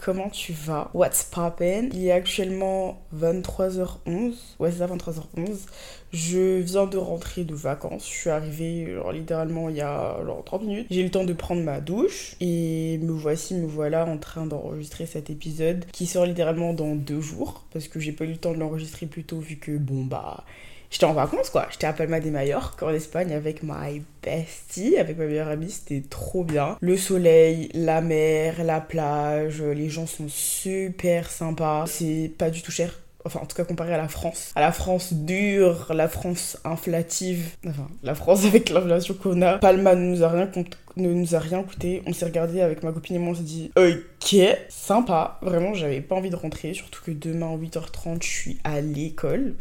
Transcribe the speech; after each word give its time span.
comment 0.00 0.30
tu 0.30 0.52
vas? 0.52 0.90
What's 0.94 1.24
poppin'? 1.24 1.90
Il 1.92 2.06
est 2.06 2.12
actuellement 2.12 3.02
23h11. 3.16 4.32
Ouais, 4.58 4.72
c'est 4.72 4.78
ça, 4.78 4.86
23h11. 4.86 5.58
Je 6.12 6.58
viens 6.58 6.86
de 6.86 6.96
rentrer 6.96 7.44
de 7.44 7.54
vacances. 7.54 8.08
Je 8.08 8.14
suis 8.14 8.30
arrivée, 8.30 8.96
littéralement, 9.12 9.68
il 9.68 9.76
y 9.76 9.80
a 9.80 10.16
genre 10.24 10.42
30 10.44 10.62
minutes. 10.62 10.86
J'ai 10.90 11.00
eu 11.00 11.04
le 11.04 11.10
temps 11.10 11.24
de 11.24 11.32
prendre 11.32 11.62
ma 11.62 11.80
douche. 11.80 12.36
Et 12.40 12.98
me 13.02 13.12
voici, 13.12 13.54
me 13.54 13.66
voilà 13.66 14.06
en 14.06 14.18
train 14.18 14.46
d'enregistrer 14.46 15.06
cet 15.06 15.30
épisode 15.30 15.84
qui 15.92 16.06
sort 16.06 16.26
littéralement 16.26 16.72
dans 16.72 16.94
deux 16.94 17.20
jours. 17.20 17.66
Parce 17.72 17.86
que 17.86 18.00
j'ai 18.00 18.12
pas 18.12 18.24
eu 18.24 18.32
le 18.32 18.36
temps 18.38 18.52
de 18.52 18.58
l'enregistrer 18.58 19.06
plus 19.06 19.24
tôt, 19.24 19.38
vu 19.38 19.56
que, 19.56 19.76
bon, 19.76 20.04
bah 20.04 20.44
j'étais 20.90 21.04
en 21.04 21.12
vacances 21.12 21.50
quoi. 21.50 21.66
J'étais 21.70 21.86
à 21.86 21.92
Palma 21.92 22.20
de 22.20 22.30
Mallorca 22.30 22.86
en 22.86 22.90
Espagne 22.90 23.32
avec 23.32 23.62
my 23.62 24.02
bestie, 24.22 24.96
avec 24.96 25.16
ma 25.18 25.26
meilleure 25.26 25.48
amie. 25.48 25.70
C'était 25.70 26.02
trop 26.08 26.44
bien. 26.44 26.76
Le 26.80 26.96
soleil, 26.96 27.70
la 27.74 28.00
mer, 28.00 28.64
la 28.64 28.80
plage, 28.80 29.62
les 29.62 29.88
gens 29.88 30.06
sont 30.06 30.28
super 30.28 31.30
sympas. 31.30 31.84
C'est 31.86 32.30
pas 32.36 32.50
du 32.50 32.62
tout 32.62 32.72
cher 32.72 32.92
enfin 33.24 33.40
en 33.42 33.46
tout 33.46 33.56
cas 33.56 33.64
comparé 33.64 33.92
à 33.92 33.98
la 33.98 34.08
France, 34.08 34.52
à 34.54 34.60
la 34.60 34.72
France 34.72 35.12
dure, 35.12 35.92
la 35.94 36.08
France 36.08 36.58
inflative, 36.64 37.50
enfin 37.66 37.88
la 38.02 38.14
France 38.14 38.44
avec 38.46 38.70
l'inflation 38.70 39.14
qu'on 39.14 39.42
a, 39.42 39.58
Palma 39.58 39.94
ne 39.94 40.10
nous 40.10 40.24
a 40.24 40.28
rien, 40.28 40.48
ne 40.96 41.62
coûté, 41.62 42.02
on 42.06 42.12
s'est 42.12 42.24
regardé 42.24 42.60
avec 42.60 42.82
ma 42.82 42.92
copine 42.92 43.16
et 43.16 43.18
moi, 43.18 43.32
on 43.32 43.34
s'est 43.34 43.42
dit 43.42 43.70
ok, 43.76 44.36
sympa, 44.68 45.38
vraiment 45.42 45.74
j'avais 45.74 46.00
pas 46.00 46.14
envie 46.14 46.30
de 46.30 46.36
rentrer, 46.36 46.74
surtout 46.74 47.02
que 47.04 47.10
demain 47.10 47.56
8h30 47.56 48.22
je 48.22 48.28
suis 48.28 48.58
à 48.64 48.80
l'école. 48.80 49.54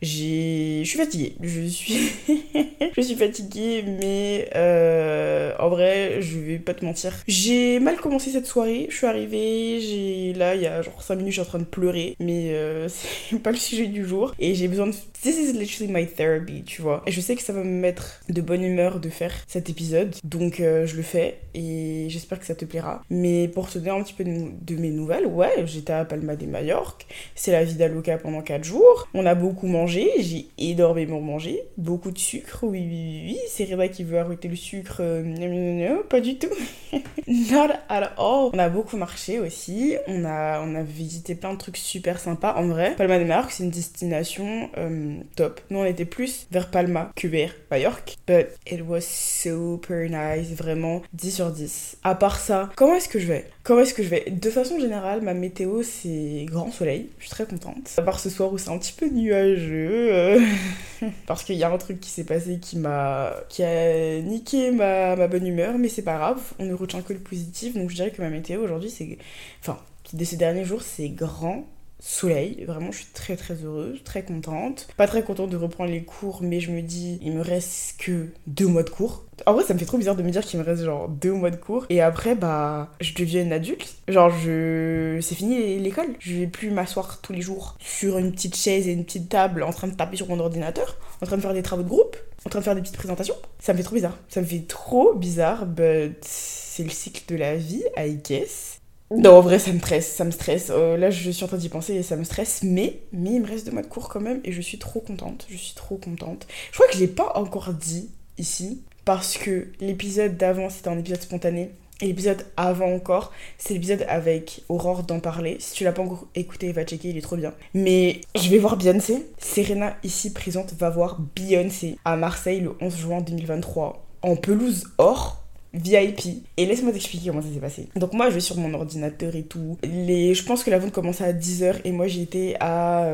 J'ai... 0.00 0.82
Je 0.84 0.88
suis 0.88 0.98
fatiguée. 0.98 1.34
Je 1.40 1.62
suis... 1.62 2.10
je 2.96 3.00
suis 3.00 3.16
fatiguée, 3.16 3.84
mais 3.86 4.48
euh, 4.54 5.52
en 5.58 5.68
vrai, 5.68 6.20
je 6.20 6.38
vais 6.38 6.58
pas 6.58 6.74
te 6.74 6.84
mentir. 6.84 7.12
J'ai 7.26 7.80
mal 7.80 7.96
commencé 7.96 8.30
cette 8.30 8.46
soirée. 8.46 8.86
Je 8.90 8.96
suis 8.96 9.06
arrivée, 9.06 9.80
j'ai... 9.80 10.32
Là, 10.34 10.54
il 10.54 10.62
y 10.62 10.66
a 10.66 10.82
genre 10.82 11.02
5 11.02 11.16
minutes, 11.16 11.32
je 11.32 11.40
suis 11.40 11.42
en 11.42 11.50
train 11.50 11.58
de 11.58 11.64
pleurer. 11.64 12.14
Mais 12.20 12.50
euh, 12.52 12.88
c'est 13.30 13.42
pas 13.42 13.50
le 13.50 13.56
sujet 13.56 13.86
du 13.86 14.06
jour. 14.06 14.34
Et 14.38 14.54
j'ai 14.54 14.68
besoin 14.68 14.86
de... 14.86 14.94
This 15.22 15.36
is 15.36 15.52
literally 15.52 15.92
my 15.92 16.06
therapy, 16.06 16.62
tu 16.64 16.82
vois. 16.82 17.02
Et 17.06 17.12
je 17.12 17.20
sais 17.20 17.34
que 17.34 17.42
ça 17.42 17.52
va 17.52 17.64
me 17.64 17.80
mettre 17.80 18.20
de 18.28 18.40
bonne 18.40 18.62
humeur 18.62 19.00
de 19.00 19.08
faire 19.08 19.32
cet 19.46 19.68
épisode. 19.70 20.14
Donc, 20.24 20.60
euh, 20.60 20.86
je 20.86 20.96
le 20.96 21.02
fais. 21.02 21.40
Et 21.54 22.06
j'espère 22.08 22.38
que 22.38 22.46
ça 22.46 22.54
te 22.54 22.64
plaira. 22.64 23.02
Mais 23.10 23.48
pour 23.48 23.68
te 23.68 23.78
donner 23.78 23.90
un 23.90 24.02
petit 24.02 24.14
peu 24.14 24.24
de, 24.24 24.76
mes 24.76 24.90
nouvelles, 24.90 25.26
ouais, 25.26 25.64
j'étais 25.66 25.92
à 25.92 26.04
Palma 26.04 26.36
de 26.36 26.46
Mallorca. 26.46 27.04
C'est 27.34 27.52
la 27.52 27.64
vida 27.64 27.88
loca 27.88 28.18
pendant 28.18 28.42
4 28.42 28.62
jours. 28.64 29.08
On 29.14 29.26
a 29.26 29.34
beaucoup 29.34 29.66
mangé 29.66 30.08
j'ai 30.18 30.48
énormément 30.58 31.20
mangé, 31.20 31.62
beaucoup 31.76 32.10
de 32.10 32.18
sucre, 32.18 32.60
oui, 32.62 32.86
oui, 32.88 33.22
oui, 33.26 33.38
c'est 33.48 33.64
Reba 33.64 33.88
qui 33.88 34.04
veut 34.04 34.18
arrêter 34.18 34.48
le 34.48 34.56
sucre, 34.56 34.98
euh, 35.00 36.02
pas 36.08 36.20
du 36.20 36.38
tout, 36.38 36.48
not 37.26 37.70
at 37.88 38.12
all. 38.18 38.50
On 38.52 38.58
a 38.58 38.68
beaucoup 38.68 38.96
marché 38.96 39.38
aussi, 39.38 39.96
on 40.06 40.24
a, 40.24 40.60
on 40.60 40.74
a 40.74 40.82
visité 40.82 41.34
plein 41.34 41.52
de 41.52 41.58
trucs 41.58 41.76
super 41.76 42.18
sympas, 42.18 42.54
en 42.56 42.66
vrai. 42.68 42.94
Palma 42.96 43.18
de 43.18 43.24
Mallorca, 43.24 43.50
c'est 43.50 43.64
une 43.64 43.70
destination 43.70 44.70
euh, 44.76 45.07
top. 45.36 45.60
Nous, 45.70 45.78
on 45.78 45.84
était 45.84 46.04
plus 46.04 46.46
vers 46.50 46.70
Palma 46.70 47.10
que 47.16 47.28
vers 47.28 47.54
Mallorca, 47.70 48.12
but 48.26 48.48
it 48.66 48.82
was 48.86 49.02
super 49.02 50.08
nice, 50.08 50.50
vraiment 50.52 51.02
10 51.12 51.30
sur 51.30 51.50
10. 51.50 51.98
À 52.02 52.14
part 52.14 52.38
ça, 52.38 52.70
comment 52.76 52.94
est-ce 52.94 53.08
que 53.08 53.18
je 53.18 53.26
vais? 53.26 53.46
Comment 53.62 53.80
est-ce 53.80 53.94
que 53.94 54.02
je 54.02 54.08
vais? 54.08 54.24
De 54.30 54.50
façon 54.50 54.78
générale, 54.78 55.20
ma 55.22 55.34
météo, 55.34 55.82
c'est 55.82 56.46
grand 56.46 56.70
soleil, 56.70 57.08
je 57.18 57.24
suis 57.24 57.30
très 57.30 57.44
contente. 57.44 57.90
À 57.96 58.02
part 58.02 58.20
ce 58.20 58.30
soir 58.30 58.52
où 58.52 58.58
c'est 58.58 58.70
un 58.70 58.78
petit 58.78 58.92
peu 58.92 59.08
nuageux, 59.08 60.12
euh, 60.12 60.40
parce 61.26 61.44
qu'il 61.44 61.56
y 61.56 61.64
a 61.64 61.70
un 61.70 61.78
truc 61.78 62.00
qui 62.00 62.10
s'est 62.10 62.24
passé 62.24 62.58
qui 62.58 62.78
m'a 62.78 63.34
qui 63.48 63.62
a 63.62 64.20
niqué 64.20 64.70
ma, 64.70 65.16
ma 65.16 65.28
bonne 65.28 65.46
humeur 65.46 65.78
mais 65.78 65.88
c'est 65.88 66.02
pas 66.02 66.16
grave. 66.16 66.40
On 66.58 66.64
ne 66.64 66.74
retient 66.74 67.02
que 67.02 67.12
le 67.12 67.18
positif. 67.18 67.74
Donc 67.74 67.90
je 67.90 67.94
dirais 67.94 68.10
que 68.10 68.22
ma 68.22 68.30
météo 68.30 68.62
aujourd'hui 68.62 68.90
c'est 68.90 69.18
enfin 69.60 69.78
de 70.12 70.24
ces 70.24 70.36
derniers 70.36 70.64
jours 70.64 70.82
c'est 70.82 71.08
grand 71.08 71.66
soleil. 72.00 72.64
Vraiment, 72.66 72.90
je 72.90 72.98
suis 72.98 73.12
très 73.12 73.36
très 73.36 73.54
heureuse, 73.64 74.02
très 74.04 74.22
contente. 74.22 74.88
Pas 74.96 75.06
très 75.06 75.22
contente 75.22 75.50
de 75.50 75.56
reprendre 75.56 75.90
les 75.90 76.02
cours, 76.04 76.40
mais 76.42 76.60
je 76.60 76.70
me 76.70 76.82
dis, 76.82 77.18
il 77.22 77.32
me 77.32 77.42
reste 77.42 77.96
que 77.98 78.28
deux 78.46 78.66
mois 78.66 78.82
de 78.82 78.90
cours. 78.90 79.24
En 79.46 79.52
vrai, 79.52 79.64
ça 79.64 79.74
me 79.74 79.78
fait 79.78 79.84
trop 79.84 79.98
bizarre 79.98 80.16
de 80.16 80.22
me 80.22 80.30
dire 80.30 80.42
qu'il 80.42 80.58
me 80.58 80.64
reste 80.64 80.84
genre 80.84 81.08
deux 81.08 81.32
mois 81.32 81.50
de 81.50 81.56
cours. 81.56 81.86
Et 81.90 82.00
après, 82.00 82.34
bah, 82.34 82.92
je 83.00 83.14
deviens 83.14 83.42
une 83.42 83.52
adulte. 83.52 83.96
Genre, 84.08 84.30
je. 84.30 85.18
C'est 85.20 85.34
fini 85.34 85.78
l'école. 85.78 86.08
Je 86.18 86.34
vais 86.34 86.46
plus 86.46 86.70
m'asseoir 86.70 87.20
tous 87.20 87.32
les 87.32 87.42
jours 87.42 87.76
sur 87.78 88.18
une 88.18 88.32
petite 88.32 88.56
chaise 88.56 88.88
et 88.88 88.92
une 88.92 89.04
petite 89.04 89.28
table 89.28 89.62
en 89.62 89.70
train 89.70 89.88
de 89.88 89.94
taper 89.94 90.16
sur 90.16 90.28
mon 90.28 90.40
ordinateur, 90.40 90.96
en 91.22 91.26
train 91.26 91.36
de 91.36 91.42
faire 91.42 91.54
des 91.54 91.62
travaux 91.62 91.82
de 91.82 91.88
groupe, 91.88 92.16
en 92.46 92.50
train 92.50 92.60
de 92.60 92.64
faire 92.64 92.74
des 92.74 92.80
petites 92.80 92.96
présentations. 92.96 93.36
Ça 93.60 93.72
me 93.72 93.78
fait 93.78 93.84
trop 93.84 93.94
bizarre. 93.94 94.18
Ça 94.28 94.40
me 94.40 94.46
fait 94.46 94.66
trop 94.66 95.14
bizarre, 95.14 95.66
but 95.66 96.16
c'est 96.22 96.84
le 96.84 96.90
cycle 96.90 97.22
de 97.32 97.36
la 97.36 97.56
vie, 97.56 97.82
I 97.96 98.16
guess. 98.16 98.80
Non, 99.10 99.36
en 99.36 99.40
vrai, 99.40 99.58
ça 99.58 99.72
me 99.72 99.78
stresse, 99.78 100.06
ça 100.14 100.24
me 100.24 100.30
stresse. 100.30 100.70
Euh, 100.70 100.96
là, 100.98 101.10
je 101.10 101.30
suis 101.30 101.44
en 101.44 101.48
train 101.48 101.56
d'y 101.56 101.70
penser 101.70 101.94
et 101.94 102.02
ça 102.02 102.16
me 102.16 102.24
stresse, 102.24 102.62
mais, 102.62 103.00
mais 103.12 103.30
il 103.30 103.40
me 103.40 103.46
reste 103.46 103.64
deux 103.64 103.72
mois 103.72 103.82
de 103.82 103.86
cours 103.86 104.10
quand 104.10 104.20
même 104.20 104.40
et 104.44 104.52
je 104.52 104.60
suis 104.60 104.78
trop 104.78 105.00
contente. 105.00 105.46
Je 105.48 105.56
suis 105.56 105.74
trop 105.74 105.96
contente. 105.96 106.46
Je 106.70 106.76
crois 106.76 106.88
que 106.88 106.94
je 106.94 107.00
l'ai 107.00 107.08
pas 107.08 107.32
encore 107.36 107.72
dit 107.72 108.10
ici 108.36 108.82
parce 109.06 109.38
que 109.38 109.68
l'épisode 109.80 110.36
d'avant 110.36 110.68
c'était 110.68 110.90
un 110.90 110.98
épisode 110.98 111.22
spontané 111.22 111.70
et 112.00 112.06
l'épisode 112.06 112.46
avant 112.56 112.92
encore, 112.94 113.32
c'est 113.56 113.74
l'épisode 113.74 114.04
avec 114.08 114.62
Aurore 114.68 115.02
d'en 115.02 115.18
parler. 115.18 115.56
Si 115.58 115.72
tu 115.72 115.82
l'as 115.82 115.92
pas 115.92 116.02
encore 116.02 116.28
écouté, 116.36 116.70
va 116.70 116.84
checker, 116.84 117.08
il 117.08 117.16
est 117.16 117.22
trop 117.22 117.36
bien. 117.36 117.54
Mais 117.74 118.20
je 118.36 118.48
vais 118.50 118.58
voir 118.58 118.76
Beyoncé. 118.76 119.26
Serena, 119.38 119.96
ici 120.04 120.32
présente, 120.32 120.74
va 120.74 120.90
voir 120.90 121.18
Beyoncé 121.34 121.98
à 122.04 122.16
Marseille 122.16 122.60
le 122.60 122.74
11 122.80 122.96
juin 122.96 123.20
2023 123.20 124.06
en 124.22 124.36
pelouse 124.36 124.84
or 124.98 125.42
VIP. 125.74 126.44
Et 126.56 126.66
laisse-moi 126.66 126.92
t'expliquer 126.92 127.28
comment 127.28 127.42
ça 127.42 127.48
s'est 127.52 127.60
passé. 127.60 127.88
Donc 127.96 128.12
moi, 128.12 128.30
je 128.30 128.34
vais 128.34 128.40
sur 128.40 128.56
mon 128.56 128.72
ordinateur 128.74 129.34
et 129.36 129.42
tout. 129.42 129.78
Les... 129.82 130.34
Je 130.34 130.44
pense 130.44 130.64
que 130.64 130.70
la 130.70 130.78
vente 130.78 130.92
commençait 130.92 131.24
à 131.24 131.32
10h 131.32 131.76
et 131.84 131.92
moi, 131.92 132.06
j'y 132.06 132.22
étais 132.22 132.56
à 132.60 133.06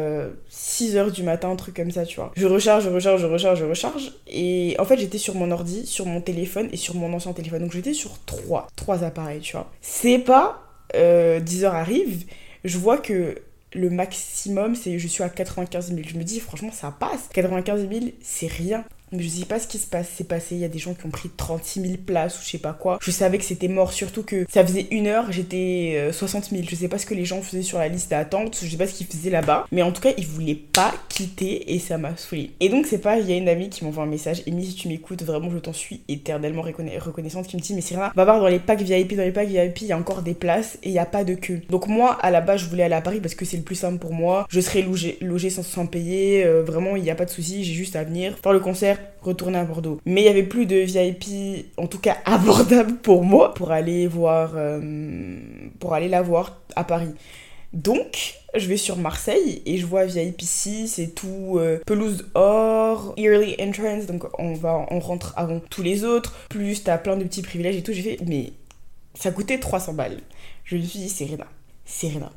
6h 0.51 0.97
euh, 0.97 1.11
du 1.11 1.23
matin, 1.23 1.51
un 1.51 1.57
truc 1.57 1.77
comme 1.77 1.91
ça, 1.91 2.05
tu 2.05 2.17
vois. 2.17 2.33
Je 2.37 2.47
recharge, 2.47 2.85
je 2.85 2.91
recharge, 2.91 3.21
je 3.21 3.27
recharge, 3.27 3.59
je 3.59 3.65
recharge. 3.65 4.13
Et 4.29 4.77
en 4.79 4.85
fait, 4.85 4.99
j'étais 4.99 5.19
sur 5.19 5.35
mon 5.35 5.51
ordi, 5.51 5.87
sur 5.87 6.07
mon 6.07 6.21
téléphone 6.21 6.69
et 6.73 6.77
sur 6.77 6.95
mon 6.95 7.13
ancien 7.13 7.33
téléphone. 7.33 7.63
Donc 7.63 7.73
j'étais 7.73 7.95
sur 7.95 8.19
trois, 8.25 8.69
trois 8.77 9.05
appareils, 9.05 9.41
tu 9.41 9.53
vois. 9.53 9.71
C'est 9.81 10.19
pas 10.19 10.61
10h 10.95 11.65
euh, 11.65 11.71
arrive, 11.71 12.25
je 12.65 12.79
vois 12.79 12.99
que 12.99 13.37
le 13.75 13.91
maximum, 13.91 14.75
c'est 14.75 14.99
je 14.99 15.09
suis 15.09 15.23
à 15.23 15.29
95 15.29 15.89
000. 15.89 16.01
Je 16.07 16.17
me 16.17 16.23
dis, 16.23 16.41
franchement, 16.41 16.71
ça 16.73 16.95
passe. 16.99 17.29
95 17.33 17.89
000, 17.91 18.05
c'est 18.23 18.47
rien. 18.47 18.85
Je 19.21 19.29
sais 19.29 19.45
pas 19.45 19.59
ce 19.59 19.67
qui 19.67 19.79
se 19.79 19.87
passe, 19.87 20.09
c'est 20.15 20.29
passé. 20.29 20.55
Il 20.55 20.61
y 20.61 20.65
a 20.65 20.69
des 20.69 20.79
gens 20.79 20.95
qui 20.95 21.07
ont 21.07 21.11
pris 21.11 21.31
36 21.35 21.81
000 21.81 21.95
places 22.05 22.39
ou 22.39 22.43
je 22.45 22.51
sais 22.51 22.59
pas 22.59 22.73
quoi. 22.73 22.99
Je 23.01 23.11
savais 23.11 23.39
que 23.39 23.45
c'était 23.45 23.69
mort, 23.69 23.93
surtout 23.93 24.23
que 24.23 24.47
ça 24.49 24.65
faisait 24.65 24.87
une 24.91 25.07
heure, 25.07 25.31
j'étais 25.33 26.11
60 26.13 26.45
euh, 26.45 26.57
000. 26.57 26.63
Je 26.69 26.77
sais 26.77 26.89
pas 26.89 26.99
ce 26.99 27.07
que 27.07 27.15
les 27.15 27.25
gens 27.25 27.43
faisaient 27.43 27.63
sur 27.63 27.79
la 27.79 27.89
liste 27.89 28.11
d'attente, 28.11 28.59
je 28.63 28.69
sais 28.69 28.77
pas 28.77 28.87
ce 28.87 28.95
qu'ils 28.95 29.07
faisaient 29.07 29.31
là-bas. 29.31 29.67
Mais 29.73 29.83
en 29.83 29.93
tout 29.93 30.03
cas, 30.03 30.11
ils 30.17 30.27
voulaient 30.27 30.55
pas 30.55 30.93
quitter 31.09 31.75
et 31.75 31.79
ça 31.79 31.99
m'a 31.99 32.17
saoulé. 32.17 32.51
Et 32.61 32.69
donc, 32.69 32.87
c'est 32.87 32.99
pas, 32.99 33.19
il 33.19 33.29
y 33.29 33.33
a 33.33 33.37
une 33.37 33.49
amie 33.49 33.71
qui 33.71 33.85
m'envoie 33.85 34.05
un 34.05 34.09
message. 34.09 34.43
Amy, 34.47 34.67
si 34.67 34.75
tu 34.75 34.89
m'écoutes, 34.89 35.23
vraiment, 35.23 35.51
je 35.51 35.59
t'en 35.59 35.73
suis 35.73 36.03
éternellement 36.09 36.63
reconnaissante 36.63 37.47
qui 37.47 37.57
me 37.57 37.63
dit, 37.63 37.75
mais 37.75 37.81
c'est 37.81 37.95
va 37.95 38.13
voir 38.25 38.41
dans 38.41 38.49
les 38.49 38.59
packs 38.59 38.83
VIP, 38.83 39.17
dans 39.17 39.23
les 39.23 39.33
packs 39.33 39.49
VIP, 39.49 39.83
il 39.83 39.89
y 39.89 39.93
a 39.93 39.99
encore 39.99 40.23
des 40.23 40.35
places 40.35 40.79
et 40.83 40.89
il 40.89 40.95
y 40.95 40.99
a 40.99 41.07
pas 41.07 41.25
de 41.25 41.35
queue. 41.35 41.63
Donc, 41.71 41.87
moi, 41.87 42.13
à 42.21 42.31
la 42.31 42.41
base, 42.41 42.61
je 42.61 42.69
voulais 42.69 42.83
aller 42.83 42.95
à 42.95 43.01
Paris 43.01 43.21
parce 43.21 43.35
que 43.35 43.45
c'est 43.45 43.57
le 43.57 43.63
plus 43.63 43.75
simple 43.75 43.99
pour 43.99 44.13
moi. 44.13 44.47
Je 44.49 44.61
serais 44.61 44.83
logé, 44.83 45.19
logé 45.21 45.51
sans, 45.51 45.63
sans 45.63 45.87
payer. 45.87 46.45
Euh, 46.45 46.63
vraiment, 46.63 46.97
il 46.97 47.03
n'y 47.03 47.11
a 47.11 47.15
pas 47.15 47.25
de 47.25 47.31
souci. 47.31 47.65
J'ai 47.65 47.75
juste 47.75 47.97
à 47.97 48.05
venir 48.05 48.37
faire 48.43 48.53
le 48.53 48.61
concert, 48.61 48.99
retourner 49.23 49.59
à 49.59 49.65
Bordeaux. 49.65 50.01
Mais 50.05 50.23
il 50.23 50.25
y 50.25 50.29
avait 50.29 50.43
plus 50.43 50.67
de 50.67 50.77
VIP, 50.77 51.67
en 51.77 51.87
tout 51.87 51.99
cas 51.99 52.19
abordable 52.25 52.97
pour 52.97 53.25
moi, 53.25 53.55
pour 53.55 53.71
aller 53.71 54.07
voir, 54.07 54.53
euh, 54.57 55.41
pour 55.81 55.95
aller 55.95 56.09
la 56.09 56.23
voir 56.23 56.61
à 56.77 56.85
Paris. 56.85 57.15
Donc, 57.73 58.35
je 58.55 58.69
vais 58.69 58.77
sur 58.77 58.97
Marseille 58.97 59.61
et 59.67 59.79
je 59.79 59.87
vois 59.87 60.05
VIP 60.07 60.43
6 60.43 60.87
c'est 60.87 61.09
tout 61.09 61.59
euh, 61.59 61.81
pelouse 61.85 62.31
or, 62.35 63.15
early 63.17 63.57
entrance, 63.61 64.07
donc 64.07 64.25
on 64.39 64.55
va, 64.55 64.87
on 64.91 65.01
rentre 65.01 65.35
avant 65.37 65.61
tous 65.71 65.83
les 65.83 66.05
autres. 66.05 66.37
Plus 66.49 66.85
t'as 66.85 66.99
plein 66.99 67.17
de 67.17 67.25
petits 67.25 67.43
privilèges 67.43 67.77
et 67.77 67.83
tout. 67.83 67.93
J'ai 67.93 68.03
fait, 68.03 68.19
mais 68.25 68.53
ça 69.15 69.33
coûtait 69.33 69.59
300 69.59 69.95
balles. 69.95 70.21
Je 70.65 70.77
me 70.77 70.83
suis 70.83 71.01
dit, 71.01 71.09
Serena, 71.09 71.47
Serena, 71.85 72.31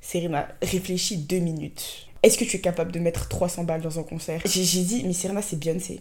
Serena, 0.00 0.48
réfléchis 0.60 1.18
deux 1.18 1.38
minutes. 1.38 2.08
Est-ce 2.24 2.38
que 2.38 2.44
tu 2.44 2.56
es 2.56 2.60
capable 2.60 2.90
de 2.90 2.98
mettre 2.98 3.28
300 3.28 3.64
balles 3.64 3.82
dans 3.82 3.98
un 3.98 4.02
concert? 4.02 4.40
J'ai 4.46 4.82
dit, 4.82 5.04
mais 5.04 5.12
Serena, 5.12 5.42
c'est 5.42 5.58
Beyoncé 5.58 6.00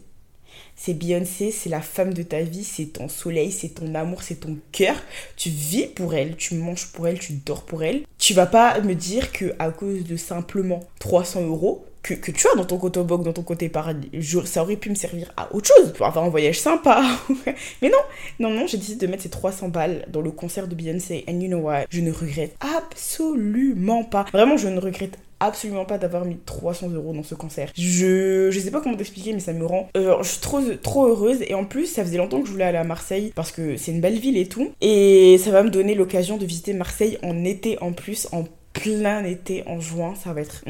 c'est 0.75 0.93
Beyoncé, 0.93 1.51
c'est 1.51 1.69
la 1.69 1.81
femme 1.81 2.13
de 2.13 2.23
ta 2.23 2.41
vie, 2.41 2.63
c'est 2.63 2.85
ton 2.85 3.07
soleil, 3.07 3.51
c'est 3.51 3.69
ton 3.69 3.93
amour, 3.95 4.23
c'est 4.23 4.39
ton 4.39 4.57
cœur. 4.71 4.95
Tu 5.35 5.49
vis 5.49 5.85
pour 5.85 6.13
elle, 6.13 6.35
tu 6.35 6.55
manges 6.55 6.87
pour 6.87 7.07
elle, 7.07 7.19
tu 7.19 7.33
dors 7.33 7.63
pour 7.63 7.83
elle. 7.83 8.03
Tu 8.17 8.33
vas 8.33 8.45
pas 8.45 8.79
me 8.81 8.95
dire 8.95 9.31
que 9.31 9.53
à 9.59 9.69
cause 9.69 10.03
de 10.03 10.15
simplement 10.17 10.79
300 10.99 11.41
euros, 11.43 11.85
que, 12.01 12.31
tu 12.31 12.47
as 12.51 12.55
dans 12.57 12.65
ton 12.65 12.77
côté 12.77 13.01
boc, 13.01 13.23
dans 13.23 13.31
ton 13.31 13.43
côté 13.43 13.69
paradis, 13.69 14.09
ça 14.45 14.61
aurait 14.61 14.75
pu 14.75 14.89
me 14.89 14.95
servir 14.95 15.31
à 15.37 15.53
autre 15.55 15.69
chose, 15.73 15.93
pour 15.93 16.05
avoir 16.05 16.25
un 16.25 16.29
voyage 16.29 16.59
sympa. 16.59 17.01
Mais 17.81 17.89
non, 17.89 17.97
non, 18.39 18.49
non, 18.49 18.67
j'ai 18.67 18.77
décidé 18.77 19.05
de 19.05 19.11
mettre 19.11 19.23
ces 19.23 19.29
300 19.29 19.69
balles 19.69 20.05
dans 20.09 20.19
le 20.19 20.31
concert 20.31 20.67
de 20.67 20.75
Beyoncé. 20.75 21.23
And 21.29 21.39
you 21.39 21.47
know 21.47 21.59
what? 21.59 21.85
Je 21.89 22.01
ne 22.01 22.11
regrette 22.11 22.57
absolument 22.59 24.03
pas. 24.03 24.25
Vraiment, 24.33 24.57
je 24.57 24.67
ne 24.67 24.81
regrette 24.81 25.17
absolument 25.45 25.85
pas 25.85 25.97
d'avoir 25.97 26.25
mis 26.25 26.37
300 26.45 26.89
euros 26.89 27.13
dans 27.13 27.23
ce 27.23 27.35
concert. 27.35 27.71
Je, 27.75 28.49
je 28.51 28.59
sais 28.59 28.71
pas 28.71 28.81
comment 28.81 28.97
t'expliquer, 28.97 29.33
mais 29.33 29.39
ça 29.39 29.53
me 29.53 29.65
rend. 29.65 29.89
Euh, 29.97 30.15
je 30.21 30.29
suis 30.29 30.41
trop, 30.41 30.61
trop 30.81 31.07
heureuse. 31.07 31.39
Et 31.47 31.53
en 31.53 31.65
plus, 31.65 31.85
ça 31.87 32.03
faisait 32.03 32.17
longtemps 32.17 32.41
que 32.41 32.47
je 32.47 32.51
voulais 32.51 32.65
aller 32.65 32.77
à 32.77 32.83
Marseille 32.83 33.31
parce 33.35 33.51
que 33.51 33.77
c'est 33.77 33.91
une 33.91 34.01
belle 34.01 34.19
ville 34.19 34.37
et 34.37 34.47
tout. 34.47 34.71
Et 34.81 35.37
ça 35.37 35.51
va 35.51 35.63
me 35.63 35.69
donner 35.69 35.95
l'occasion 35.95 36.37
de 36.37 36.45
visiter 36.45 36.73
Marseille 36.73 37.17
en 37.23 37.43
été 37.43 37.77
en 37.81 37.91
plus, 37.91 38.27
en 38.31 38.45
plein 38.73 39.23
été 39.23 39.63
en 39.67 39.79
juin, 39.79 40.15
ça 40.15 40.33
va 40.33 40.41
être. 40.41 40.63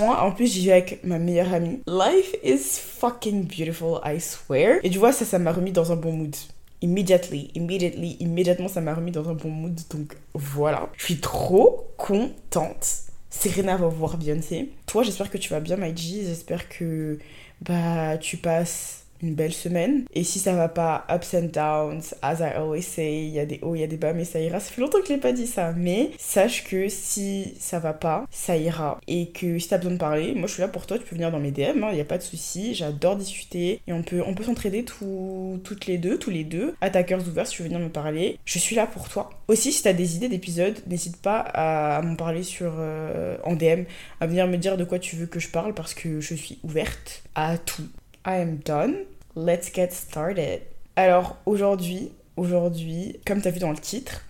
En 0.00 0.32
plus, 0.32 0.52
j'y 0.52 0.66
vais 0.66 0.72
avec 0.72 1.04
ma 1.04 1.18
meilleure 1.18 1.54
amie. 1.54 1.80
Life 1.86 2.34
is 2.44 2.78
fucking 2.80 3.44
beautiful, 3.44 4.00
I 4.04 4.20
swear. 4.20 4.78
Et 4.82 4.90
tu 4.90 4.98
vois, 4.98 5.12
ça, 5.12 5.24
ça 5.24 5.38
m'a 5.38 5.52
remis 5.52 5.72
dans 5.72 5.92
un 5.92 5.96
bon 5.96 6.12
mood. 6.12 6.34
Immediately, 6.82 7.50
immediately, 7.54 8.16
immédiatement, 8.20 8.68
ça 8.68 8.80
m'a 8.80 8.94
remis 8.94 9.10
dans 9.10 9.28
un 9.28 9.34
bon 9.34 9.50
mood. 9.50 9.78
Donc 9.90 10.16
voilà. 10.34 10.88
Je 10.96 11.04
suis 11.04 11.20
trop 11.20 11.88
contente. 11.96 13.07
Serena 13.30 13.76
va 13.76 13.88
voir 13.88 14.16
Beyoncé. 14.16 14.70
Toi, 14.86 15.02
j'espère 15.02 15.30
que 15.30 15.38
tu 15.38 15.50
vas 15.50 15.60
bien, 15.60 15.76
Maiji. 15.76 16.24
J'espère 16.24 16.68
que 16.68 17.18
bah, 17.60 18.18
tu 18.18 18.36
passes 18.36 19.04
une 19.22 19.34
belle 19.34 19.52
semaine. 19.52 20.04
Et 20.14 20.24
si 20.24 20.38
ça 20.38 20.54
va 20.54 20.68
pas, 20.68 21.06
ups 21.14 21.34
and 21.34 21.48
downs, 21.52 22.14
as 22.22 22.40
I 22.40 22.54
always 22.56 22.82
say, 22.82 23.24
il 23.24 23.30
y 23.30 23.38
a 23.38 23.46
des 23.46 23.58
hauts, 23.62 23.74
il 23.74 23.80
y 23.80 23.84
a 23.84 23.86
des 23.86 23.96
bas, 23.96 24.12
mais 24.12 24.24
ça 24.24 24.40
ira. 24.40 24.60
Ça 24.60 24.70
fait 24.72 24.80
longtemps 24.80 25.00
que 25.00 25.06
je 25.08 25.12
l'ai 25.12 25.18
pas 25.18 25.32
dit 25.32 25.46
ça. 25.46 25.72
Mais 25.76 26.10
sache 26.18 26.64
que 26.64 26.88
si 26.88 27.54
ça 27.58 27.78
va 27.78 27.92
pas, 27.92 28.26
ça 28.30 28.56
ira. 28.56 29.00
Et 29.06 29.28
que 29.28 29.58
si 29.58 29.68
t'as 29.68 29.78
besoin 29.78 29.92
de 29.92 29.98
parler, 29.98 30.34
moi 30.34 30.46
je 30.46 30.54
suis 30.54 30.62
là 30.62 30.68
pour 30.68 30.86
toi, 30.86 30.98
tu 30.98 31.04
peux 31.04 31.14
venir 31.14 31.30
dans 31.30 31.40
mes 31.40 31.50
DM, 31.50 31.78
il 31.78 31.84
hein, 31.84 31.92
n'y 31.92 32.00
a 32.00 32.04
pas 32.04 32.18
de 32.18 32.22
souci. 32.22 32.74
J'adore 32.74 33.16
discuter 33.16 33.80
et 33.86 33.92
on 33.92 34.02
peut, 34.02 34.22
on 34.26 34.34
peut 34.34 34.44
s'entraider 34.44 34.84
toutes 34.84 35.86
les 35.86 35.98
deux, 35.98 36.18
tous 36.18 36.30
les 36.30 36.44
deux. 36.44 36.74
Attaqueurs 36.80 37.26
ouverts, 37.26 37.46
si 37.46 37.56
tu 37.56 37.62
veux 37.62 37.68
venir 37.68 37.80
me 37.80 37.90
parler, 37.90 38.38
je 38.44 38.58
suis 38.58 38.76
là 38.76 38.86
pour 38.86 39.08
toi. 39.08 39.30
Aussi, 39.48 39.72
si 39.72 39.82
t'as 39.82 39.92
des 39.92 40.16
idées 40.16 40.28
d'épisodes, 40.28 40.76
n'hésite 40.86 41.16
pas 41.16 41.38
à, 41.40 42.02
m'en 42.02 42.16
parler 42.16 42.42
sur 42.42 42.74
euh, 42.78 43.36
en 43.44 43.54
DM, 43.54 43.84
à 44.20 44.26
venir 44.26 44.46
me 44.46 44.56
dire 44.56 44.76
de 44.76 44.84
quoi 44.84 44.98
tu 44.98 45.16
veux 45.16 45.26
que 45.26 45.40
je 45.40 45.48
parle 45.48 45.74
parce 45.74 45.94
que 45.94 46.20
je 46.20 46.34
suis 46.34 46.58
ouverte 46.62 47.22
à 47.34 47.56
tout. 47.56 47.88
I 48.28 48.42
am 48.42 48.58
done. 48.58 49.06
Let's 49.36 49.72
get 49.72 49.92
started. 49.92 50.60
Alors 50.96 51.38
aujourd'hui, 51.46 52.12
aujourd'hui, 52.36 53.16
comme 53.24 53.40
tu 53.40 53.48
as 53.48 53.50
vu 53.50 53.58
dans 53.58 53.70
le 53.70 53.78
titre, 53.78 54.22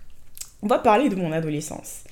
on 0.63 0.69
va 0.69 0.79
parler 0.79 1.09
de 1.09 1.17
mon 1.17 1.33
adolescence. 1.33 2.05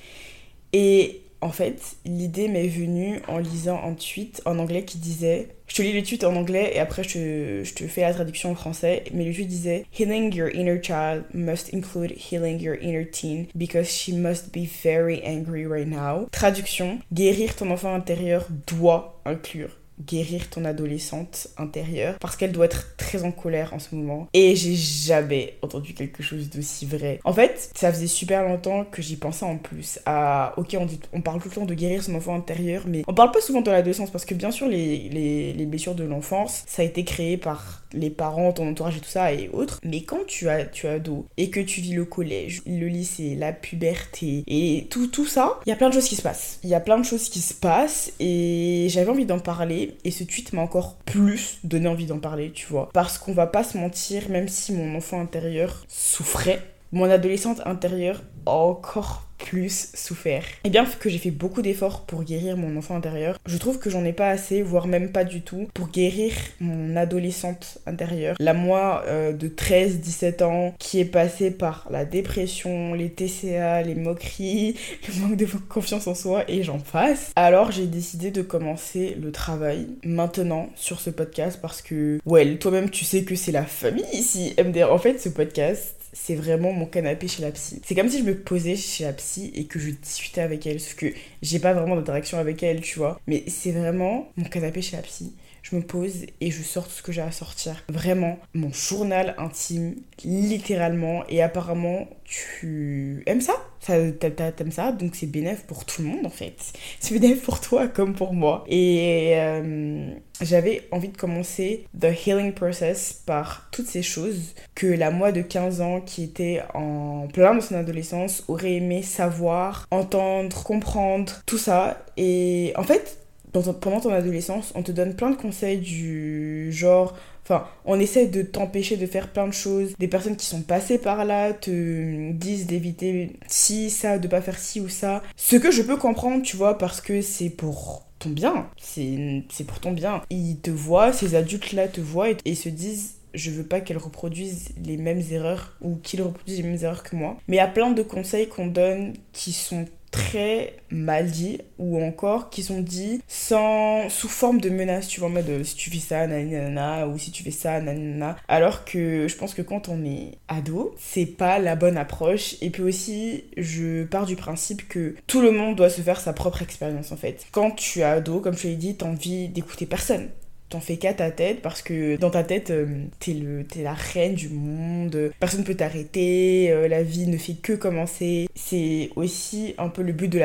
Et 0.73 1.21
en 1.39 1.51
fait, 1.51 1.95
l'idée 2.03 2.49
m'est 2.49 2.67
venue 2.67 3.21
en 3.29 3.37
lisant 3.37 3.81
un 3.81 3.93
tweet 3.93 4.41
en 4.43 4.59
anglais 4.59 4.83
qui 4.83 4.97
disait 4.97 5.47
je 5.67 5.75
te 5.77 5.81
lis 5.81 5.93
le 5.93 6.03
tweet 6.03 6.25
en 6.25 6.35
anglais 6.35 6.71
et 6.75 6.79
après 6.79 7.03
je 7.03 7.09
te, 7.09 7.63
je 7.63 7.73
te, 7.73 7.87
fais 7.87 8.01
la 8.01 8.13
traduction 8.13 8.51
en 8.51 8.55
français. 8.55 9.05
Mais 9.13 9.23
le 9.23 9.33
tweet 9.33 9.47
disait 9.47 9.85
Healing 9.97 10.35
your 10.35 10.49
inner 10.53 10.83
child 10.83 11.23
must 11.33 11.73
include 11.73 12.11
healing 12.11 12.59
your 12.59 12.75
inner 12.81 13.05
teen 13.09 13.47
because 13.55 13.87
she 13.87 14.09
must 14.11 14.51
be 14.51 14.67
very 14.83 15.21
angry 15.23 15.65
right 15.65 15.87
now. 15.87 16.27
Traduction 16.33 16.99
Guérir 17.13 17.55
ton 17.55 17.71
enfant 17.71 17.93
intérieur 17.93 18.45
doit 18.65 19.21
inclure 19.23 19.69
guérir 20.05 20.49
ton 20.49 20.65
adolescente 20.65 21.47
intérieure 21.57 22.17
parce 22.19 22.35
qu'elle 22.35 22.51
doit 22.51 22.65
être 22.65 22.95
très 22.97 23.23
en 23.23 23.31
colère 23.31 23.73
en 23.73 23.79
ce 23.79 23.95
moment. 23.95 24.27
Et 24.33 24.55
j'ai 24.55 24.75
jamais 24.75 25.55
entendu 25.61 25.93
quelque 25.93 26.23
chose 26.23 26.49
d'aussi 26.49 26.85
vrai. 26.85 27.19
En 27.23 27.33
fait, 27.33 27.71
ça 27.75 27.91
faisait 27.91 28.07
super 28.07 28.43
longtemps 28.43 28.85
que 28.85 29.01
j'y 29.01 29.15
pensais 29.15 29.45
en 29.45 29.57
plus 29.57 29.99
à 30.05 30.53
ok 30.57 30.75
on, 30.79 30.85
dit, 30.85 30.99
on 31.13 31.21
parle 31.21 31.41
tout 31.41 31.49
le 31.49 31.55
temps 31.55 31.65
de 31.65 31.73
guérir 31.73 32.03
son 32.03 32.15
enfant 32.15 32.35
intérieur 32.35 32.83
mais 32.87 33.03
on 33.07 33.13
parle 33.13 33.31
pas 33.31 33.41
souvent 33.41 33.61
de 33.61 33.71
l'adolescence 33.71 34.11
parce 34.11 34.25
que 34.25 34.33
bien 34.33 34.51
sûr 34.51 34.67
les, 34.67 35.09
les, 35.09 35.53
les 35.53 35.65
blessures 35.65 35.95
de 35.95 36.03
l'enfance 36.03 36.63
ça 36.67 36.81
a 36.81 36.85
été 36.85 37.03
créé 37.03 37.37
par 37.37 37.83
les 37.93 38.09
parents, 38.09 38.51
ton 38.53 38.69
entourage 38.69 38.97
et 38.97 39.01
tout 39.01 39.09
ça 39.09 39.33
et 39.33 39.49
autres. 39.49 39.79
Mais 39.83 40.01
quand 40.01 40.25
tu 40.25 40.49
as 40.49 40.65
tu 40.65 40.87
as 40.87 40.93
ado 40.93 41.27
et 41.37 41.49
que 41.49 41.59
tu 41.59 41.81
vis 41.81 41.93
le 41.93 42.05
collège, 42.05 42.61
le 42.65 42.87
lycée, 42.87 43.35
la 43.35 43.53
puberté 43.53 44.43
et 44.47 44.87
tout 44.89 45.07
tout 45.07 45.25
ça, 45.25 45.59
il 45.65 45.69
y 45.69 45.73
a 45.73 45.75
plein 45.75 45.89
de 45.89 45.93
choses 45.93 46.07
qui 46.07 46.15
se 46.15 46.21
passent. 46.21 46.59
Il 46.63 46.69
y 46.69 46.75
a 46.75 46.79
plein 46.79 46.97
de 46.97 47.05
choses 47.05 47.29
qui 47.29 47.39
se 47.39 47.53
passent 47.53 48.13
et 48.19 48.87
j'avais 48.89 49.09
envie 49.09 49.25
d'en 49.25 49.39
parler 49.39 49.95
et 50.03 50.11
ce 50.11 50.23
tweet 50.23 50.53
m'a 50.53 50.61
encore 50.61 50.95
plus 51.05 51.59
donné 51.63 51.87
envie 51.87 52.05
d'en 52.05 52.19
parler, 52.19 52.51
tu 52.51 52.67
vois. 52.67 52.89
Parce 52.93 53.17
qu'on 53.17 53.33
va 53.33 53.47
pas 53.47 53.63
se 53.63 53.77
mentir, 53.77 54.29
même 54.29 54.47
si 54.47 54.73
mon 54.73 54.95
enfant 54.95 55.21
intérieur 55.21 55.85
souffrait, 55.87 56.61
mon 56.91 57.09
adolescente 57.09 57.61
intérieure 57.65 58.21
encore 58.45 59.27
plus 59.37 59.91
souffert. 59.93 60.43
Et 60.63 60.69
bien 60.69 60.85
que 60.85 61.09
j'ai 61.09 61.17
fait 61.17 61.31
beaucoup 61.31 61.61
d'efforts 61.61 62.01
pour 62.05 62.23
guérir 62.23 62.57
mon 62.57 62.75
enfant 62.77 62.95
intérieur, 62.95 63.37
je 63.45 63.57
trouve 63.57 63.79
que 63.79 63.89
j'en 63.89 64.03
ai 64.03 64.13
pas 64.13 64.29
assez, 64.29 64.61
voire 64.61 64.87
même 64.87 65.11
pas 65.11 65.23
du 65.23 65.41
tout, 65.41 65.67
pour 65.73 65.89
guérir 65.89 66.33
mon 66.59 66.95
adolescente 66.95 67.77
intérieure. 67.85 68.35
La 68.39 68.53
moi 68.53 69.03
euh, 69.07 69.33
de 69.33 69.47
13-17 69.47 70.43
ans 70.43 70.73
qui 70.79 70.99
est 70.99 71.05
passée 71.05 71.51
par 71.51 71.87
la 71.91 72.05
dépression, 72.05 72.93
les 72.93 73.09
TCA, 73.09 73.83
les 73.83 73.95
moqueries, 73.95 74.75
le 75.07 75.21
manque 75.21 75.37
de 75.37 75.47
confiance 75.69 76.07
en 76.07 76.15
soi 76.15 76.43
et 76.47 76.63
j'en 76.63 76.79
passe. 76.79 77.31
Alors 77.35 77.71
j'ai 77.71 77.85
décidé 77.85 78.31
de 78.31 78.41
commencer 78.41 79.17
le 79.21 79.31
travail 79.31 79.87
maintenant 80.03 80.69
sur 80.75 80.99
ce 80.99 81.09
podcast 81.09 81.59
parce 81.61 81.81
que, 81.81 82.19
ouais, 82.25 82.57
toi-même 82.57 82.89
tu 82.89 83.05
sais 83.05 83.23
que 83.23 83.35
c'est 83.35 83.51
la 83.51 83.65
famille 83.65 84.05
ici, 84.13 84.55
MDR. 84.57 84.91
En 84.91 84.97
fait, 84.97 85.19
ce 85.19 85.29
podcast, 85.29 85.96
c'est 86.19 86.35
vraiment 86.35 86.73
mon 86.73 86.85
canapé 86.85 87.27
chez 87.27 87.41
la 87.41 87.51
psy. 87.51 87.81
C'est 87.85 87.95
comme 87.95 88.09
si 88.09 88.19
je 88.19 88.23
me 88.23 88.35
posais 88.35 88.75
chez 88.75 89.05
la 89.05 89.13
psy 89.13 89.51
et 89.55 89.65
que 89.65 89.79
je 89.79 89.91
discutais 89.91 90.41
avec 90.41 90.65
elle, 90.65 90.79
sauf 90.79 90.95
que 90.95 91.13
j'ai 91.41 91.59
pas 91.59 91.73
vraiment 91.73 91.95
d'interaction 91.95 92.37
avec 92.39 92.63
elle, 92.63 92.81
tu 92.81 92.99
vois. 92.99 93.19
Mais 93.27 93.43
c'est 93.47 93.71
vraiment 93.71 94.31
mon 94.35 94.45
canapé 94.45 94.81
chez 94.81 94.97
la 94.97 95.03
psy. 95.03 95.33
Je 95.69 95.75
me 95.75 95.81
pose 95.81 96.25
et 96.39 96.51
je 96.51 96.63
sors 96.63 96.85
tout 96.85 96.93
ce 96.93 97.03
que 97.03 97.11
j'ai 97.11 97.21
à 97.21 97.31
sortir. 97.31 97.83
Vraiment, 97.89 98.39
mon 98.53 98.71
journal 98.71 99.35
intime, 99.37 99.95
littéralement. 100.23 101.25
Et 101.27 101.41
apparemment, 101.41 102.07
tu 102.23 103.23
aimes 103.25 103.41
ça, 103.41 103.53
ça 103.79 103.95
T'aimes 104.11 104.71
ça, 104.71 104.91
donc 104.91 105.15
c'est 105.15 105.27
bénéf 105.27 105.63
pour 105.63 105.85
tout 105.85 106.01
le 106.01 106.09
monde 106.09 106.25
en 106.25 106.29
fait. 106.29 106.55
C'est 106.99 107.17
bénéf 107.17 107.41
pour 107.41 107.61
toi 107.61 107.87
comme 107.87 108.15
pour 108.15 108.33
moi. 108.33 108.63
Et 108.67 109.33
euh, 109.35 110.09
j'avais 110.41 110.87
envie 110.91 111.09
de 111.09 111.17
commencer 111.17 111.85
the 111.97 112.07
healing 112.25 112.53
process 112.53 113.13
par 113.25 113.69
toutes 113.71 113.87
ces 113.87 114.03
choses 114.03 114.55
que 114.75 114.87
la 114.87 115.11
moi 115.11 115.31
de 115.31 115.41
15 115.41 115.81
ans 115.81 116.01
qui 116.01 116.23
était 116.23 116.61
en 116.73 117.27
plein 117.33 117.55
de 117.55 117.61
son 117.61 117.75
adolescence 117.75 118.43
aurait 118.47 118.75
aimé 118.75 119.01
savoir, 119.03 119.87
entendre, 119.91 120.63
comprendre, 120.63 121.33
tout 121.45 121.57
ça. 121.57 122.05
Et 122.17 122.73
en 122.75 122.83
fait, 122.83 123.26
pendant 123.51 123.99
ton 123.99 124.13
adolescence, 124.13 124.71
on 124.75 124.83
te 124.83 124.91
donne 124.91 125.15
plein 125.15 125.31
de 125.31 125.35
conseils 125.35 125.79
du 125.79 126.71
genre 126.71 127.15
Enfin, 127.49 127.65
on 127.85 127.97
essaie 127.97 128.27
de 128.27 128.41
t'empêcher 128.41 128.97
de 128.97 129.05
faire 129.05 129.29
plein 129.29 129.47
de 129.47 129.53
choses. 129.53 129.95
Des 129.99 130.09
personnes 130.09 130.35
qui 130.35 130.45
sont 130.45 130.63
passées 130.63 130.97
par 130.97 131.23
là 131.23 131.53
te 131.53 132.33
disent 132.33 132.67
d'éviter 132.67 133.37
ci, 133.47 133.89
ça, 133.89 134.19
de 134.19 134.27
pas 134.27 134.41
faire 134.41 134.59
ci 134.59 134.81
ou 134.81 134.89
ça. 134.89 135.23
Ce 135.37 135.55
que 135.55 135.71
je 135.71 135.81
peux 135.81 135.95
comprendre, 135.95 136.43
tu 136.43 136.57
vois, 136.57 136.77
parce 136.77 136.99
que 136.99 137.21
c'est 137.21 137.49
pour 137.49 138.05
ton 138.19 138.31
bien. 138.31 138.69
C'est 138.77 139.63
pour 139.65 139.79
ton 139.79 139.93
bien. 139.93 140.23
Ils 140.29 140.59
te 140.59 140.71
voient, 140.71 141.13
ces 141.13 141.35
adultes-là 141.35 141.87
te 141.87 142.01
voient 142.01 142.31
et, 142.31 142.37
et 142.43 142.53
se 142.53 142.67
disent 142.67 143.13
je 143.33 143.51
veux 143.51 143.63
pas 143.63 143.81
qu'elles 143.81 143.97
reproduisent 143.97 144.69
les 144.83 144.97
mêmes 144.97 145.21
erreurs 145.31 145.77
ou 145.81 145.95
qu'ils 145.95 146.21
reproduisent 146.21 146.57
les 146.57 146.67
mêmes 146.67 146.83
erreurs 146.83 147.03
que 147.03 147.15
moi. 147.15 147.37
Mais 147.47 147.57
il 147.57 147.59
y 147.59 147.61
a 147.61 147.67
plein 147.67 147.91
de 147.91 148.01
conseils 148.01 148.47
qu'on 148.47 148.67
donne 148.67 149.13
qui 149.31 149.53
sont 149.53 149.85
très 150.11 150.77
mal 150.89 151.29
dit 151.29 151.59
ou 151.77 152.01
encore 152.01 152.49
qui 152.49 152.63
sont 152.63 152.81
dits 152.81 153.21
sans 153.27 154.09
sous 154.09 154.29
forme 154.29 154.61
de 154.61 154.69
menace 154.69 155.07
tu 155.07 155.19
vois 155.19 155.29
en 155.29 155.33
mode 155.33 155.49
euh, 155.49 155.63
si 155.63 155.75
tu 155.75 155.89
fais 155.89 155.99
ça 155.99 156.27
nanana 156.27 157.07
ou 157.07 157.17
si 157.17 157.31
tu 157.31 157.43
fais 157.43 157.51
ça 157.51 157.81
nanana 157.81 158.37
alors 158.47 158.85
que 158.85 159.27
je 159.27 159.35
pense 159.35 159.53
que 159.53 159.61
quand 159.61 159.89
on 159.89 160.05
est 160.05 160.37
ado 160.47 160.95
c'est 160.97 161.25
pas 161.25 161.59
la 161.59 161.75
bonne 161.75 161.97
approche. 161.97 162.55
Et 162.61 162.69
puis 162.69 162.83
aussi 162.83 163.45
je 163.57 164.03
pars 164.03 164.25
du 164.25 164.35
principe 164.35 164.87
que 164.87 165.15
tout 165.27 165.41
le 165.41 165.51
monde 165.51 165.75
doit 165.75 165.89
se 165.89 166.01
faire 166.01 166.19
sa 166.19 166.33
propre 166.33 166.61
expérience 166.61 167.11
en 167.11 167.17
fait. 167.17 167.45
Quand 167.51 167.71
tu 167.71 167.99
es 167.99 168.03
ado 168.03 168.39
comme 168.39 168.57
je 168.57 168.67
l'ai 168.67 168.75
dit 168.75 168.95
t'as 168.95 169.07
envie 169.07 169.49
d'écouter 169.49 169.85
personne 169.85 170.29
t'en 170.69 170.79
fais 170.79 170.97
qu'à 170.97 171.13
ta 171.13 171.31
tête 171.31 171.61
parce 171.61 171.81
que 171.81 172.17
dans 172.17 172.29
ta 172.29 172.43
tête 172.43 172.71
euh, 172.71 173.05
t'es 173.19 173.81
la 173.81 173.93
reine 173.93 174.35
du 174.35 174.49
monde 174.49 175.31
personne 175.39 175.63
peut 175.63 175.75
t'arrêter 175.75 176.71
euh, 176.71 176.87
la 176.87 177.03
vie 177.03 177.27
ne 177.27 177.37
fait 177.37 177.53
que 177.53 177.73
commencer. 177.73 178.49
C'est 178.55 179.09
aussi 179.15 179.75
un 179.77 179.89
peu 179.89 180.01
le 180.01 180.13
but 180.13 180.27
de 180.27 180.39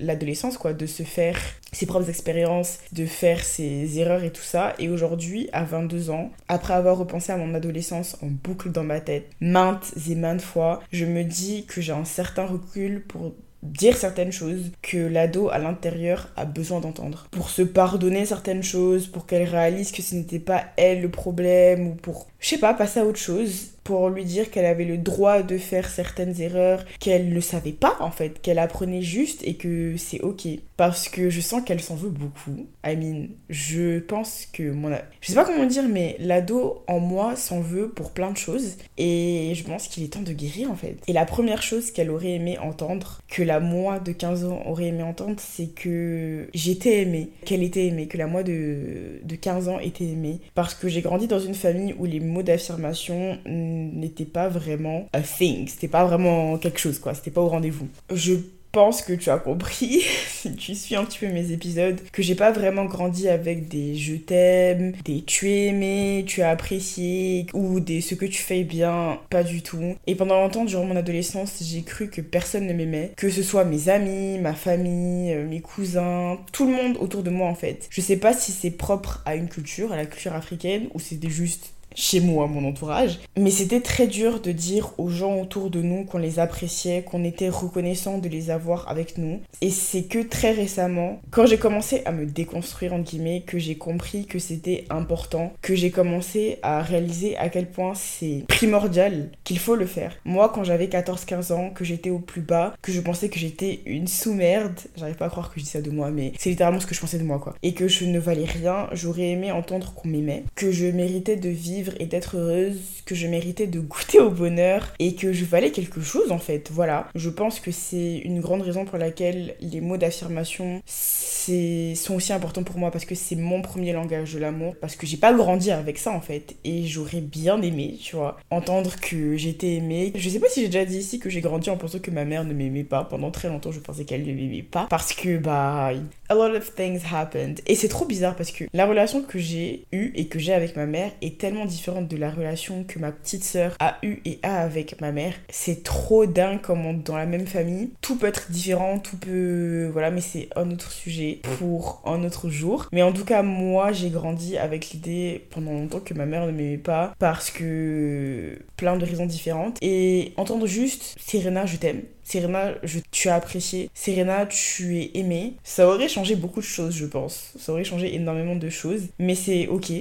l'adolescence 0.00 0.58
quoi 0.58 0.72
de 0.72 0.86
se 0.86 1.02
faire 1.02 1.38
ses 1.72 1.86
propres 1.86 2.08
expériences 2.08 2.78
de 2.92 3.06
faire 3.06 3.42
ses 3.44 3.98
erreurs 3.98 4.24
et 4.24 4.30
tout 4.30 4.42
ça. 4.42 4.74
Et 4.78 4.88
aujourd'hui 4.88 5.48
à 5.52 5.64
22 5.64 6.10
ans 6.10 6.30
après 6.48 6.74
avoir 6.74 6.98
repensé 6.98 7.32
à 7.32 7.36
mon 7.36 7.54
adolescence 7.54 8.16
en 8.22 8.26
boucle 8.26 8.70
dans 8.70 8.84
ma 8.84 9.00
tête 9.00 9.30
maintes 9.40 9.92
et 10.08 10.14
maintes 10.14 10.42
fois 10.42 10.82
je 10.92 11.04
me 11.04 11.24
dis 11.24 11.64
que 11.66 11.80
j'ai 11.80 11.92
un 11.92 12.04
certain 12.04 12.46
recul 12.46 13.02
pour 13.02 13.34
dire 13.62 13.96
certaines 13.96 14.32
choses 14.32 14.72
que 14.82 14.98
l'ado 14.98 15.48
à 15.48 15.58
l'intérieur 15.58 16.28
a 16.36 16.44
besoin 16.44 16.80
d'entendre. 16.80 17.26
Pour 17.30 17.50
se 17.50 17.62
pardonner 17.62 18.26
certaines 18.26 18.62
choses, 18.62 19.06
pour 19.06 19.26
qu'elle 19.26 19.48
réalise 19.48 19.92
que 19.92 20.02
ce 20.02 20.14
n'était 20.14 20.38
pas 20.38 20.64
elle 20.76 21.02
le 21.02 21.10
problème, 21.10 21.88
ou 21.88 21.94
pour, 21.94 22.28
je 22.38 22.48
sais 22.48 22.58
pas, 22.58 22.74
passer 22.74 23.00
à 23.00 23.04
autre 23.04 23.18
chose. 23.18 23.75
Pour 23.86 24.08
lui 24.08 24.24
dire 24.24 24.50
qu'elle 24.50 24.64
avait 24.64 24.84
le 24.84 24.98
droit 24.98 25.42
de 25.42 25.58
faire 25.58 25.88
certaines 25.88 26.40
erreurs 26.40 26.84
qu'elle 26.98 27.32
ne 27.32 27.40
savait 27.40 27.70
pas 27.70 27.96
en 28.00 28.10
fait, 28.10 28.42
qu'elle 28.42 28.58
apprenait 28.58 29.00
juste 29.00 29.42
et 29.44 29.54
que 29.54 29.96
c'est 29.96 30.20
ok. 30.22 30.48
Parce 30.76 31.08
que 31.08 31.30
je 31.30 31.40
sens 31.40 31.62
qu'elle 31.64 31.80
s'en 31.80 31.94
veut 31.94 32.10
beaucoup. 32.10 32.66
I 32.84 32.96
mean, 32.96 33.28
je 33.48 34.00
pense 34.00 34.46
que 34.52 34.72
mon... 34.72 34.90
Je 35.20 35.28
sais 35.28 35.34
pas 35.34 35.44
comment 35.44 35.64
dire, 35.66 35.84
mais 35.88 36.16
l'ado 36.18 36.82
en 36.88 36.98
moi 36.98 37.36
s'en 37.36 37.60
veut 37.60 37.88
pour 37.88 38.10
plein 38.10 38.32
de 38.32 38.36
choses. 38.36 38.76
Et 38.98 39.52
je 39.54 39.62
pense 39.62 39.86
qu'il 39.86 40.02
est 40.02 40.12
temps 40.12 40.20
de 40.20 40.32
guérir 40.32 40.68
en 40.70 40.74
fait. 40.74 40.96
Et 41.06 41.12
la 41.12 41.24
première 41.24 41.62
chose 41.62 41.92
qu'elle 41.92 42.10
aurait 42.10 42.32
aimé 42.32 42.58
entendre, 42.58 43.20
que 43.28 43.44
la 43.44 43.60
moi 43.60 44.00
de 44.00 44.10
15 44.10 44.46
ans 44.46 44.62
aurait 44.66 44.86
aimé 44.86 45.04
entendre, 45.04 45.36
c'est 45.38 45.72
que 45.72 46.48
j'étais 46.52 47.02
aimée, 47.02 47.30
qu'elle 47.44 47.62
était 47.62 47.86
aimée, 47.86 48.08
que 48.08 48.18
la 48.18 48.26
moi 48.26 48.42
de, 48.42 49.20
de 49.22 49.36
15 49.36 49.68
ans 49.68 49.78
était 49.78 50.04
aimée. 50.04 50.40
Parce 50.56 50.74
que 50.74 50.88
j'ai 50.88 51.02
grandi 51.02 51.28
dans 51.28 51.38
une 51.38 51.54
famille 51.54 51.94
où 52.00 52.04
les 52.04 52.18
mots 52.18 52.42
d'affirmation 52.42 53.38
n'étaient 53.76 54.24
pas 54.24 54.48
vraiment 54.48 55.08
a 55.12 55.20
thing, 55.20 55.68
c'était 55.68 55.88
pas 55.88 56.04
vraiment 56.04 56.58
quelque 56.58 56.80
chose 56.80 56.98
quoi, 56.98 57.14
c'était 57.14 57.30
pas 57.30 57.40
au 57.40 57.48
rendez-vous. 57.48 57.88
Je 58.12 58.34
pense 58.76 59.00
que 59.00 59.14
tu 59.14 59.30
as 59.30 59.38
compris, 59.38 60.02
si 60.28 60.54
tu 60.54 60.74
suis 60.74 60.96
un 60.96 61.04
petit 61.04 61.20
peu 61.20 61.28
mes 61.28 61.50
épisodes, 61.50 61.98
que 62.12 62.20
j'ai 62.20 62.34
pas 62.34 62.52
vraiment 62.52 62.84
grandi 62.84 63.26
avec 63.26 63.68
des 63.68 63.94
je 63.94 64.16
t'aime, 64.16 64.92
des 65.02 65.22
tu 65.22 65.48
es 65.48 65.68
aimé, 65.68 66.24
tu 66.26 66.42
as 66.42 66.50
apprécié, 66.50 67.46
ou 67.54 67.80
des 67.80 68.02
ce 68.02 68.14
que 68.14 68.26
tu 68.26 68.42
fais 68.42 68.64
bien, 68.64 69.18
pas 69.30 69.44
du 69.44 69.62
tout. 69.62 69.96
Et 70.06 70.14
pendant 70.14 70.42
longtemps, 70.42 70.66
durant 70.66 70.84
mon 70.84 70.94
adolescence, 70.94 71.62
j'ai 71.62 71.84
cru 71.84 72.10
que 72.10 72.20
personne 72.20 72.66
ne 72.66 72.74
m'aimait, 72.74 73.12
que 73.16 73.30
ce 73.30 73.42
soit 73.42 73.64
mes 73.64 73.88
amis, 73.88 74.38
ma 74.40 74.52
famille, 74.52 75.32
euh, 75.32 75.48
mes 75.48 75.62
cousins, 75.62 76.38
tout 76.52 76.66
le 76.66 76.74
monde 76.74 76.98
autour 77.00 77.22
de 77.22 77.30
moi 77.30 77.48
en 77.48 77.54
fait. 77.54 77.88
Je 77.88 78.02
sais 78.02 78.18
pas 78.18 78.34
si 78.34 78.52
c'est 78.52 78.70
propre 78.70 79.22
à 79.24 79.36
une 79.36 79.48
culture, 79.48 79.90
à 79.92 79.96
la 79.96 80.04
culture 80.04 80.34
africaine, 80.34 80.88
ou 80.92 81.00
c'était 81.00 81.30
juste 81.30 81.72
chez 81.96 82.20
moi, 82.20 82.46
mon 82.46 82.68
entourage. 82.68 83.18
Mais 83.36 83.50
c'était 83.50 83.80
très 83.80 84.06
dur 84.06 84.40
de 84.40 84.52
dire 84.52 84.92
aux 84.98 85.08
gens 85.08 85.40
autour 85.40 85.70
de 85.70 85.82
nous 85.82 86.04
qu'on 86.04 86.18
les 86.18 86.38
appréciait, 86.38 87.02
qu'on 87.02 87.24
était 87.24 87.48
reconnaissant 87.48 88.18
de 88.18 88.28
les 88.28 88.50
avoir 88.50 88.88
avec 88.88 89.18
nous. 89.18 89.40
Et 89.62 89.70
c'est 89.70 90.04
que 90.04 90.20
très 90.20 90.52
récemment, 90.52 91.20
quand 91.30 91.46
j'ai 91.46 91.58
commencé 91.58 92.02
à 92.04 92.12
me 92.12 92.26
déconstruire, 92.26 92.94
entre 92.94 93.10
guillemets, 93.10 93.42
que 93.44 93.58
j'ai 93.58 93.76
compris 93.76 94.26
que 94.26 94.38
c'était 94.38 94.84
important, 94.90 95.52
que 95.62 95.74
j'ai 95.74 95.90
commencé 95.90 96.58
à 96.62 96.82
réaliser 96.82 97.36
à 97.38 97.48
quel 97.48 97.66
point 97.70 97.94
c'est 97.94 98.44
primordial 98.46 99.30
qu'il 99.44 99.58
faut 99.58 99.76
le 99.76 99.86
faire. 99.86 100.16
Moi, 100.24 100.50
quand 100.54 100.64
j'avais 100.64 100.86
14-15 100.86 101.52
ans, 101.52 101.70
que 101.70 101.84
j'étais 101.84 102.10
au 102.10 102.18
plus 102.18 102.42
bas, 102.42 102.74
que 102.82 102.92
je 102.92 103.00
pensais 103.00 103.30
que 103.30 103.38
j'étais 103.38 103.80
une 103.86 104.06
sous-merde, 104.06 104.78
j'arrive 104.96 105.16
pas 105.16 105.26
à 105.26 105.30
croire 105.30 105.50
que 105.52 105.58
je 105.58 105.64
dis 105.64 105.70
ça 105.70 105.80
de 105.80 105.90
moi, 105.90 106.10
mais 106.10 106.32
c'est 106.38 106.50
littéralement 106.50 106.80
ce 106.80 106.86
que 106.86 106.94
je 106.94 107.00
pensais 107.00 107.18
de 107.18 107.24
moi, 107.24 107.38
quoi. 107.38 107.54
Et 107.62 107.72
que 107.72 107.88
je 107.88 108.04
ne 108.04 108.18
valais 108.18 108.44
rien, 108.44 108.88
j'aurais 108.92 109.30
aimé 109.30 109.50
entendre 109.50 109.94
qu'on 109.94 110.08
m'aimait, 110.08 110.44
que 110.54 110.70
je 110.70 110.86
méritais 110.86 111.36
de 111.36 111.48
vivre 111.48 111.85
et 111.98 112.06
d'être 112.06 112.36
heureuse, 112.36 112.78
que 113.04 113.14
je 113.14 113.26
méritais 113.26 113.66
de 113.66 113.80
goûter 113.80 114.20
au 114.20 114.30
bonheur 114.30 114.92
et 114.98 115.14
que 115.14 115.32
je 115.32 115.44
valais 115.44 115.70
quelque 115.70 116.00
chose 116.00 116.32
en 116.32 116.38
fait. 116.38 116.70
Voilà, 116.72 117.08
je 117.14 117.30
pense 117.30 117.60
que 117.60 117.70
c'est 117.70 118.18
une 118.18 118.40
grande 118.40 118.62
raison 118.62 118.84
pour 118.84 118.98
laquelle 118.98 119.54
les 119.60 119.80
mots 119.80 119.96
d'affirmation 119.96 120.82
sont 120.86 122.14
aussi 122.14 122.32
importants 122.32 122.64
pour 122.64 122.78
moi 122.78 122.90
parce 122.90 123.04
que 123.04 123.14
c'est 123.14 123.36
mon 123.36 123.62
premier 123.62 123.92
langage 123.92 124.34
de 124.34 124.38
l'amour, 124.38 124.74
parce 124.80 124.96
que 124.96 125.06
j'ai 125.06 125.16
pas 125.16 125.32
grandi 125.32 125.70
avec 125.70 125.98
ça 125.98 126.10
en 126.10 126.20
fait 126.20 126.56
et 126.64 126.84
j'aurais 126.86 127.20
bien 127.20 127.62
aimé, 127.62 127.96
tu 128.02 128.16
vois, 128.16 128.36
entendre 128.50 128.96
que 129.00 129.36
j'étais 129.36 129.74
aimée. 129.74 130.12
Je 130.14 130.28
sais 130.28 130.40
pas 130.40 130.48
si 130.48 130.62
j'ai 130.62 130.68
déjà 130.68 130.84
dit 130.84 130.98
ici 130.98 131.18
que 131.18 131.30
j'ai 131.30 131.40
grandi 131.40 131.70
en 131.70 131.76
pensant 131.76 131.98
que 132.00 132.10
ma 132.10 132.24
mère 132.24 132.44
ne 132.44 132.52
m'aimait 132.52 132.84
pas. 132.84 133.04
Pendant 133.04 133.30
très 133.30 133.48
longtemps, 133.48 133.70
je 133.70 133.80
pensais 133.80 134.04
qu'elle 134.04 134.26
ne 134.26 134.32
m'aimait 134.32 134.62
pas 134.62 134.86
parce 134.90 135.12
que 135.12 135.38
bah 135.38 135.92
a 136.28 136.34
lot 136.34 136.56
of 136.56 136.74
things 136.74 137.00
happened 137.12 137.60
et 137.66 137.76
c'est 137.76 137.88
trop 137.88 138.04
bizarre 138.04 138.34
parce 138.34 138.50
que 138.50 138.64
la 138.72 138.86
relation 138.86 139.22
que 139.22 139.38
j'ai 139.38 139.84
eue 139.92 140.12
et 140.16 140.26
que 140.26 140.38
j'ai 140.38 140.52
avec 140.52 140.74
ma 140.76 140.86
mère 140.86 141.12
est 141.22 141.38
tellement 141.38 141.64
différente 141.64 141.75
de 141.86 142.16
la 142.16 142.30
relation 142.30 142.84
que 142.84 142.98
ma 142.98 143.12
petite 143.12 143.44
sœur 143.44 143.76
a 143.78 143.98
eue 144.02 144.20
et 144.24 144.38
a 144.42 144.60
avec 144.60 145.00
ma 145.00 145.12
mère. 145.12 145.34
C'est 145.48 145.82
trop 145.82 146.26
dingue 146.26 146.60
comme 146.60 147.02
dans 147.02 147.16
la 147.16 147.26
même 147.26 147.46
famille, 147.46 147.90
tout 148.00 148.16
peut 148.16 148.26
être 148.26 148.50
différent, 148.50 148.98
tout 148.98 149.16
peut 149.16 149.88
voilà, 149.92 150.10
mais 150.10 150.20
c'est 150.20 150.48
un 150.56 150.70
autre 150.70 150.90
sujet 150.90 151.40
pour 151.58 152.02
un 152.04 152.24
autre 152.24 152.48
jour. 152.48 152.88
Mais 152.92 153.02
en 153.02 153.12
tout 153.12 153.24
cas, 153.24 153.42
moi, 153.42 153.92
j'ai 153.92 154.10
grandi 154.10 154.56
avec 154.56 154.90
l'idée 154.90 155.46
pendant 155.50 155.72
longtemps 155.72 156.00
que 156.00 156.14
ma 156.14 156.26
mère 156.26 156.46
ne 156.46 156.52
m'aimait 156.52 156.78
pas 156.78 157.14
parce 157.18 157.50
que 157.50 158.58
plein 158.76 158.96
de 158.96 159.04
raisons 159.04 159.26
différentes. 159.26 159.78
Et 159.82 160.32
entendre 160.36 160.66
juste 160.66 161.14
Serena, 161.18 161.66
je 161.66 161.76
t'aime. 161.76 162.02
Serena, 162.26 162.72
je, 162.82 162.98
tu 163.12 163.28
as 163.28 163.36
apprécié. 163.36 163.88
Serena, 163.94 164.46
tu 164.46 164.98
es 164.98 165.12
aimée. 165.14 165.54
Ça 165.62 165.86
aurait 165.86 166.08
changé 166.08 166.34
beaucoup 166.34 166.58
de 166.58 166.64
choses, 166.64 166.96
je 166.96 167.06
pense. 167.06 167.52
Ça 167.56 167.70
aurait 167.70 167.84
changé 167.84 168.16
énormément 168.16 168.56
de 168.56 168.68
choses. 168.68 169.02
Mais 169.20 169.36
c'est 169.36 169.68
ok. 169.68 169.92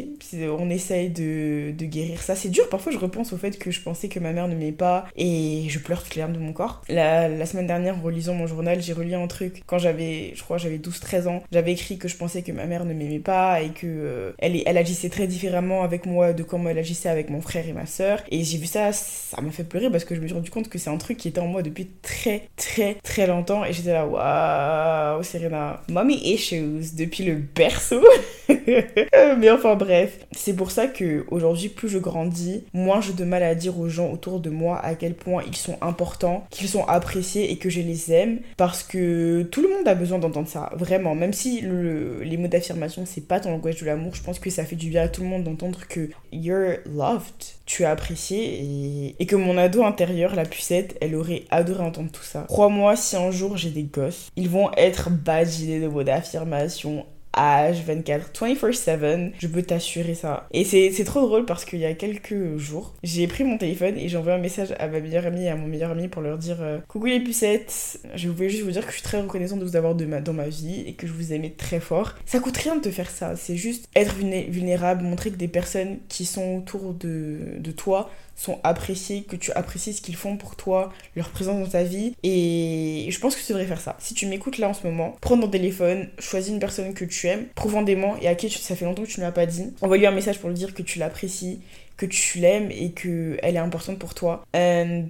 On 0.59 0.71
essaye 0.71 1.11
de, 1.11 1.71
de, 1.71 1.85
guérir 1.85 2.23
ça. 2.23 2.35
C'est 2.35 2.49
dur. 2.49 2.67
Parfois, 2.67 2.91
je 2.91 2.97
repense 2.97 3.31
au 3.31 3.37
fait 3.37 3.59
que 3.59 3.69
je 3.69 3.79
pensais 3.79 4.09
que 4.09 4.19
ma 4.19 4.33
mère 4.33 4.47
ne 4.47 4.55
m'aimait 4.55 4.71
pas 4.71 5.05
et 5.15 5.65
je 5.69 5.77
pleure 5.77 6.01
toutes 6.03 6.15
les 6.15 6.23
de 6.23 6.39
mon 6.39 6.51
corps. 6.51 6.81
La, 6.89 7.29
la 7.29 7.45
semaine 7.45 7.67
dernière, 7.67 7.95
en 7.95 8.01
relisant 8.01 8.33
mon 8.33 8.47
journal, 8.47 8.81
j'ai 8.81 8.93
relié 8.93 9.13
un 9.13 9.27
truc. 9.27 9.61
Quand 9.67 9.77
j'avais, 9.77 10.31
je 10.33 10.41
crois, 10.41 10.57
j'avais 10.57 10.79
12-13 10.79 11.27
ans, 11.27 11.43
j'avais 11.51 11.73
écrit 11.73 11.99
que 11.99 12.07
je 12.07 12.17
pensais 12.17 12.41
que 12.41 12.51
ma 12.51 12.65
mère 12.65 12.85
ne 12.85 12.95
m'aimait 12.95 13.19
pas 13.19 13.61
et 13.61 13.69
que 13.69 13.85
euh, 13.85 14.31
elle, 14.39 14.59
elle 14.65 14.77
agissait 14.77 15.09
très 15.09 15.27
différemment 15.27 15.83
avec 15.83 16.07
moi 16.07 16.33
de 16.33 16.41
comment 16.41 16.69
elle 16.69 16.79
agissait 16.79 17.09
avec 17.09 17.29
mon 17.29 17.41
frère 17.41 17.67
et 17.67 17.73
ma 17.73 17.85
soeur. 17.85 18.23
Et 18.31 18.43
j'ai 18.43 18.57
vu 18.57 18.65
ça, 18.65 18.91
ça 18.91 19.39
m'a 19.41 19.51
fait 19.51 19.63
pleurer 19.63 19.91
parce 19.91 20.05
que 20.05 20.15
je 20.15 20.21
me 20.21 20.25
suis 20.25 20.33
rendu 20.33 20.49
compte 20.49 20.69
que 20.69 20.79
c'est 20.79 20.89
un 20.89 20.97
truc 20.97 21.17
qui 21.17 21.27
était 21.27 21.41
en 21.41 21.47
moi 21.47 21.61
depuis 21.61 21.87
très 22.01 22.14
très 22.15 22.47
très 22.55 22.95
très 23.03 23.27
longtemps 23.27 23.65
et 23.65 23.73
j'étais 23.73 23.93
là 23.93 24.05
waouh 24.07 25.21
Serena 25.23 25.81
mommy 25.89 26.15
issues 26.15 26.95
depuis 26.95 27.23
le 27.23 27.35
berceau. 27.35 28.01
Mais 29.37 29.49
enfin 29.51 29.75
bref 29.75 30.25
c'est 30.31 30.55
pour 30.55 30.71
ça 30.71 30.87
que 30.87 31.25
aujourd'hui 31.29 31.69
plus 31.69 31.89
je 31.89 31.97
grandis 31.97 32.63
moins 32.73 33.01
j'ai 33.01 33.13
de 33.13 33.25
mal 33.25 33.43
à 33.43 33.53
dire 33.53 33.77
aux 33.79 33.89
gens 33.89 34.11
autour 34.11 34.39
de 34.39 34.49
moi 34.49 34.79
à 34.79 34.95
quel 34.95 35.13
point 35.13 35.43
ils 35.45 35.55
sont 35.55 35.77
importants 35.81 36.47
qu'ils 36.51 36.69
sont 36.69 36.85
appréciés 36.85 37.51
et 37.51 37.57
que 37.57 37.69
je 37.69 37.81
les 37.81 38.13
aime 38.13 38.39
parce 38.57 38.83
que 38.83 39.43
tout 39.43 39.61
le 39.61 39.69
monde 39.69 39.87
a 39.87 39.95
besoin 39.95 40.19
d'entendre 40.19 40.47
ça 40.47 40.71
vraiment. 40.75 41.15
Même 41.15 41.33
si 41.33 41.61
les 41.61 42.37
mots 42.37 42.47
d'affirmation 42.47 43.03
c'est 43.05 43.27
pas 43.27 43.39
ton 43.39 43.51
langage 43.51 43.81
de 43.81 43.85
l'amour 43.85 44.15
je 44.15 44.23
pense 44.23 44.39
que 44.39 44.49
ça 44.49 44.63
fait 44.63 44.75
du 44.75 44.89
bien 44.89 45.03
à 45.03 45.07
tout 45.09 45.21
le 45.21 45.27
monde 45.27 45.43
d'entendre 45.43 45.81
que 45.87 46.09
you're 46.31 46.77
loved 46.85 47.54
tu 47.65 47.83
as 47.83 47.91
apprécié 47.91 49.15
et, 49.19 49.25
que 49.25 49.35
mon 49.35 49.57
ado 49.57 49.83
intérieur 49.83 50.35
la 50.35 50.45
pucette 50.45 50.97
elle 51.01 51.15
aurait 51.15 51.45
adoré 51.49 51.83
entendre 51.83 52.11
tout 52.11 52.23
ça. 52.23 52.45
Crois-moi, 52.47 52.95
si 52.95 53.15
un 53.15 53.31
jour 53.31 53.57
j'ai 53.57 53.71
des 53.71 53.83
gosses, 53.83 54.29
ils 54.35 54.49
vont 54.49 54.71
être 54.77 55.09
badgés 55.09 55.79
de 55.79 55.87
mots 55.87 56.03
d'affirmation 56.03 57.05
H24, 57.35 58.31
24-7, 58.33 59.31
je 59.37 59.47
peux 59.47 59.61
t'assurer 59.61 60.15
ça. 60.15 60.47
Et 60.51 60.63
c'est 60.63 61.03
trop 61.03 61.21
drôle 61.21 61.45
parce 61.45 61.65
qu'il 61.65 61.79
y 61.79 61.85
a 61.85 61.93
quelques 61.93 62.57
jours, 62.57 62.93
j'ai 63.03 63.27
pris 63.27 63.43
mon 63.43 63.57
téléphone 63.57 63.97
et 63.97 64.07
j'ai 64.07 64.17
envoyé 64.17 64.37
un 64.37 64.41
message 64.41 64.73
à 64.79 64.87
ma 64.87 64.99
meilleure 64.99 65.25
amie 65.25 65.43
et 65.43 65.49
à 65.49 65.55
mon 65.55 65.67
meilleur 65.67 65.91
ami 65.91 66.07
pour 66.07 66.21
leur 66.21 66.37
dire 66.37 66.57
euh, 66.61 66.79
Coucou 66.87 67.05
les 67.05 67.19
pucettes, 67.19 67.99
je 68.15 68.29
voulais 68.29 68.49
juste 68.49 68.63
vous 68.63 68.71
dire 68.71 68.83
que 68.85 68.91
je 68.91 68.97
suis 68.97 69.03
très 69.03 69.21
reconnaissante 69.21 69.59
de 69.59 69.65
vous 69.65 69.75
avoir 69.75 69.95
de 69.95 70.05
ma, 70.05 70.21
dans 70.21 70.33
ma 70.33 70.47
vie 70.47 70.83
et 70.87 70.93
que 70.93 71.07
je 71.07 71.13
vous 71.13 71.33
aimais 71.33 71.53
très 71.55 71.79
fort. 71.79 72.13
Ça 72.25 72.39
coûte 72.39 72.57
rien 72.57 72.75
de 72.75 72.81
te 72.81 72.89
faire 72.89 73.09
ça, 73.09 73.35
c'est 73.35 73.57
juste 73.57 73.87
être 73.95 74.15
vulnérable, 74.15 75.03
montrer 75.03 75.31
que 75.31 75.37
des 75.37 75.47
personnes 75.47 75.99
qui 76.09 76.25
sont 76.25 76.55
autour 76.55 76.93
de, 76.93 77.57
de 77.59 77.71
toi 77.71 78.09
sont 78.35 78.59
appréciés, 78.63 79.23
que 79.23 79.35
tu 79.35 79.51
apprécies 79.53 79.93
ce 79.93 80.01
qu'ils 80.01 80.15
font 80.15 80.37
pour 80.37 80.55
toi, 80.55 80.93
leur 81.15 81.29
présence 81.29 81.59
dans 81.63 81.69
ta 81.69 81.83
vie. 81.83 82.15
Et 82.23 83.07
je 83.09 83.19
pense 83.19 83.35
que 83.35 83.41
tu 83.41 83.51
devrais 83.51 83.65
faire 83.65 83.81
ça. 83.81 83.95
Si 83.99 84.13
tu 84.13 84.25
m'écoutes 84.27 84.57
là 84.57 84.69
en 84.69 84.73
ce 84.73 84.85
moment, 84.85 85.15
prends 85.21 85.39
ton 85.39 85.47
téléphone, 85.47 86.09
choisis 86.19 86.51
une 86.51 86.59
personne 86.59 86.93
que 86.93 87.05
tu 87.05 87.27
aimes 87.27 87.45
profondément 87.55 88.17
et 88.21 88.27
à 88.27 88.35
qui 88.35 88.49
ça 88.49 88.75
fait 88.75 88.85
longtemps 88.85 89.03
que 89.03 89.07
tu 89.09 89.19
ne 89.19 89.25
l'as 89.25 89.31
pas 89.31 89.45
dit. 89.45 89.73
Envoie-lui 89.81 90.05
un 90.05 90.11
message 90.11 90.39
pour 90.39 90.49
lui 90.49 90.55
dire 90.55 90.73
que 90.73 90.81
tu 90.81 90.99
l'apprécies, 90.99 91.61
que 91.97 92.05
tu 92.05 92.39
l'aimes 92.39 92.71
et 92.71 92.91
qu'elle 92.91 93.55
est 93.55 93.57
importante 93.57 93.99
pour 93.99 94.13
toi. 94.13 94.43
And 94.53 95.07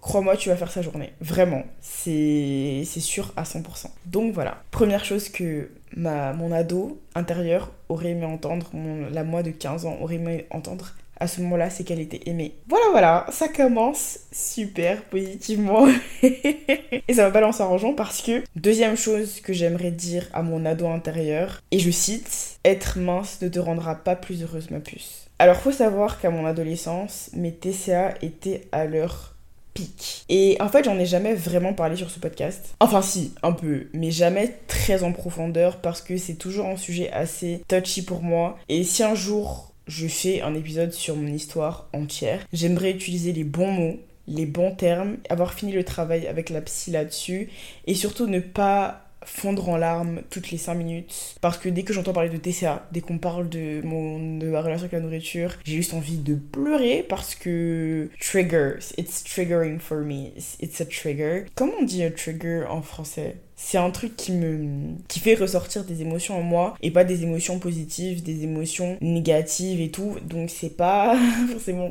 crois-moi, 0.00 0.36
tu 0.36 0.50
vas 0.50 0.56
faire 0.56 0.70
sa 0.70 0.82
journée. 0.82 1.12
Vraiment. 1.20 1.62
C'est 1.80 2.84
sûr 2.84 3.32
à 3.36 3.44
100%. 3.44 3.86
Donc 4.06 4.34
voilà. 4.34 4.62
Première 4.70 5.04
chose 5.04 5.28
que 5.28 5.70
ma, 5.96 6.32
mon 6.32 6.52
ado 6.52 7.00
intérieur 7.14 7.70
aurait 7.88 8.10
aimé 8.10 8.26
entendre, 8.26 8.70
la 9.12 9.24
moi 9.24 9.42
de 9.42 9.50
15 9.50 9.86
ans 9.86 9.96
aurait 10.00 10.16
aimé 10.16 10.46
entendre, 10.50 10.94
à 11.18 11.26
ce 11.26 11.40
moment-là, 11.42 11.70
c'est 11.70 11.84
qu'elle 11.84 12.00
était 12.00 12.28
aimée. 12.28 12.54
Voilà, 12.68 12.86
voilà, 12.90 13.26
ça 13.30 13.48
commence 13.48 14.20
super 14.32 15.02
positivement. 15.04 15.86
et 16.22 17.14
ça 17.14 17.24
va 17.24 17.30
balancer 17.30 17.62
en 17.62 17.68
rangeant 17.68 17.94
parce 17.94 18.22
que, 18.22 18.42
deuxième 18.56 18.96
chose 18.96 19.40
que 19.40 19.52
j'aimerais 19.52 19.90
dire 19.90 20.28
à 20.32 20.42
mon 20.42 20.64
ado 20.64 20.86
intérieur, 20.86 21.60
et 21.70 21.78
je 21.78 21.90
cite, 21.90 22.58
être 22.64 22.98
mince 22.98 23.40
ne 23.42 23.48
te 23.48 23.58
rendra 23.58 23.94
pas 23.96 24.16
plus 24.16 24.42
heureuse, 24.42 24.70
ma 24.70 24.80
puce. 24.80 25.26
Alors, 25.38 25.56
faut 25.56 25.72
savoir 25.72 26.20
qu'à 26.20 26.30
mon 26.30 26.46
adolescence, 26.46 27.30
mes 27.34 27.52
TCA 27.52 28.14
étaient 28.22 28.68
à 28.72 28.84
leur 28.84 29.34
pic. 29.74 30.24
Et 30.28 30.56
en 30.60 30.68
fait, 30.68 30.84
j'en 30.84 30.98
ai 30.98 31.06
jamais 31.06 31.34
vraiment 31.34 31.74
parlé 31.74 31.96
sur 31.96 32.10
ce 32.10 32.20
podcast. 32.20 32.74
Enfin, 32.80 33.02
si, 33.02 33.34
un 33.42 33.52
peu, 33.52 33.88
mais 33.92 34.10
jamais 34.10 34.56
très 34.68 35.02
en 35.02 35.12
profondeur 35.12 35.80
parce 35.80 36.00
que 36.00 36.16
c'est 36.16 36.34
toujours 36.34 36.66
un 36.66 36.76
sujet 36.76 37.10
assez 37.10 37.62
touchy 37.68 38.02
pour 38.02 38.22
moi. 38.22 38.56
Et 38.68 38.84
si 38.84 39.02
un 39.02 39.14
jour 39.14 39.73
je 39.86 40.06
fais 40.06 40.40
un 40.40 40.54
épisode 40.54 40.92
sur 40.92 41.16
mon 41.16 41.28
histoire 41.28 41.88
entière. 41.92 42.46
J'aimerais 42.52 42.90
utiliser 42.90 43.32
les 43.32 43.44
bons 43.44 43.70
mots, 43.70 44.00
les 44.26 44.46
bons 44.46 44.74
termes, 44.74 45.18
avoir 45.28 45.54
fini 45.54 45.72
le 45.72 45.84
travail 45.84 46.26
avec 46.26 46.50
la 46.50 46.60
psy 46.62 46.90
là-dessus 46.90 47.50
et 47.86 47.94
surtout 47.94 48.26
ne 48.26 48.40
pas 48.40 49.04
fondre 49.24 49.68
en 49.68 49.76
larmes 49.76 50.22
toutes 50.30 50.50
les 50.50 50.58
5 50.58 50.74
minutes. 50.74 51.36
Parce 51.40 51.58
que 51.58 51.68
dès 51.68 51.82
que 51.82 51.92
j'entends 51.92 52.12
parler 52.12 52.28
de 52.30 52.36
TCA, 52.36 52.86
dès 52.92 53.00
qu'on 53.00 53.18
parle 53.18 53.48
de, 53.48 53.80
mon, 53.82 54.38
de 54.38 54.46
ma 54.46 54.60
relation 54.60 54.84
avec 54.84 54.92
la 54.92 55.00
nourriture, 55.00 55.56
j'ai 55.64 55.76
juste 55.76 55.94
envie 55.94 56.18
de 56.18 56.34
pleurer 56.34 57.04
parce 57.08 57.34
que 57.34 58.10
triggers, 58.20 58.92
it's 58.98 59.24
triggering 59.24 59.78
for 59.78 59.98
me, 59.98 60.32
it's 60.60 60.80
a 60.80 60.84
trigger. 60.84 61.46
Comment 61.54 61.72
on 61.80 61.84
dit 61.84 62.02
trigger 62.14 62.64
en 62.68 62.82
français? 62.82 63.36
C'est 63.66 63.78
un 63.78 63.90
truc 63.90 64.14
qui 64.14 64.32
me 64.32 64.94
qui 65.08 65.20
fait 65.20 65.34
ressortir 65.34 65.84
des 65.84 66.02
émotions 66.02 66.36
en 66.36 66.42
moi 66.42 66.74
et 66.82 66.90
pas 66.90 67.02
des 67.02 67.22
émotions 67.22 67.58
positives, 67.58 68.22
des 68.22 68.44
émotions 68.44 68.98
négatives 69.00 69.80
et 69.80 69.90
tout. 69.90 70.16
Donc 70.22 70.50
c'est 70.50 70.76
pas 70.76 71.16
forcément 71.50 71.90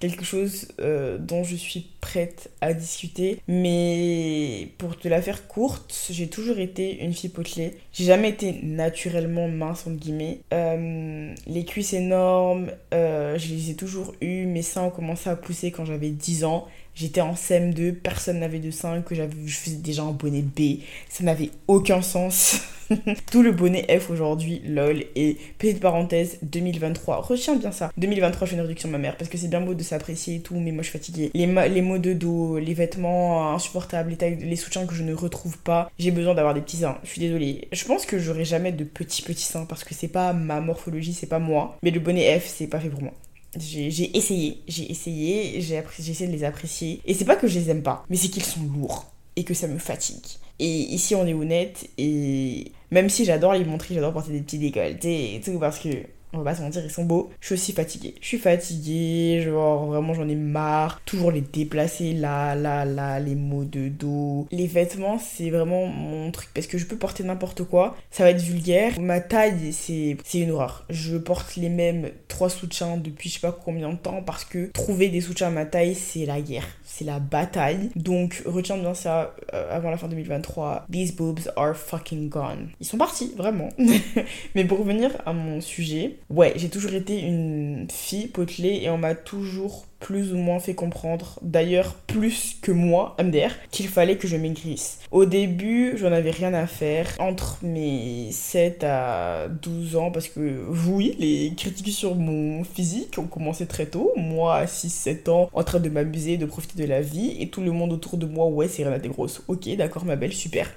quelque 0.00 0.22
chose 0.22 0.68
euh, 0.80 1.16
dont 1.16 1.42
je 1.42 1.56
suis 1.56 1.86
prête 2.02 2.50
à 2.60 2.74
discuter. 2.74 3.40
Mais 3.48 4.68
pour 4.76 4.98
te 4.98 5.08
la 5.08 5.22
faire 5.22 5.48
courte, 5.48 6.08
j'ai 6.10 6.28
toujours 6.28 6.58
été 6.58 7.02
une 7.02 7.14
fille 7.14 7.30
potelée. 7.30 7.78
J'ai 7.94 8.04
jamais 8.04 8.28
été 8.28 8.60
naturellement 8.62 9.48
mince 9.48 9.86
entre 9.86 9.96
guillemets. 9.96 10.40
Euh, 10.52 11.32
les 11.46 11.64
cuisses 11.64 11.94
énormes, 11.94 12.70
euh, 12.92 13.38
je 13.38 13.48
les 13.48 13.70
ai 13.70 13.76
toujours 13.76 14.14
eues. 14.20 14.44
Mes 14.44 14.60
seins 14.60 14.82
ont 14.82 14.90
commencé 14.90 15.30
à 15.30 15.36
pousser 15.36 15.70
quand 15.70 15.86
j'avais 15.86 16.10
10 16.10 16.44
ans. 16.44 16.68
J'étais 16.94 17.20
en 17.20 17.34
CM2, 17.34 17.92
personne 17.94 18.38
n'avait 18.38 18.60
de 18.60 18.70
sein, 18.70 19.02
que 19.02 19.14
j'avais, 19.14 19.34
je 19.46 19.56
faisais 19.56 19.76
déjà 19.76 20.02
un 20.02 20.12
bonnet 20.12 20.42
B. 20.42 20.80
Ça 21.08 21.24
n'avait 21.24 21.50
aucun 21.66 22.02
sens. 22.02 22.60
Tout 23.30 23.42
le 23.42 23.52
bonnet 23.52 23.86
F 23.98 24.10
aujourd'hui, 24.10 24.62
lol. 24.66 25.04
Et 25.16 25.36
petite 25.58 25.80
parenthèse, 25.80 26.38
2023. 26.42 27.22
Retiens 27.22 27.56
bien 27.56 27.72
ça. 27.72 27.90
2023, 27.96 28.46
je 28.46 28.50
fais 28.50 28.56
une 28.56 28.62
réduction 28.62 28.88
de 28.88 28.92
ma 28.92 28.98
mère 28.98 29.16
parce 29.16 29.30
que 29.30 29.38
c'est 29.38 29.48
bien 29.48 29.60
beau 29.60 29.74
de 29.74 29.82
s'apprécier 29.82 30.36
et 30.36 30.40
tout, 30.40 30.56
mais 30.56 30.70
moi 30.70 30.82
je 30.82 30.90
suis 30.90 30.98
fatiguée. 30.98 31.30
Les, 31.34 31.46
les 31.46 31.82
mots 31.82 31.98
de 31.98 32.12
dos, 32.12 32.58
les 32.58 32.74
vêtements 32.74 33.52
insupportables, 33.54 34.16
les, 34.20 34.36
les 34.36 34.56
soutiens 34.56 34.86
que 34.86 34.94
je 34.94 35.02
ne 35.02 35.14
retrouve 35.14 35.58
pas. 35.58 35.90
J'ai 35.98 36.10
besoin 36.10 36.34
d'avoir 36.34 36.54
des 36.54 36.60
petits 36.60 36.78
seins. 36.78 36.98
Je 37.02 37.10
suis 37.10 37.20
désolée. 37.20 37.68
Je 37.72 37.84
pense 37.84 38.06
que 38.06 38.18
j'aurai 38.18 38.44
jamais 38.44 38.72
de 38.72 38.84
petits 38.84 39.22
petits 39.22 39.44
seins 39.44 39.64
parce 39.64 39.84
que 39.84 39.94
c'est 39.94 40.08
pas 40.08 40.32
ma 40.32 40.60
morphologie, 40.60 41.14
c'est 41.14 41.26
pas 41.26 41.38
moi. 41.38 41.76
Mais 41.82 41.90
le 41.90 42.00
bonnet 42.00 42.38
F, 42.38 42.46
c'est 42.46 42.66
pas 42.66 42.80
fait 42.80 42.90
pour 42.90 43.02
moi. 43.02 43.12
J'ai 43.58 44.16
essayé, 44.16 44.62
j'ai 44.68 44.90
essayé, 44.90 45.60
j'ai 45.60 45.76
essayé 45.76 46.26
de 46.26 46.32
les 46.32 46.44
apprécier. 46.44 47.00
Et 47.04 47.14
c'est 47.14 47.24
pas 47.24 47.36
que 47.36 47.46
je 47.46 47.58
les 47.58 47.70
aime 47.70 47.82
pas, 47.82 48.04
mais 48.08 48.16
c'est 48.16 48.28
qu'ils 48.28 48.44
sont 48.44 48.60
lourds 48.76 49.06
et 49.36 49.44
que 49.44 49.54
ça 49.54 49.66
me 49.66 49.78
fatigue. 49.78 50.24
Et 50.60 50.66
ici, 50.66 51.14
on 51.14 51.26
est 51.26 51.34
honnête, 51.34 51.88
et 51.98 52.72
même 52.92 53.08
si 53.08 53.24
j'adore 53.24 53.54
les 53.54 53.64
montrer, 53.64 53.94
j'adore 53.94 54.12
porter 54.12 54.30
des 54.30 54.40
petits 54.40 54.58
décolletés 54.58 55.34
et 55.34 55.40
tout, 55.40 55.58
parce 55.58 55.80
que 55.80 55.88
on 56.34 56.38
va 56.38 56.50
pas 56.50 56.56
se 56.56 56.62
mentir, 56.62 56.82
ils 56.84 56.90
sont 56.90 57.04
beaux. 57.04 57.30
Je 57.40 57.46
suis 57.46 57.54
aussi 57.54 57.72
fatiguée. 57.72 58.14
Je 58.20 58.26
suis 58.26 58.38
fatiguée, 58.38 59.42
genre 59.44 59.86
vraiment 59.86 60.14
j'en 60.14 60.28
ai 60.28 60.34
marre. 60.34 61.00
Toujours 61.04 61.30
les 61.30 61.40
déplacer 61.40 62.12
là, 62.12 62.54
là, 62.54 62.84
là, 62.84 63.20
les 63.20 63.34
mots 63.34 63.64
de 63.64 63.88
dos. 63.88 64.46
Les 64.50 64.66
vêtements, 64.66 65.18
c'est 65.18 65.50
vraiment 65.50 65.86
mon 65.86 66.30
truc 66.30 66.48
parce 66.54 66.66
que 66.66 66.78
je 66.78 66.86
peux 66.86 66.96
porter 66.96 67.24
n'importe 67.24 67.64
quoi. 67.64 67.96
Ça 68.10 68.24
va 68.24 68.30
être 68.30 68.42
vulgaire. 68.42 68.98
Ma 69.00 69.20
taille, 69.20 69.72
c'est 69.72 70.16
une 70.34 70.50
horreur. 70.50 70.84
Je 70.90 71.16
porte 71.16 71.56
les 71.56 71.68
mêmes 71.68 72.10
trois 72.28 72.50
soutiens 72.50 72.96
depuis 72.96 73.28
je 73.28 73.34
sais 73.34 73.40
pas 73.40 73.52
combien 73.52 73.90
de 73.90 73.96
temps 73.96 74.22
parce 74.22 74.44
que 74.44 74.70
trouver 74.72 75.08
des 75.08 75.20
soutiens 75.20 75.48
à 75.48 75.50
ma 75.50 75.66
taille, 75.66 75.94
c'est 75.94 76.26
la 76.26 76.40
guerre. 76.40 76.66
C'est 76.96 77.04
la 77.04 77.18
bataille. 77.18 77.90
Donc 77.96 78.40
retiens 78.46 78.76
bien 78.76 78.94
ça 78.94 79.34
avant 79.52 79.90
la 79.90 79.96
fin 79.96 80.06
2023. 80.06 80.86
These 80.92 81.16
boobs 81.16 81.50
are 81.56 81.74
fucking 81.74 82.28
gone. 82.28 82.68
Ils 82.78 82.86
sont 82.86 82.98
partis, 82.98 83.32
vraiment. 83.36 83.68
Mais 84.54 84.64
pour 84.64 84.78
revenir 84.78 85.10
à 85.26 85.32
mon 85.32 85.60
sujet, 85.60 86.20
ouais, 86.30 86.52
j'ai 86.54 86.68
toujours 86.68 86.94
été 86.94 87.20
une 87.20 87.88
fille 87.90 88.28
potelée 88.28 88.82
et 88.82 88.90
on 88.90 88.98
m'a 88.98 89.16
toujours 89.16 89.86
plus 90.00 90.32
ou 90.32 90.36
moins 90.36 90.58
fait 90.58 90.74
comprendre, 90.74 91.38
d'ailleurs 91.42 91.94
plus 92.06 92.56
que 92.60 92.72
moi, 92.72 93.16
MDR, 93.22 93.50
qu'il 93.70 93.88
fallait 93.88 94.16
que 94.16 94.28
je 94.28 94.36
maigrisse. 94.36 94.98
Au 95.10 95.24
début, 95.24 95.96
j'en 95.96 96.12
avais 96.12 96.30
rien 96.30 96.54
à 96.54 96.66
faire 96.66 97.08
entre 97.18 97.58
mes 97.62 98.30
7 98.32 98.84
à 98.84 99.48
12 99.48 99.96
ans 99.96 100.10
parce 100.10 100.28
que 100.28 100.64
oui, 100.88 101.16
les 101.18 101.52
critiques 101.56 101.92
sur 101.92 102.14
mon 102.14 102.64
physique 102.64 103.18
ont 103.18 103.26
commencé 103.26 103.66
très 103.66 103.86
tôt. 103.86 104.12
Moi, 104.16 104.56
à 104.56 104.64
6-7 104.66 105.30
ans, 105.30 105.50
en 105.52 105.64
train 105.64 105.80
de 105.80 105.88
m'amuser, 105.88 106.36
de 106.36 106.46
profiter 106.46 106.82
de 106.82 106.88
la 106.88 107.00
vie 107.00 107.36
et 107.40 107.48
tout 107.48 107.60
le 107.60 107.72
monde 107.72 107.92
autour 107.92 108.18
de 108.18 108.26
moi, 108.26 108.46
ouais, 108.46 108.68
c'est 108.68 108.84
t'es 109.00 109.08
grosse. 109.08 109.42
Ok, 109.48 109.68
d'accord, 109.76 110.04
ma 110.04 110.16
belle, 110.16 110.32
super 110.32 110.68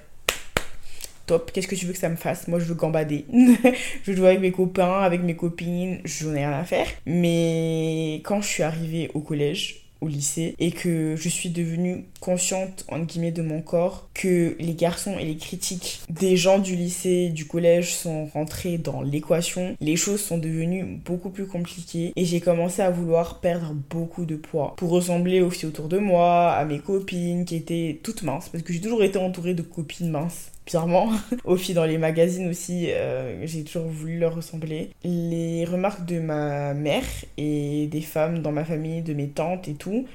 top, 1.27 1.51
qu'est-ce 1.51 1.67
que 1.67 1.75
tu 1.75 1.85
veux 1.85 1.93
que 1.93 1.99
ça 1.99 2.09
me 2.09 2.15
fasse? 2.15 2.47
Moi, 2.47 2.59
je 2.59 2.65
veux 2.65 2.75
gambader. 2.75 3.25
je 3.31 4.11
veux 4.11 4.17
jouer 4.17 4.29
avec 4.29 4.39
mes 4.39 4.51
copains, 4.51 5.01
avec 5.01 5.21
mes 5.21 5.35
copines, 5.35 5.99
j'en 6.05 6.33
ai 6.33 6.39
rien 6.39 6.53
à 6.53 6.63
faire. 6.63 6.87
Mais 7.05 8.21
quand 8.23 8.41
je 8.41 8.47
suis 8.47 8.63
arrivée 8.63 9.11
au 9.13 9.19
collège, 9.19 9.87
au 10.01 10.07
lycée 10.07 10.55
et 10.59 10.71
que 10.71 11.15
je 11.15 11.29
suis 11.29 11.49
devenue 11.49 12.05
consciente 12.19 12.85
entre 12.89 13.05
guillemets 13.05 13.31
de 13.31 13.41
mon 13.41 13.61
corps 13.61 14.07
que 14.13 14.55
les 14.59 14.73
garçons 14.73 15.17
et 15.17 15.25
les 15.25 15.37
critiques 15.37 16.01
des 16.09 16.37
gens 16.37 16.59
du 16.59 16.75
lycée 16.75 17.29
du 17.29 17.45
collège 17.45 17.95
sont 17.95 18.25
rentrés 18.25 18.77
dans 18.77 19.01
l'équation 19.01 19.75
les 19.81 19.95
choses 19.95 20.21
sont 20.21 20.37
devenues 20.37 20.85
beaucoup 21.05 21.29
plus 21.29 21.47
compliquées 21.47 22.13
et 22.15 22.25
j'ai 22.25 22.41
commencé 22.41 22.81
à 22.81 22.91
vouloir 22.91 23.39
perdre 23.39 23.73
beaucoup 23.89 24.25
de 24.25 24.35
poids 24.35 24.75
pour 24.77 24.91
ressembler 24.91 25.41
aux 25.41 25.49
filles 25.49 25.69
autour 25.69 25.87
de 25.87 25.97
moi 25.97 26.51
à 26.51 26.65
mes 26.65 26.79
copines 26.79 27.45
qui 27.45 27.55
étaient 27.55 27.99
toutes 28.03 28.23
minces 28.23 28.49
parce 28.49 28.63
que 28.63 28.73
j'ai 28.73 28.81
toujours 28.81 29.03
été 29.03 29.17
entourée 29.17 29.53
de 29.53 29.63
copines 29.63 30.11
minces 30.11 30.51
bizarrement, 30.67 31.09
aux 31.45 31.55
filles 31.55 31.73
dans 31.73 31.85
les 31.85 31.97
magazines 31.97 32.49
aussi, 32.49 32.91
euh, 32.91 33.47
j'ai 33.47 33.63
toujours 33.63 33.87
voulu 33.87 34.19
leur 34.19 34.35
ressembler. 34.35 34.91
Les 35.03 35.65
remarques 35.65 36.05
de 36.05 36.19
ma 36.19 36.75
mère 36.75 37.05
et 37.37 37.87
des 37.87 38.01
femmes 38.01 38.43
dans 38.43 38.51
ma 38.51 38.65
famille, 38.65 39.01
de 39.01 39.13
mes 39.13 39.29
tantes 39.29 39.67
et 39.67 39.73
tout, 39.73 40.05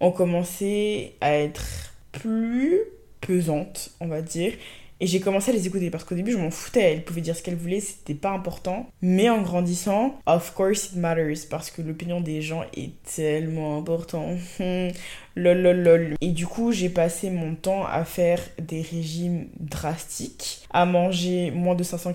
ont 0.00 0.10
commencé 0.10 1.14
à 1.20 1.34
être 1.34 1.94
plus 2.10 2.80
pesantes, 3.20 3.90
on 4.00 4.08
va 4.08 4.22
dire. 4.22 4.52
Et 5.00 5.06
j'ai 5.06 5.20
commencé 5.20 5.50
à 5.50 5.54
les 5.54 5.66
écouter 5.66 5.90
parce 5.90 6.04
qu'au 6.04 6.14
début, 6.14 6.32
je 6.32 6.38
m'en 6.38 6.50
foutais. 6.50 6.92
Elles 6.92 7.04
pouvaient 7.04 7.20
dire 7.20 7.36
ce 7.36 7.42
qu'elles 7.42 7.56
voulaient, 7.56 7.80
c'était 7.80 8.14
pas 8.14 8.30
important. 8.30 8.90
Mais 9.00 9.28
en 9.28 9.42
grandissant, 9.42 10.18
of 10.26 10.54
course 10.54 10.86
it 10.86 10.96
matters 10.96 11.46
parce 11.48 11.70
que 11.70 11.82
l'opinion 11.82 12.20
des 12.20 12.42
gens 12.42 12.64
est 12.76 12.92
tellement 13.04 13.78
important. 13.78 14.36
lol. 15.36 16.16
Et 16.20 16.30
du 16.30 16.46
coup, 16.46 16.72
j'ai 16.72 16.88
passé 16.88 17.30
mon 17.30 17.54
temps 17.54 17.86
à 17.86 18.04
faire 18.04 18.40
des 18.60 18.82
régimes 18.82 19.46
drastiques, 19.60 20.66
à 20.70 20.84
manger 20.84 21.50
moins 21.50 21.74
de 21.74 21.84
500 21.84 22.14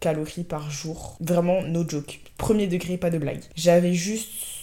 calories 0.00 0.44
par 0.44 0.70
jour. 0.70 1.16
Vraiment, 1.20 1.62
no 1.62 1.88
joke. 1.88 2.20
Premier 2.38 2.66
degré, 2.66 2.96
pas 2.96 3.10
de 3.10 3.18
blague. 3.18 3.40
J'avais 3.54 3.94
juste 3.94 4.55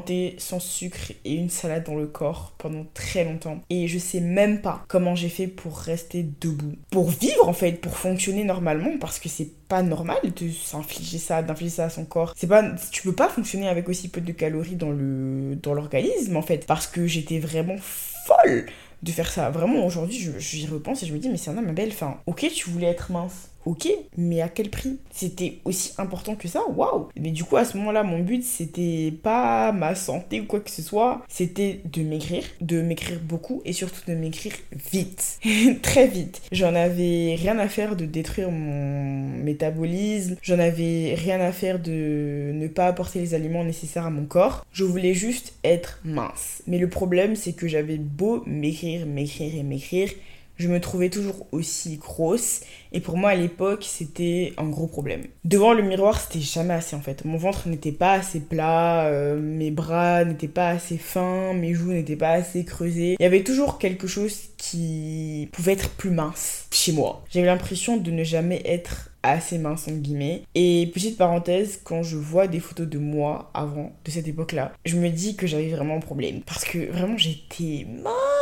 thé 0.00 0.34
sans 0.38 0.60
sucre 0.60 1.12
et 1.24 1.34
une 1.34 1.50
salade 1.50 1.84
dans 1.84 1.94
le 1.94 2.06
corps 2.06 2.52
pendant 2.58 2.86
très 2.94 3.24
longtemps. 3.24 3.60
Et 3.70 3.88
je 3.88 3.98
sais 3.98 4.20
même 4.20 4.60
pas 4.60 4.84
comment 4.88 5.14
j'ai 5.14 5.28
fait 5.28 5.46
pour 5.46 5.78
rester 5.78 6.26
debout. 6.40 6.74
Pour 6.90 7.10
vivre 7.10 7.48
en 7.48 7.52
fait, 7.52 7.80
pour 7.80 7.96
fonctionner 7.96 8.44
normalement 8.44 8.98
parce 9.00 9.18
que 9.18 9.28
c'est 9.28 9.50
pas 9.68 9.82
normal 9.82 10.18
de 10.22 10.50
s'infliger 10.50 11.18
ça, 11.18 11.42
d'infliger 11.42 11.70
ça 11.70 11.84
à 11.84 11.90
son 11.90 12.04
corps. 12.04 12.32
C'est 12.36 12.46
pas 12.46 12.64
tu 12.90 13.02
peux 13.02 13.14
pas 13.14 13.28
fonctionner 13.28 13.68
avec 13.68 13.88
aussi 13.88 14.08
peu 14.08 14.20
de 14.20 14.32
calories 14.32 14.76
dans 14.76 14.90
le 14.90 15.56
dans 15.62 15.74
l'organisme 15.74 16.36
en 16.36 16.42
fait 16.42 16.66
parce 16.66 16.86
que 16.86 17.06
j'étais 17.06 17.38
vraiment 17.38 17.76
folle 17.78 18.66
de 19.02 19.10
faire 19.12 19.30
ça. 19.30 19.50
Vraiment 19.50 19.84
aujourd'hui, 19.84 20.30
j'y 20.38 20.66
repense 20.66 21.02
et 21.02 21.06
je 21.06 21.12
me 21.12 21.18
dis 21.18 21.28
mais 21.28 21.36
c'est 21.36 21.50
un 21.50 21.58
homme 21.58 21.72
belle, 21.72 21.90
enfin, 21.90 22.18
OK, 22.26 22.46
tu 22.54 22.70
voulais 22.70 22.86
être 22.86 23.12
mince 23.12 23.50
ok, 23.64 23.88
mais 24.16 24.40
à 24.40 24.48
quel 24.48 24.70
prix? 24.70 24.98
C'était 25.10 25.58
aussi 25.64 25.92
important 25.98 26.34
que 26.34 26.48
ça? 26.48 26.62
Waouh 26.68 27.08
Mais 27.16 27.30
du 27.30 27.44
coup, 27.44 27.56
à 27.56 27.64
ce 27.64 27.76
moment-là, 27.78 28.02
mon 28.02 28.20
but, 28.20 28.42
c'était 28.42 29.12
pas 29.22 29.72
ma 29.72 29.94
santé 29.94 30.40
ou 30.40 30.44
quoi 30.44 30.60
que 30.60 30.70
ce 30.70 30.82
soit, 30.82 31.22
c'était 31.28 31.80
de 31.84 32.02
maigrir, 32.02 32.44
de 32.60 32.80
maigrir 32.82 33.20
beaucoup 33.20 33.62
et 33.64 33.72
surtout 33.72 34.00
de 34.08 34.14
maigrir 34.14 34.52
vite, 34.92 35.40
très 35.82 36.06
vite. 36.06 36.42
J'en 36.52 36.74
avais 36.74 37.36
rien 37.38 37.58
à 37.58 37.68
faire 37.68 37.96
de 37.96 38.04
détruire 38.04 38.50
mon 38.50 39.28
métabolisme, 39.42 40.36
j'en 40.42 40.58
avais 40.58 41.14
rien 41.14 41.40
à 41.40 41.52
faire 41.52 41.78
de 41.78 42.52
ne 42.52 42.66
pas 42.68 42.86
apporter 42.86 43.20
les 43.20 43.34
aliments 43.34 43.64
nécessaires 43.64 44.06
à 44.06 44.10
mon 44.10 44.24
corps. 44.24 44.66
Je 44.72 44.84
voulais 44.84 45.14
juste 45.14 45.54
être 45.64 46.00
mince. 46.04 46.62
Mais 46.66 46.78
le 46.78 46.88
problème, 46.88 47.36
c'est 47.36 47.52
que 47.52 47.68
j'avais 47.68 47.96
beau 47.96 48.42
maigrir, 48.46 49.06
maigrir 49.06 49.54
et 49.54 49.62
maigrir, 49.62 50.10
je 50.56 50.68
me 50.68 50.80
trouvais 50.80 51.10
toujours 51.10 51.46
aussi 51.52 51.96
grosse 51.96 52.60
et 52.92 53.00
pour 53.00 53.16
moi 53.16 53.30
à 53.30 53.34
l'époque 53.34 53.84
c'était 53.86 54.52
un 54.56 54.68
gros 54.68 54.86
problème. 54.86 55.22
Devant 55.44 55.72
le 55.72 55.82
miroir 55.82 56.20
c'était 56.20 56.40
jamais 56.40 56.74
assez 56.74 56.96
en 56.96 57.00
fait. 57.00 57.24
Mon 57.24 57.36
ventre 57.36 57.68
n'était 57.68 57.92
pas 57.92 58.12
assez 58.12 58.40
plat, 58.40 59.06
euh, 59.06 59.38
mes 59.38 59.70
bras 59.70 60.24
n'étaient 60.24 60.48
pas 60.48 60.68
assez 60.68 60.98
fins, 60.98 61.52
mes 61.54 61.74
joues 61.74 61.92
n'étaient 61.92 62.16
pas 62.16 62.30
assez 62.30 62.64
creusées. 62.64 63.16
Il 63.18 63.22
y 63.22 63.26
avait 63.26 63.44
toujours 63.44 63.78
quelque 63.78 64.06
chose 64.06 64.36
qui 64.56 65.48
pouvait 65.52 65.72
être 65.72 65.90
plus 65.90 66.10
mince 66.10 66.66
chez 66.70 66.92
moi. 66.92 67.24
J'avais 67.30 67.46
l'impression 67.46 67.96
de 67.96 68.10
ne 68.10 68.24
jamais 68.24 68.62
être 68.64 69.10
assez 69.24 69.58
mince 69.58 69.88
en 69.88 69.92
guillemets. 69.92 70.42
Et 70.54 70.90
petite 70.92 71.16
parenthèse, 71.16 71.80
quand 71.82 72.02
je 72.02 72.16
vois 72.16 72.46
des 72.46 72.60
photos 72.60 72.86
de 72.86 72.98
moi 72.98 73.50
avant, 73.54 73.92
de 74.04 74.10
cette 74.10 74.28
époque-là, 74.28 74.72
je 74.84 74.96
me 74.96 75.08
dis 75.08 75.34
que 75.34 75.46
j'avais 75.46 75.68
vraiment 75.68 75.96
un 75.96 76.00
problème. 76.00 76.42
Parce 76.46 76.64
que 76.64 76.90
vraiment 76.90 77.16
j'étais 77.16 77.86
mince 78.02 78.33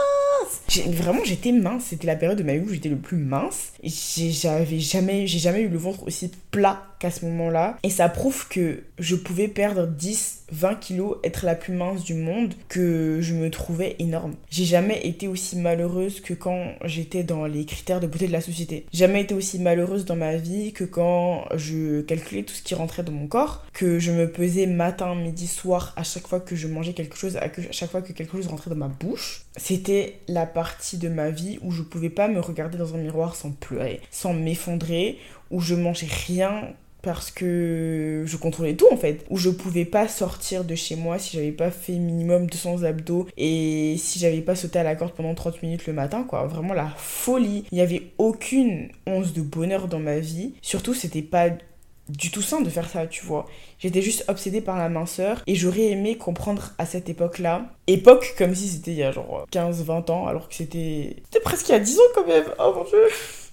Vraiment, 0.81 1.25
j'étais 1.25 1.53
mince. 1.53 1.85
C'était 1.89 2.07
la 2.07 2.17
période 2.17 2.39
de 2.39 2.43
ma 2.43 2.55
vie 2.55 2.65
où 2.65 2.73
j'étais 2.73 2.89
le 2.89 2.97
plus 2.97 3.17
mince. 3.17 3.73
J'avais 3.85 4.79
jamais, 4.79 5.27
j'ai 5.27 5.39
jamais 5.39 5.63
eu 5.63 5.69
le 5.69 5.79
ventre 5.79 6.07
aussi 6.07 6.31
plat 6.51 6.92
qu'à 7.03 7.11
ce 7.11 7.25
moment-là. 7.27 7.79
Et 7.83 7.91
ça 7.91 8.09
prouve 8.09 8.47
que 8.47 8.85
je 9.01 9.17
pouvais 9.17 9.49
perdre 9.49 9.89
10, 9.89 10.45
20 10.53 10.77
kilos, 10.77 11.17
être 11.25 11.45
la 11.45 11.57
plus 11.57 11.75
mince 11.75 12.05
du 12.05 12.15
monde, 12.15 12.55
que 12.69 13.19
je 13.21 13.35
me 13.35 13.51
trouvais 13.51 13.97
énorme. 13.99 14.35
J'ai 14.51 14.65
jamais 14.65 15.05
été 15.05 15.27
aussi 15.27 15.57
malheureuse 15.57 16.21
que 16.21 16.33
quand 16.33 16.75
j'étais 16.85 17.25
dans 17.25 17.45
les 17.47 17.65
critères 17.65 17.99
de 17.99 18.07
beauté 18.07 18.29
de 18.29 18.33
la 18.33 18.41
société. 18.41 18.87
Jamais 18.93 19.23
été 19.23 19.35
aussi 19.35 19.59
malheureuse 19.59 20.05
dans 20.05 20.15
ma 20.15 20.37
vie 20.37 20.73
que 20.73 20.85
quand 20.85 21.47
je 21.57 22.03
calculais 22.03 22.45
tout 22.45 22.55
ce 22.55 22.63
qui 22.63 22.77
rentrait 22.77 23.03
dans 23.03 23.11
mon 23.11 23.27
corps, 23.27 23.65
que 23.73 23.99
je 23.99 24.13
me 24.13 24.31
pesais 24.31 24.67
matin, 24.67 25.17
midi, 25.17 25.49
soir 25.49 25.95
à 25.97 26.05
chaque 26.05 26.29
fois 26.29 26.39
que 26.39 26.55
je 26.55 26.69
mangeais 26.69 26.93
quelque 26.93 27.17
chose, 27.17 27.37
à 27.37 27.49
chaque 27.73 27.91
fois 27.91 28.01
que 28.01 28.13
quelque 28.13 28.37
chose 28.37 28.47
rentrait 28.47 28.71
dans 28.71 28.77
ma 28.77 28.87
bouche. 28.87 29.45
C'était 29.57 30.21
la 30.29 30.47
partie 30.47 30.99
de 30.99 31.09
ma 31.09 31.31
vie 31.31 31.59
où 31.63 31.73
je 31.73 31.83
pouvais 31.83 32.11
pas 32.11 32.29
me 32.29 32.39
regarder 32.39 32.79
dans 32.79 32.95
un 32.95 32.99
miroir 32.99 33.35
sans 33.35 33.51
pleurer, 33.51 34.01
sans 34.13 34.35
m'effondrer, 34.35 35.19
où 35.51 35.61
je 35.61 35.75
mangeais 35.75 36.09
rien 36.27 36.73
parce 37.03 37.31
que 37.31 38.25
je 38.27 38.37
contrôlais 38.37 38.75
tout 38.75 38.87
en 38.91 38.97
fait. 38.97 39.25
Où 39.29 39.37
je 39.37 39.51
pouvais 39.51 39.85
pas 39.85 40.09
sortir 40.09 40.65
de 40.65 40.75
chez 40.75 40.97
moi 40.97 41.19
si 41.19 41.37
j'avais 41.37 41.53
pas 41.53 41.71
fait 41.71 41.93
minimum 41.93 42.47
200 42.47 42.85
abdos 42.85 43.27
et 43.37 43.97
si 43.99 44.19
j'avais 44.19 44.41
pas 44.41 44.55
sauté 44.55 44.79
à 44.79 44.85
la 44.85 44.95
corde 44.95 45.13
pendant 45.13 45.35
30 45.35 45.63
minutes 45.63 45.87
le 45.87 45.93
matin 45.93 46.25
quoi. 46.25 46.47
Vraiment 46.47 46.75
la 46.75 46.93
folie. 46.97 47.65
Il 47.73 47.79
y 47.79 47.81
avait 47.81 48.13
aucune 48.19 48.89
once 49.07 49.33
de 49.33 49.43
bonheur 49.43 49.89
dans 49.89 50.01
ma 50.01 50.19
vie. 50.19 50.55
Surtout 50.63 50.95
c'était 50.95 51.23
pas 51.23 51.51
du 52.09 52.31
tout 52.31 52.43
sain 52.43 52.61
de 52.61 52.69
faire 52.69 52.89
ça, 52.89 53.07
tu 53.07 53.25
vois. 53.25 53.47
J'étais 53.79 54.03
juste 54.03 54.25
obsédée 54.29 54.61
par 54.61 54.77
la 54.77 54.89
minceur 54.89 55.43
et 55.47 55.55
j'aurais 55.55 55.91
aimé 55.91 56.17
comprendre 56.17 56.73
à 56.79 56.87
cette 56.87 57.09
époque-là. 57.09 57.67
Époque 57.87 58.35
comme 58.37 58.55
si 58.55 58.69
c'était 58.69 58.93
il 58.93 58.99
y 58.99 59.03
a 59.03 59.13
genre 59.13 59.47
15-20 59.53 60.11
ans 60.11 60.27
alors 60.27 60.49
que 60.49 60.55
c'était... 60.55 61.17
C'était 61.25 61.43
presque 61.43 61.69
il 61.69 61.73
y 61.73 61.75
a 61.75 61.81
10 61.81 61.99
ans 61.99 62.03
quand 62.15 62.27
même. 62.27 62.45
Oh 62.59 62.73
mon 62.77 62.85
dieu 62.85 62.99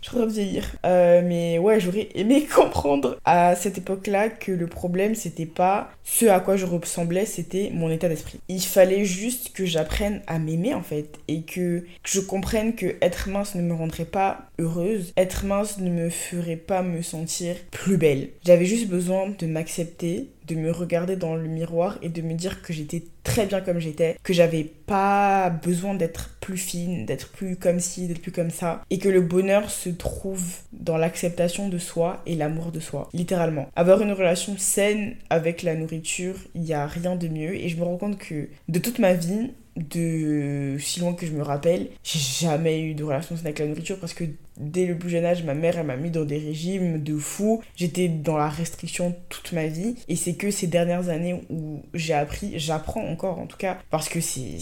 je 0.01 0.12
voudrais 0.12 0.27
vieillir. 0.27 0.65
Euh, 0.85 1.21
mais 1.23 1.59
ouais, 1.59 1.79
j'aurais 1.79 2.09
aimé 2.15 2.45
comprendre 2.55 3.17
à 3.25 3.55
cette 3.55 3.77
époque-là 3.77 4.29
que 4.29 4.51
le 4.51 4.67
problème, 4.67 5.15
c'était 5.15 5.45
pas 5.45 5.91
ce 6.03 6.25
à 6.25 6.39
quoi 6.39 6.55
je 6.55 6.65
ressemblais, 6.65 7.25
c'était 7.25 7.69
mon 7.73 7.89
état 7.89 8.09
d'esprit. 8.09 8.39
Il 8.47 8.62
fallait 8.62 9.05
juste 9.05 9.51
que 9.53 9.65
j'apprenne 9.65 10.21
à 10.27 10.39
m'aimer 10.39 10.73
en 10.73 10.81
fait 10.81 11.19
et 11.27 11.41
que 11.43 11.85
je 12.03 12.19
comprenne 12.19 12.75
que 12.75 12.95
être 13.01 13.29
mince 13.29 13.55
ne 13.55 13.62
me 13.62 13.73
rendrait 13.73 14.05
pas 14.05 14.49
heureuse, 14.59 15.13
être 15.17 15.45
mince 15.45 15.77
ne 15.79 15.89
me 15.89 16.09
ferait 16.09 16.55
pas 16.55 16.81
me 16.81 17.01
sentir 17.01 17.55
plus 17.71 17.97
belle. 17.97 18.29
J'avais 18.45 18.65
juste 18.65 18.88
besoin 18.88 19.29
de 19.38 19.45
m'accepter 19.45 20.29
de 20.49 20.55
me 20.55 20.71
regarder 20.71 21.15
dans 21.15 21.35
le 21.35 21.47
miroir 21.47 21.97
et 22.01 22.09
de 22.09 22.21
me 22.21 22.33
dire 22.33 22.62
que 22.62 22.73
j'étais 22.73 23.03
très 23.23 23.45
bien 23.45 23.62
comme 23.62 23.79
j'étais, 23.79 24.17
que 24.23 24.33
j'avais 24.33 24.63
pas 24.63 25.49
besoin 25.49 25.93
d'être 25.93 26.38
plus 26.39 26.57
fine, 26.57 27.05
d'être 27.05 27.29
plus 27.29 27.55
comme 27.55 27.79
ci, 27.79 28.07
d'être 28.07 28.21
plus 28.21 28.31
comme 28.31 28.49
ça, 28.49 28.81
et 28.89 28.97
que 28.97 29.09
le 29.09 29.21
bonheur 29.21 29.69
se 29.69 29.89
trouve 29.89 30.43
dans 30.73 30.97
l'acceptation 30.97 31.69
de 31.69 31.77
soi 31.77 32.21
et 32.25 32.35
l'amour 32.35 32.71
de 32.71 32.79
soi, 32.79 33.09
littéralement. 33.13 33.69
Avoir 33.75 34.01
une 34.01 34.12
relation 34.12 34.57
saine 34.57 35.15
avec 35.29 35.62
la 35.62 35.75
nourriture, 35.75 36.35
il 36.55 36.62
n'y 36.62 36.73
a 36.73 36.88
rien 36.88 37.15
de 37.15 37.27
mieux, 37.27 37.55
et 37.55 37.69
je 37.69 37.77
me 37.77 37.83
rends 37.83 37.97
compte 37.97 38.17
que 38.17 38.49
de 38.67 38.79
toute 38.79 38.99
ma 38.99 39.13
vie, 39.13 39.51
de 39.79 40.77
si 40.79 40.99
loin 40.99 41.13
que 41.13 41.25
je 41.25 41.31
me 41.31 41.41
rappelle, 41.41 41.89
j'ai 42.03 42.19
jamais 42.19 42.81
eu 42.81 42.93
de 42.93 43.03
relation 43.03 43.35
avec 43.35 43.59
la 43.59 43.67
nourriture 43.67 43.99
parce 43.99 44.13
que 44.13 44.25
dès 44.57 44.85
le 44.85 44.97
plus 44.97 45.09
jeune 45.09 45.25
âge, 45.25 45.43
ma 45.43 45.53
mère 45.53 45.79
elle 45.79 45.85
m'a 45.85 45.95
mis 45.95 46.11
dans 46.11 46.25
des 46.25 46.37
régimes 46.37 47.01
de 47.01 47.17
fou. 47.17 47.61
J'étais 47.75 48.09
dans 48.09 48.37
la 48.37 48.49
restriction 48.49 49.15
toute 49.29 49.53
ma 49.53 49.67
vie 49.67 49.95
et 50.07 50.15
c'est 50.15 50.33
que 50.33 50.51
ces 50.51 50.67
dernières 50.67 51.09
années 51.09 51.41
où 51.49 51.81
j'ai 51.93 52.13
appris, 52.13 52.59
j'apprends 52.59 53.05
encore 53.07 53.39
en 53.39 53.47
tout 53.47 53.57
cas 53.57 53.77
parce 53.89 54.09
que 54.09 54.19
c'est 54.19 54.57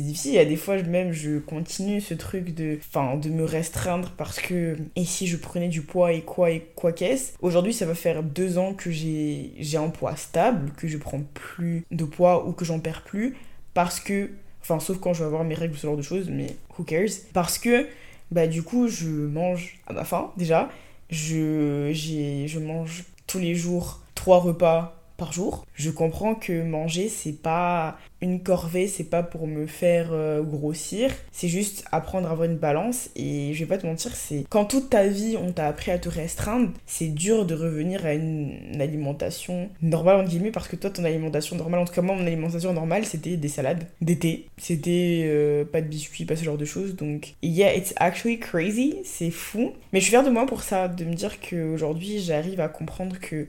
difficile. 0.00 0.32
Il 0.32 0.36
y 0.36 0.38
a 0.38 0.44
des 0.44 0.56
fois 0.56 0.80
même 0.82 1.12
je 1.12 1.38
continue 1.38 2.00
ce 2.00 2.14
truc 2.14 2.54
de 2.54 2.78
enfin 2.80 3.16
de 3.16 3.30
me 3.30 3.44
restreindre 3.44 4.12
parce 4.16 4.40
que 4.40 4.76
et 4.96 5.04
si 5.04 5.26
je 5.26 5.36
prenais 5.36 5.68
du 5.68 5.82
poids 5.82 6.12
et 6.12 6.20
quoi 6.20 6.50
et 6.50 6.60
quoi 6.74 6.92
qu'est-ce? 6.92 7.32
Aujourd'hui 7.40 7.72
ça 7.72 7.86
va 7.86 7.94
faire 7.94 8.22
deux 8.22 8.58
ans 8.58 8.74
que 8.74 8.90
j'ai 8.90 9.76
un 9.76 9.88
poids 9.88 10.16
stable, 10.16 10.72
que 10.76 10.86
je 10.86 10.98
prends 10.98 11.22
plus 11.32 11.84
de 11.90 12.04
poids 12.04 12.46
ou 12.46 12.52
que 12.52 12.64
j'en 12.64 12.78
perds 12.78 13.02
plus 13.04 13.36
parce 13.74 14.00
que, 14.00 14.30
enfin, 14.62 14.80
sauf 14.80 14.98
quand 14.98 15.12
je 15.12 15.20
vais 15.20 15.26
avoir 15.26 15.44
mes 15.44 15.54
règles 15.54 15.74
ou 15.74 15.76
ce 15.76 15.86
genre 15.86 15.96
de 15.96 16.02
choses, 16.02 16.28
mais 16.30 16.56
who 16.78 16.84
cares? 16.84 17.10
Parce 17.32 17.58
que, 17.58 17.86
bah, 18.30 18.46
du 18.46 18.62
coup, 18.62 18.88
je 18.88 19.08
mange 19.08 19.78
à 19.86 19.92
ma 19.92 20.04
faim, 20.04 20.32
déjà. 20.36 20.70
Je, 21.10 21.92
je 21.92 22.58
mange 22.58 23.04
tous 23.26 23.38
les 23.38 23.54
jours 23.54 24.00
trois 24.14 24.38
repas 24.38 24.96
par 25.16 25.32
jour. 25.32 25.64
Je 25.74 25.90
comprends 25.90 26.34
que 26.34 26.62
manger, 26.62 27.08
c'est 27.08 27.40
pas 27.40 27.98
une 28.20 28.42
corvée, 28.42 28.88
c'est 28.88 29.04
pas 29.04 29.22
pour 29.22 29.46
me 29.46 29.66
faire 29.66 30.08
euh, 30.12 30.42
grossir, 30.42 31.10
c'est 31.30 31.48
juste 31.48 31.84
apprendre 31.92 32.28
à 32.28 32.32
avoir 32.32 32.48
une 32.48 32.56
balance. 32.56 33.10
Et 33.16 33.52
je 33.52 33.60
vais 33.60 33.66
pas 33.66 33.78
te 33.78 33.86
mentir, 33.86 34.14
c'est 34.16 34.44
quand 34.48 34.64
toute 34.64 34.90
ta 34.90 35.06
vie 35.06 35.36
on 35.40 35.52
t'a 35.52 35.66
appris 35.66 35.90
à 35.90 35.98
te 35.98 36.08
restreindre, 36.08 36.70
c'est 36.86 37.08
dur 37.08 37.44
de 37.44 37.54
revenir 37.54 38.06
à 38.06 38.14
une, 38.14 38.80
alimentation 38.80 39.68
normale, 39.82 40.20
en 40.20 40.24
guillemets, 40.24 40.50
parce 40.50 40.68
que 40.68 40.76
toi, 40.76 40.90
ton 40.90 41.04
alimentation 41.04 41.56
normale, 41.56 41.80
en 41.80 41.84
tout 41.84 41.92
cas, 41.92 42.02
moi, 42.02 42.16
mon 42.16 42.26
alimentation 42.26 42.72
normale, 42.72 43.04
c'était 43.04 43.36
des 43.36 43.48
salades 43.48 43.86
d'été, 44.00 44.46
c'était 44.58 45.22
euh, 45.24 45.64
pas 45.64 45.80
de 45.80 45.86
biscuits, 45.86 46.24
pas 46.24 46.36
ce 46.36 46.44
genre 46.44 46.58
de 46.58 46.64
choses. 46.64 46.96
Donc, 46.96 47.34
yeah, 47.42 47.74
it's 47.74 47.94
actually 47.96 48.38
crazy, 48.38 48.96
c'est 49.04 49.30
fou. 49.30 49.72
Mais 49.92 50.00
je 50.00 50.04
suis 50.04 50.10
fière 50.10 50.24
de 50.24 50.30
moi 50.30 50.46
pour 50.46 50.62
ça, 50.62 50.88
de 50.88 51.04
me 51.04 51.14
dire 51.14 51.38
qu'aujourd'hui, 51.40 52.20
j'arrive 52.20 52.60
à 52.60 52.68
comprendre 52.68 53.18
que 53.20 53.46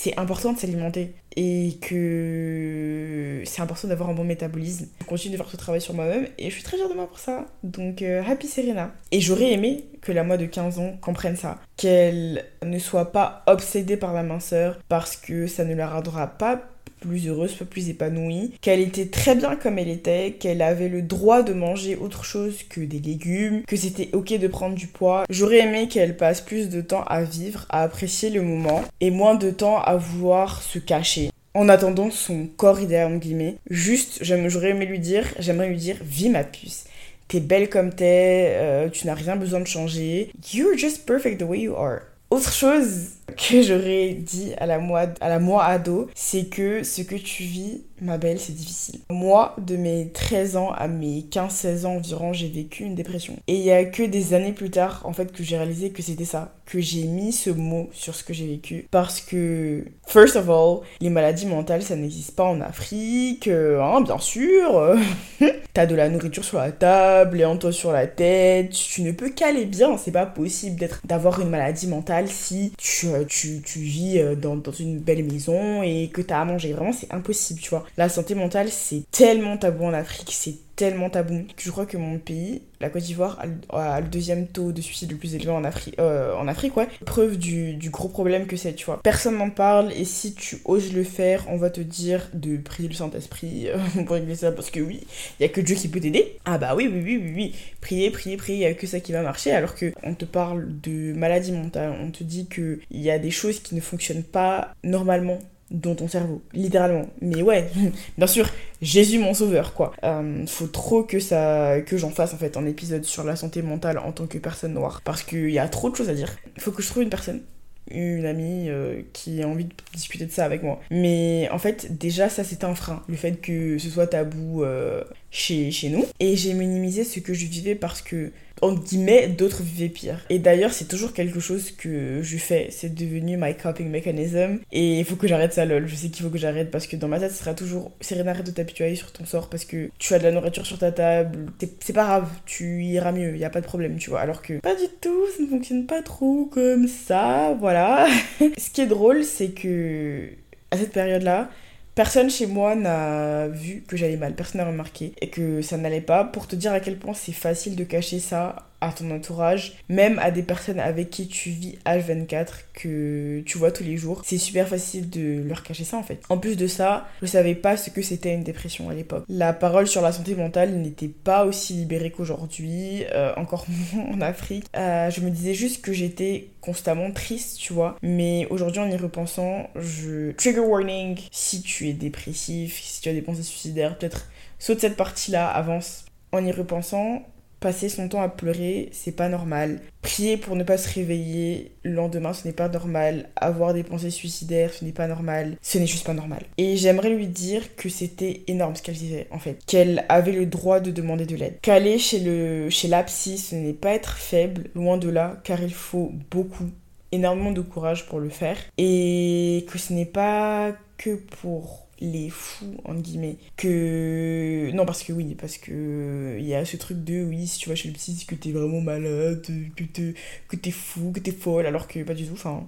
c'est 0.00 0.16
important 0.16 0.52
de 0.52 0.58
s'alimenter 0.60 1.12
et 1.34 1.76
que 1.80 3.42
c'est 3.44 3.60
important 3.62 3.88
d'avoir 3.88 4.10
un 4.10 4.14
bon 4.14 4.22
métabolisme. 4.22 4.86
Je 5.00 5.06
continue 5.06 5.32
de 5.32 5.36
faire 5.38 5.50
ce 5.50 5.56
travail 5.56 5.80
sur 5.80 5.92
moi-même 5.92 6.28
et 6.38 6.50
je 6.50 6.54
suis 6.54 6.62
très 6.62 6.76
fière 6.76 6.88
de 6.88 6.94
moi 6.94 7.08
pour 7.08 7.18
ça. 7.18 7.46
Donc, 7.64 8.02
euh, 8.02 8.22
happy 8.24 8.46
Serena. 8.46 8.92
Et 9.10 9.20
j'aurais 9.20 9.50
aimé 9.50 9.86
que 10.00 10.12
la 10.12 10.22
moi 10.22 10.36
de 10.36 10.46
15 10.46 10.78
ans 10.78 10.96
comprenne 11.00 11.34
ça. 11.34 11.58
Qu'elle 11.76 12.44
ne 12.62 12.78
soit 12.78 13.10
pas 13.10 13.42
obsédée 13.48 13.96
par 13.96 14.12
la 14.12 14.22
minceur 14.22 14.78
parce 14.88 15.16
que 15.16 15.48
ça 15.48 15.64
ne 15.64 15.74
la 15.74 15.88
rendra 15.88 16.28
pas 16.28 16.60
plus 17.00 17.28
heureuse, 17.28 17.54
plus 17.68 17.88
épanouie, 17.88 18.52
qu'elle 18.60 18.80
était 18.80 19.06
très 19.06 19.34
bien 19.34 19.56
comme 19.56 19.78
elle 19.78 19.88
était, 19.88 20.32
qu'elle 20.38 20.62
avait 20.62 20.88
le 20.88 21.02
droit 21.02 21.42
de 21.42 21.52
manger 21.52 21.96
autre 21.96 22.24
chose 22.24 22.62
que 22.68 22.80
des 22.80 23.00
légumes, 23.00 23.62
que 23.66 23.76
c'était 23.76 24.10
ok 24.12 24.38
de 24.38 24.48
prendre 24.48 24.74
du 24.74 24.86
poids. 24.86 25.24
J'aurais 25.30 25.58
aimé 25.58 25.88
qu'elle 25.88 26.16
passe 26.16 26.40
plus 26.40 26.68
de 26.68 26.80
temps 26.80 27.04
à 27.04 27.22
vivre, 27.22 27.66
à 27.68 27.82
apprécier 27.82 28.30
le 28.30 28.42
moment 28.42 28.84
et 29.00 29.10
moins 29.10 29.34
de 29.34 29.50
temps 29.50 29.80
à 29.80 29.96
vouloir 29.96 30.62
se 30.62 30.78
cacher 30.78 31.30
en 31.54 31.68
attendant 31.68 32.10
son 32.10 32.46
corps 32.46 32.80
idéal, 32.80 33.12
en 33.12 33.16
guillemets. 33.16 33.56
Juste, 33.68 34.20
j'aurais 34.22 34.70
aimé 34.70 34.86
lui 34.86 35.00
dire, 35.00 35.26
j'aimerais 35.38 35.68
lui 35.68 35.76
dire, 35.76 35.96
vis 36.02 36.28
ma 36.28 36.44
puce. 36.44 36.84
T'es 37.26 37.40
belle 37.40 37.68
comme 37.68 37.92
t'es, 37.92 38.54
euh, 38.56 38.88
tu 38.88 39.06
n'as 39.06 39.14
rien 39.14 39.36
besoin 39.36 39.60
de 39.60 39.66
changer. 39.66 40.30
You're 40.52 40.78
just 40.78 41.04
perfect 41.04 41.40
the 41.40 41.44
way 41.44 41.60
you 41.60 41.74
are. 41.74 42.00
Autre 42.30 42.52
chose 42.52 43.17
que 43.36 43.62
j'aurais 43.62 44.14
dit 44.14 44.52
à 44.58 44.66
la 44.66 44.78
moi, 44.78 45.06
à 45.20 45.28
la 45.28 45.38
moi 45.38 45.64
ado, 45.64 46.08
c'est 46.14 46.46
que 46.46 46.82
ce 46.82 47.02
que 47.02 47.14
tu 47.14 47.42
vis, 47.42 47.82
ma 48.00 48.18
belle, 48.18 48.38
c'est 48.38 48.54
difficile. 48.54 49.00
Moi, 49.10 49.54
de 49.58 49.76
mes 49.76 50.10
13 50.12 50.56
ans 50.56 50.70
à 50.72 50.88
mes 50.88 51.20
15-16 51.30 51.86
ans 51.86 51.96
environ, 51.96 52.32
j'ai 52.32 52.48
vécu 52.48 52.84
une 52.84 52.94
dépression. 52.94 53.36
Et 53.46 53.54
il 53.54 53.62
y 53.62 53.70
a 53.70 53.84
que 53.84 54.02
des 54.02 54.34
années 54.34 54.52
plus 54.52 54.70
tard, 54.70 55.02
en 55.04 55.12
fait, 55.12 55.32
que 55.32 55.42
j'ai 55.42 55.56
réalisé 55.56 55.90
que 55.90 56.02
c'était 56.02 56.24
ça, 56.24 56.54
que 56.66 56.80
j'ai 56.80 57.04
mis 57.04 57.32
ce 57.32 57.50
mot 57.50 57.88
sur 57.92 58.14
ce 58.14 58.24
que 58.24 58.32
j'ai 58.32 58.46
vécu. 58.46 58.86
Parce 58.90 59.20
que, 59.20 59.84
first 60.06 60.36
of 60.36 60.48
all, 60.48 60.80
les 61.00 61.10
maladies 61.10 61.46
mentales, 61.46 61.82
ça 61.82 61.96
n'existe 61.96 62.36
pas 62.36 62.44
en 62.44 62.60
Afrique, 62.60 63.48
euh, 63.48 63.82
hein, 63.82 64.00
bien 64.00 64.18
sûr. 64.18 64.96
T'as 65.74 65.86
de 65.86 65.94
la 65.94 66.08
nourriture 66.08 66.44
sur 66.44 66.58
la 66.58 66.72
table, 66.72 67.40
et 67.40 67.44
en 67.44 67.56
toi 67.56 67.72
sur 67.72 67.92
la 67.92 68.06
tête, 68.06 68.70
tu 68.70 69.02
ne 69.02 69.12
peux 69.12 69.30
qu'aller 69.30 69.64
bien, 69.64 69.96
c'est 69.96 70.12
pas 70.12 70.26
possible 70.26 70.88
d'avoir 71.04 71.40
une 71.40 71.50
maladie 71.50 71.86
mentale 71.86 72.28
si 72.28 72.72
tu 72.78 73.08
euh, 73.20 73.24
tu, 73.26 73.60
vis 73.78 74.18
euh, 74.18 74.34
dans, 74.34 74.56
dans, 74.56 74.72
une 74.72 74.98
belle 74.98 75.24
maison 75.24 75.82
et 75.82 76.10
que 76.12 76.20
tu 76.22 76.32
as 76.32 76.40
à 76.40 76.44
manger. 76.44 76.72
Vraiment, 76.72 76.92
c'est 76.92 77.12
impossible, 77.12 77.60
tu 77.60 77.70
vois. 77.70 77.86
La 77.96 78.08
santé 78.08 78.34
mentale, 78.34 78.68
c'est 78.70 79.02
tellement 79.10 79.56
tabou 79.56 79.84
en 79.84 79.92
Afrique, 79.92 80.30
c'est 80.32 80.54
tellement 80.78 81.10
tabou. 81.10 81.44
Je 81.58 81.70
crois 81.72 81.86
que 81.86 81.96
mon 81.96 82.18
pays, 82.18 82.62
la 82.80 82.88
Côte 82.88 83.02
d'Ivoire, 83.02 83.44
a, 83.70 84.00
le 84.00 84.06
deuxième 84.06 84.46
taux 84.46 84.70
de 84.70 84.80
suicide 84.80 85.10
le 85.10 85.16
plus 85.16 85.34
élevé 85.34 85.50
en 85.50 85.64
Afrique. 85.64 85.96
Euh, 85.98 86.32
en 86.36 86.46
Afrique, 86.46 86.76
ouais. 86.76 86.86
Preuve 87.04 87.36
du, 87.36 87.76
gros 87.90 88.08
problème 88.08 88.46
que 88.46 88.56
c'est, 88.56 88.74
tu 88.74 88.86
vois. 88.86 89.00
Personne 89.02 89.36
n'en 89.36 89.50
parle 89.50 89.92
et 89.92 90.04
si 90.04 90.34
tu 90.34 90.58
oses 90.64 90.92
le 90.92 91.02
faire, 91.02 91.44
on 91.48 91.56
va 91.56 91.70
te 91.70 91.80
dire 91.80 92.30
de 92.32 92.56
prier 92.58 92.88
le 92.88 92.94
Saint-Esprit 92.94 93.66
euh, 93.66 93.78
pour 94.06 94.14
régler 94.14 94.36
ça 94.36 94.52
parce 94.52 94.70
que 94.70 94.78
oui, 94.78 95.00
il 95.40 95.42
y 95.42 95.46
a 95.46 95.48
que 95.48 95.60
Dieu 95.60 95.74
qui 95.74 95.88
peut 95.88 95.98
t'aider. 95.98 96.38
Ah 96.44 96.58
bah 96.58 96.76
oui, 96.76 96.88
oui, 96.90 97.02
oui, 97.04 97.20
oui, 97.24 97.32
oui. 97.34 97.54
Prier, 97.80 98.12
prier, 98.12 98.36
prier, 98.36 98.58
il 98.58 98.62
y 98.62 98.66
a 98.66 98.74
que 98.74 98.86
ça 98.86 99.00
qui 99.00 99.10
va 99.10 99.22
marcher 99.22 99.50
alors 99.50 99.74
que 99.74 99.92
on 100.04 100.14
te 100.14 100.24
parle 100.24 100.68
de 100.80 101.12
maladie 101.12 101.50
mentale, 101.50 101.92
on 102.00 102.12
te 102.12 102.22
dit 102.22 102.46
que 102.46 102.78
il 102.92 103.00
y 103.00 103.10
a 103.10 103.18
des 103.18 103.32
choses 103.32 103.58
qui 103.58 103.74
ne 103.74 103.80
fonctionnent 103.80 104.22
pas 104.22 104.74
normalement 104.84 105.40
dans 105.70 105.94
ton 105.94 106.08
cerveau, 106.08 106.42
littéralement. 106.52 107.06
Mais 107.20 107.42
ouais, 107.42 107.68
bien 108.18 108.26
sûr, 108.26 108.48
Jésus 108.80 109.18
mon 109.18 109.34
sauveur, 109.34 109.74
quoi. 109.74 109.92
Euh, 110.04 110.46
faut 110.46 110.66
trop 110.66 111.02
que 111.02 111.20
ça, 111.20 111.80
que 111.82 111.96
j'en 111.96 112.10
fasse 112.10 112.34
en 112.34 112.38
fait 112.38 112.56
un 112.56 112.66
épisode 112.66 113.04
sur 113.04 113.24
la 113.24 113.36
santé 113.36 113.62
mentale 113.62 113.98
en 113.98 114.12
tant 114.12 114.26
que 114.26 114.38
personne 114.38 114.74
noire, 114.74 115.02
parce 115.04 115.22
qu'il 115.22 115.50
y 115.50 115.58
a 115.58 115.68
trop 115.68 115.90
de 115.90 115.96
choses 115.96 116.08
à 116.08 116.14
dire. 116.14 116.36
Faut 116.58 116.72
que 116.72 116.82
je 116.82 116.88
trouve 116.88 117.02
une 117.02 117.10
personne 117.10 117.42
une 117.90 118.26
amie 118.26 118.68
euh, 118.68 119.02
qui 119.12 119.42
a 119.42 119.48
envie 119.48 119.64
de 119.64 119.74
discuter 119.94 120.26
de 120.26 120.30
ça 120.30 120.44
avec 120.44 120.62
moi. 120.62 120.80
Mais 120.90 121.48
en 121.50 121.58
fait, 121.58 121.96
déjà, 121.98 122.28
ça 122.28 122.44
c'est 122.44 122.64
un 122.64 122.74
frein. 122.74 123.02
Le 123.08 123.16
fait 123.16 123.40
que 123.40 123.78
ce 123.78 123.88
soit 123.88 124.06
tabou, 124.06 124.62
euh, 124.62 125.02
chez, 125.30 125.70
chez 125.70 125.88
nous. 125.88 126.04
Et 126.20 126.36
j'ai 126.36 126.54
minimisé 126.54 127.04
ce 127.04 127.20
que 127.20 127.34
je 127.34 127.46
vivais 127.46 127.74
parce 127.74 128.02
que, 128.02 128.32
en 128.60 128.74
guillemets, 128.74 129.28
d'autres 129.28 129.62
vivaient 129.62 129.88
pire. 129.88 130.24
Et 130.30 130.38
d'ailleurs, 130.38 130.72
c'est 130.72 130.86
toujours 130.86 131.12
quelque 131.12 131.38
chose 131.40 131.70
que 131.70 132.20
je 132.22 132.36
fais. 132.38 132.68
C'est 132.70 132.94
devenu 132.94 133.36
my 133.36 133.54
coping 133.56 133.88
mechanism. 133.88 134.58
Et 134.72 134.98
il 134.98 135.04
faut 135.04 135.16
que 135.16 135.28
j'arrête 135.28 135.52
ça, 135.52 135.64
lol. 135.64 135.86
Je 135.86 135.94
sais 135.94 136.08
qu'il 136.08 136.24
faut 136.24 136.30
que 136.30 136.38
j'arrête 136.38 136.70
parce 136.70 136.86
que 136.86 136.96
dans 136.96 137.08
ma 137.08 137.20
tête, 137.20 137.32
ce 137.32 137.38
sera 137.38 137.54
toujours. 137.54 137.92
Rien 138.08 138.26
arrête 138.26 138.46
de 138.46 138.50
t'habituer 138.50 138.96
sur 138.96 139.12
ton 139.12 139.24
sort 139.24 139.48
parce 139.48 139.64
que 139.64 139.90
tu 139.98 140.12
as 140.14 140.18
de 140.18 140.24
la 140.24 140.32
nourriture 140.32 140.66
sur 140.66 140.78
ta 140.78 140.90
table. 140.90 141.46
C'est 141.80 141.92
pas 141.92 142.04
grave, 142.04 142.28
tu 142.46 142.82
iras 142.82 143.12
mieux, 143.12 143.36
y 143.36 143.44
a 143.44 143.50
pas 143.50 143.60
de 143.60 143.66
problème, 143.66 143.96
tu 143.96 144.10
vois. 144.10 144.20
Alors 144.20 144.42
que 144.42 144.54
pas 144.54 144.74
du 144.74 144.86
tout, 145.00 145.24
ça 145.36 145.42
ne 145.42 145.48
fonctionne 145.48 145.86
pas 145.86 146.02
trop 146.02 146.46
comme 146.46 146.88
ça, 146.88 147.56
voilà. 147.60 148.08
Ce 148.58 148.70
qui 148.70 148.80
est 148.80 148.86
drôle, 148.86 149.22
c'est 149.24 149.50
que 149.50 150.30
à 150.70 150.76
cette 150.76 150.92
période-là, 150.92 151.50
Personne 151.98 152.30
chez 152.30 152.46
moi 152.46 152.76
n'a 152.76 153.48
vu 153.48 153.82
que 153.82 153.96
j'allais 153.96 154.16
mal, 154.16 154.36
personne 154.36 154.60
n'a 154.60 154.68
remarqué 154.68 155.14
et 155.20 155.30
que 155.30 155.62
ça 155.62 155.76
n'allait 155.76 156.00
pas. 156.00 156.22
Pour 156.22 156.46
te 156.46 156.54
dire 156.54 156.72
à 156.72 156.78
quel 156.78 156.96
point 156.96 157.12
c'est 157.12 157.32
facile 157.32 157.74
de 157.74 157.82
cacher 157.82 158.20
ça 158.20 158.67
à 158.80 158.92
ton 158.92 159.10
entourage, 159.10 159.78
même 159.88 160.18
à 160.18 160.30
des 160.30 160.42
personnes 160.42 160.80
avec 160.80 161.10
qui 161.10 161.28
tu 161.28 161.50
vis 161.50 161.78
H24 161.84 162.46
que 162.74 163.40
tu 163.44 163.58
vois 163.58 163.72
tous 163.72 163.84
les 163.84 163.96
jours. 163.96 164.22
C'est 164.24 164.38
super 164.38 164.68
facile 164.68 165.10
de 165.10 165.42
leur 165.46 165.62
cacher 165.62 165.84
ça 165.84 165.96
en 165.96 166.02
fait. 166.02 166.22
En 166.28 166.38
plus 166.38 166.56
de 166.56 166.66
ça, 166.66 167.08
je 167.22 167.26
savais 167.26 167.54
pas 167.54 167.76
ce 167.76 167.90
que 167.90 168.02
c'était 168.02 168.34
une 168.34 168.44
dépression 168.44 168.88
à 168.90 168.94
l'époque. 168.94 169.24
La 169.28 169.52
parole 169.52 169.86
sur 169.86 170.02
la 170.02 170.12
santé 170.12 170.34
mentale 170.34 170.74
n'était 170.74 171.08
pas 171.08 171.44
aussi 171.44 171.74
libérée 171.74 172.10
qu'aujourd'hui, 172.10 173.04
euh, 173.12 173.32
encore 173.36 173.66
moins 173.94 174.14
en 174.14 174.20
Afrique. 174.20 174.64
Euh, 174.76 175.10
je 175.10 175.20
me 175.20 175.30
disais 175.30 175.54
juste 175.54 175.82
que 175.82 175.92
j'étais 175.92 176.50
constamment 176.60 177.10
triste, 177.10 177.58
tu 177.58 177.72
vois. 177.72 177.96
Mais 178.02 178.46
aujourd'hui, 178.50 178.80
en 178.80 178.90
y 178.90 178.96
repensant, 178.96 179.70
je. 179.76 180.32
Trigger 180.32 180.60
warning 180.60 181.18
si 181.30 181.62
tu 181.62 181.88
es 181.88 181.92
dépressif, 181.92 182.80
si 182.80 183.00
tu 183.00 183.08
as 183.08 183.12
des 183.12 183.22
pensées 183.22 183.42
suicidaires, 183.42 183.98
peut-être 183.98 184.28
saute 184.58 184.80
cette 184.80 184.96
partie-là, 184.96 185.48
avance. 185.48 186.04
En 186.32 186.44
y 186.44 186.52
repensant, 186.52 187.22
Passer 187.60 187.88
son 187.88 188.08
temps 188.08 188.22
à 188.22 188.28
pleurer, 188.28 188.88
c'est 188.92 189.16
pas 189.16 189.28
normal. 189.28 189.80
Prier 190.00 190.36
pour 190.36 190.54
ne 190.54 190.62
pas 190.62 190.78
se 190.78 190.92
réveiller 190.94 191.72
le 191.82 191.92
lendemain, 191.92 192.32
ce 192.32 192.46
n'est 192.46 192.54
pas 192.54 192.68
normal. 192.68 193.28
Avoir 193.34 193.74
des 193.74 193.82
pensées 193.82 194.10
suicidaires, 194.10 194.72
ce 194.72 194.84
n'est 194.84 194.92
pas 194.92 195.08
normal. 195.08 195.56
Ce 195.60 195.78
n'est 195.78 195.86
juste 195.86 196.06
pas 196.06 196.14
normal. 196.14 196.44
Et 196.56 196.76
j'aimerais 196.76 197.10
lui 197.10 197.26
dire 197.26 197.74
que 197.74 197.88
c'était 197.88 198.42
énorme 198.46 198.76
ce 198.76 198.82
qu'elle 198.82 198.94
disait, 198.94 199.26
en 199.32 199.40
fait. 199.40 199.58
Qu'elle 199.66 200.04
avait 200.08 200.32
le 200.32 200.46
droit 200.46 200.78
de 200.78 200.92
demander 200.92 201.26
de 201.26 201.34
l'aide. 201.34 201.58
Qu'aller 201.60 201.98
chez, 201.98 202.20
le, 202.20 202.70
chez 202.70 202.86
la 202.86 203.02
psy, 203.02 203.38
ce 203.38 203.56
n'est 203.56 203.72
pas 203.72 203.90
être 203.90 204.18
faible, 204.18 204.70
loin 204.76 204.96
de 204.96 205.08
là, 205.08 205.40
car 205.42 205.60
il 205.60 205.74
faut 205.74 206.12
beaucoup, 206.30 206.70
énormément 207.10 207.52
de 207.52 207.60
courage 207.60 208.06
pour 208.06 208.20
le 208.20 208.28
faire. 208.28 208.56
Et 208.76 209.66
que 209.68 209.78
ce 209.78 209.92
n'est 209.92 210.06
pas 210.06 210.72
que 210.96 211.16
pour 211.40 211.87
les 212.00 212.30
fous 212.30 212.76
entre 212.84 213.00
guillemets 213.00 213.36
que 213.56 214.70
non 214.72 214.86
parce 214.86 215.02
que 215.02 215.12
oui 215.12 215.34
parce 215.34 215.58
que 215.58 216.36
il 216.38 216.46
y 216.46 216.54
a 216.54 216.64
ce 216.64 216.76
truc 216.76 217.02
de 217.04 217.24
oui 217.24 217.46
si 217.46 217.58
tu 217.58 217.68
vas 217.68 217.74
chez 217.74 217.88
le 217.88 217.94
psy 217.94 218.24
que 218.26 218.34
t'es 218.34 218.52
vraiment 218.52 218.80
malade 218.80 219.46
que 219.76 219.84
t'es 219.84 220.14
que 220.48 220.56
t'es 220.56 220.70
fou 220.70 221.12
que 221.12 221.20
t'es 221.20 221.32
folle 221.32 221.66
alors 221.66 221.88
que 221.88 222.02
pas 222.02 222.14
du 222.14 222.26
tout 222.26 222.34
enfin 222.34 222.66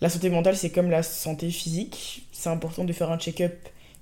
la 0.00 0.08
santé 0.08 0.30
mentale 0.30 0.56
c'est 0.56 0.70
comme 0.70 0.90
la 0.90 1.02
santé 1.02 1.50
physique. 1.50 2.26
C'est 2.32 2.48
important 2.48 2.84
de 2.84 2.92
faire 2.92 3.10
un 3.10 3.18
check-up 3.18 3.54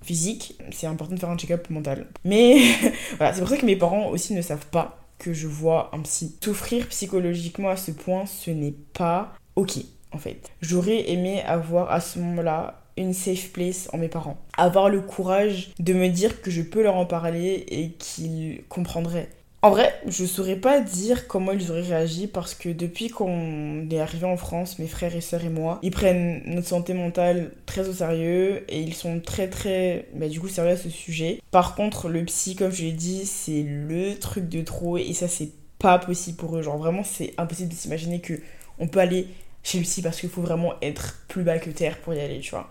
physique 0.02 0.56
c'est 0.72 0.86
important 0.86 1.14
de 1.14 1.20
faire 1.20 1.28
un 1.30 1.36
check-up 1.36 1.68
mental. 1.70 2.06
Mais 2.24 2.58
voilà 3.18 3.34
c'est 3.34 3.40
pour 3.40 3.50
ça 3.50 3.56
que 3.56 3.66
mes 3.66 3.76
parents 3.76 4.08
aussi 4.08 4.34
ne 4.34 4.42
savent 4.42 4.66
pas 4.66 4.98
que 5.18 5.32
je 5.34 5.46
vois 5.46 5.90
un 5.94 6.00
psy. 6.00 6.36
Souffrir 6.42 6.88
psychologiquement 6.88 7.68
à 7.68 7.76
ce 7.76 7.90
point 7.90 8.26
ce 8.26 8.50
n'est 8.50 8.74
pas 8.92 9.34
ok 9.56 9.78
en 10.12 10.18
fait. 10.18 10.50
J'aurais 10.60 11.10
aimé 11.10 11.42
avoir 11.42 11.90
à 11.90 12.00
ce 12.00 12.18
moment-là 12.18 12.82
une 13.00 13.14
safe 13.14 13.50
place 13.50 13.88
en 13.92 13.98
mes 13.98 14.08
parents. 14.08 14.38
Avoir 14.56 14.88
le 14.88 15.00
courage 15.00 15.70
de 15.78 15.92
me 15.92 16.08
dire 16.08 16.42
que 16.42 16.50
je 16.50 16.62
peux 16.62 16.82
leur 16.82 16.96
en 16.96 17.06
parler 17.06 17.64
et 17.68 17.90
qu'ils 17.92 18.62
comprendraient. 18.68 19.28
En 19.62 19.70
vrai, 19.70 19.92
je 20.06 20.24
saurais 20.24 20.56
pas 20.56 20.80
dire 20.80 21.28
comment 21.28 21.52
ils 21.52 21.70
auraient 21.70 21.82
réagi 21.82 22.26
parce 22.26 22.54
que 22.54 22.70
depuis 22.70 23.10
qu'on 23.10 23.90
est 23.90 24.00
arrivé 24.00 24.24
en 24.24 24.38
France, 24.38 24.78
mes 24.78 24.86
frères 24.86 25.14
et 25.14 25.20
sœurs 25.20 25.44
et 25.44 25.50
moi, 25.50 25.80
ils 25.82 25.90
prennent 25.90 26.40
notre 26.46 26.68
santé 26.68 26.94
mentale 26.94 27.52
très 27.66 27.86
au 27.86 27.92
sérieux 27.92 28.64
et 28.70 28.80
ils 28.80 28.94
sont 28.94 29.20
très 29.20 29.48
très 29.48 30.06
bah, 30.14 30.28
du 30.28 30.40
coup 30.40 30.48
sérieux 30.48 30.72
à 30.72 30.76
ce 30.78 30.88
sujet. 30.88 31.42
Par 31.50 31.74
contre, 31.74 32.08
le 32.08 32.24
psy, 32.24 32.56
comme 32.56 32.72
je 32.72 32.84
l'ai 32.84 32.92
dit, 32.92 33.26
c'est 33.26 33.62
le 33.62 34.18
truc 34.18 34.48
de 34.48 34.62
trop 34.62 34.96
et 34.96 35.12
ça 35.12 35.28
c'est 35.28 35.50
pas 35.78 35.98
possible 35.98 36.38
pour 36.38 36.56
eux. 36.56 36.62
Genre 36.62 36.78
vraiment, 36.78 37.04
c'est 37.04 37.34
impossible 37.36 37.68
de 37.68 37.74
s'imaginer 37.74 38.20
que 38.20 38.40
on 38.78 38.88
peut 38.88 39.00
aller 39.00 39.26
chez 39.62 39.76
le 39.76 39.84
psy 39.84 40.00
parce 40.00 40.20
qu'il 40.20 40.30
faut 40.30 40.40
vraiment 40.40 40.72
être 40.80 41.22
plus 41.28 41.42
bas 41.42 41.58
que 41.58 41.68
terre 41.68 41.98
pour 41.98 42.14
y 42.14 42.20
aller, 42.20 42.40
tu 42.40 42.50
vois. 42.50 42.70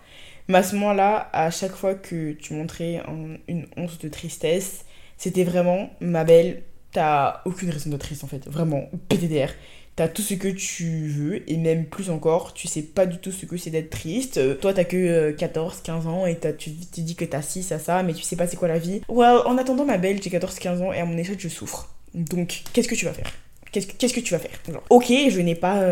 Mais 0.50 0.58
à 0.58 0.64
ce 0.64 0.76
moment-là, 0.76 1.30
à 1.32 1.52
chaque 1.52 1.76
fois 1.76 1.94
que 1.94 2.32
tu 2.34 2.56
montrais 2.56 3.02
une 3.48 3.68
once 3.78 4.00
de 4.00 4.10
tristesse, 4.10 4.84
c'était 5.16 5.44
vraiment, 5.44 5.92
ma 6.02 6.24
belle, 6.24 6.64
t'as 6.92 7.42
aucune 7.46 7.70
raison 7.70 7.92
d'être 7.92 8.02
triste 8.02 8.24
en 8.24 8.28
fait. 8.28 8.48
Vraiment, 8.48 8.90
PTDR. 9.10 9.52
T'as 9.96 10.08
tout 10.08 10.24
ce 10.24 10.34
que 10.34 10.48
tu 10.48 11.08
veux, 11.10 11.50
et 11.52 11.58
même 11.58 11.86
plus 11.86 12.10
encore, 12.10 12.54
tu 12.54 12.68
sais 12.68 12.82
pas 12.82 13.06
du 13.06 13.18
tout 13.18 13.32
ce 13.32 13.46
que 13.46 13.58
c'est 13.58 13.70
d'être 13.70 13.92
triste. 13.92 14.40
Toi, 14.60 14.74
t'as 14.74 14.86
que 14.86 15.32
14, 15.32 15.78
euh, 15.78 15.82
15 15.84 16.08
ans, 16.08 16.26
et 16.26 16.40
tu 16.58 16.72
te 16.72 17.02
dis 17.02 17.16
que 17.16 17.26
t'as 17.26 17.42
6 17.42 17.72
à 17.72 17.80
ça, 17.80 18.02
mais 18.02 18.14
tu 18.14 18.24
sais 18.24 18.36
pas 18.36 18.48
c'est 18.48 18.58
quoi 18.58 18.70
la 18.70 18.80
vie. 18.80 19.02
Well, 19.08 19.42
en 19.46 19.58
attendant, 19.58 19.86
ma 19.86 19.98
belle, 19.98 20.24
j'ai 20.24 20.30
14, 20.32 20.58
15 20.58 20.82
ans, 20.82 20.94
et 20.94 21.00
à 21.00 21.06
mon 21.06 21.18
échelle, 21.18 21.40
je 21.40 21.50
souffre. 21.50 21.94
Donc, 22.16 22.64
qu'est-ce 22.74 22.88
que 22.88 22.96
tu 22.96 23.06
vas 23.06 23.14
faire? 23.14 23.32
Qu'est-ce 23.72 24.14
que 24.14 24.20
tu 24.20 24.34
vas 24.34 24.40
faire? 24.40 24.60
Ok, 24.90 25.08
je 25.30 25.40
n'ai 25.42 25.56
pas 25.56 25.84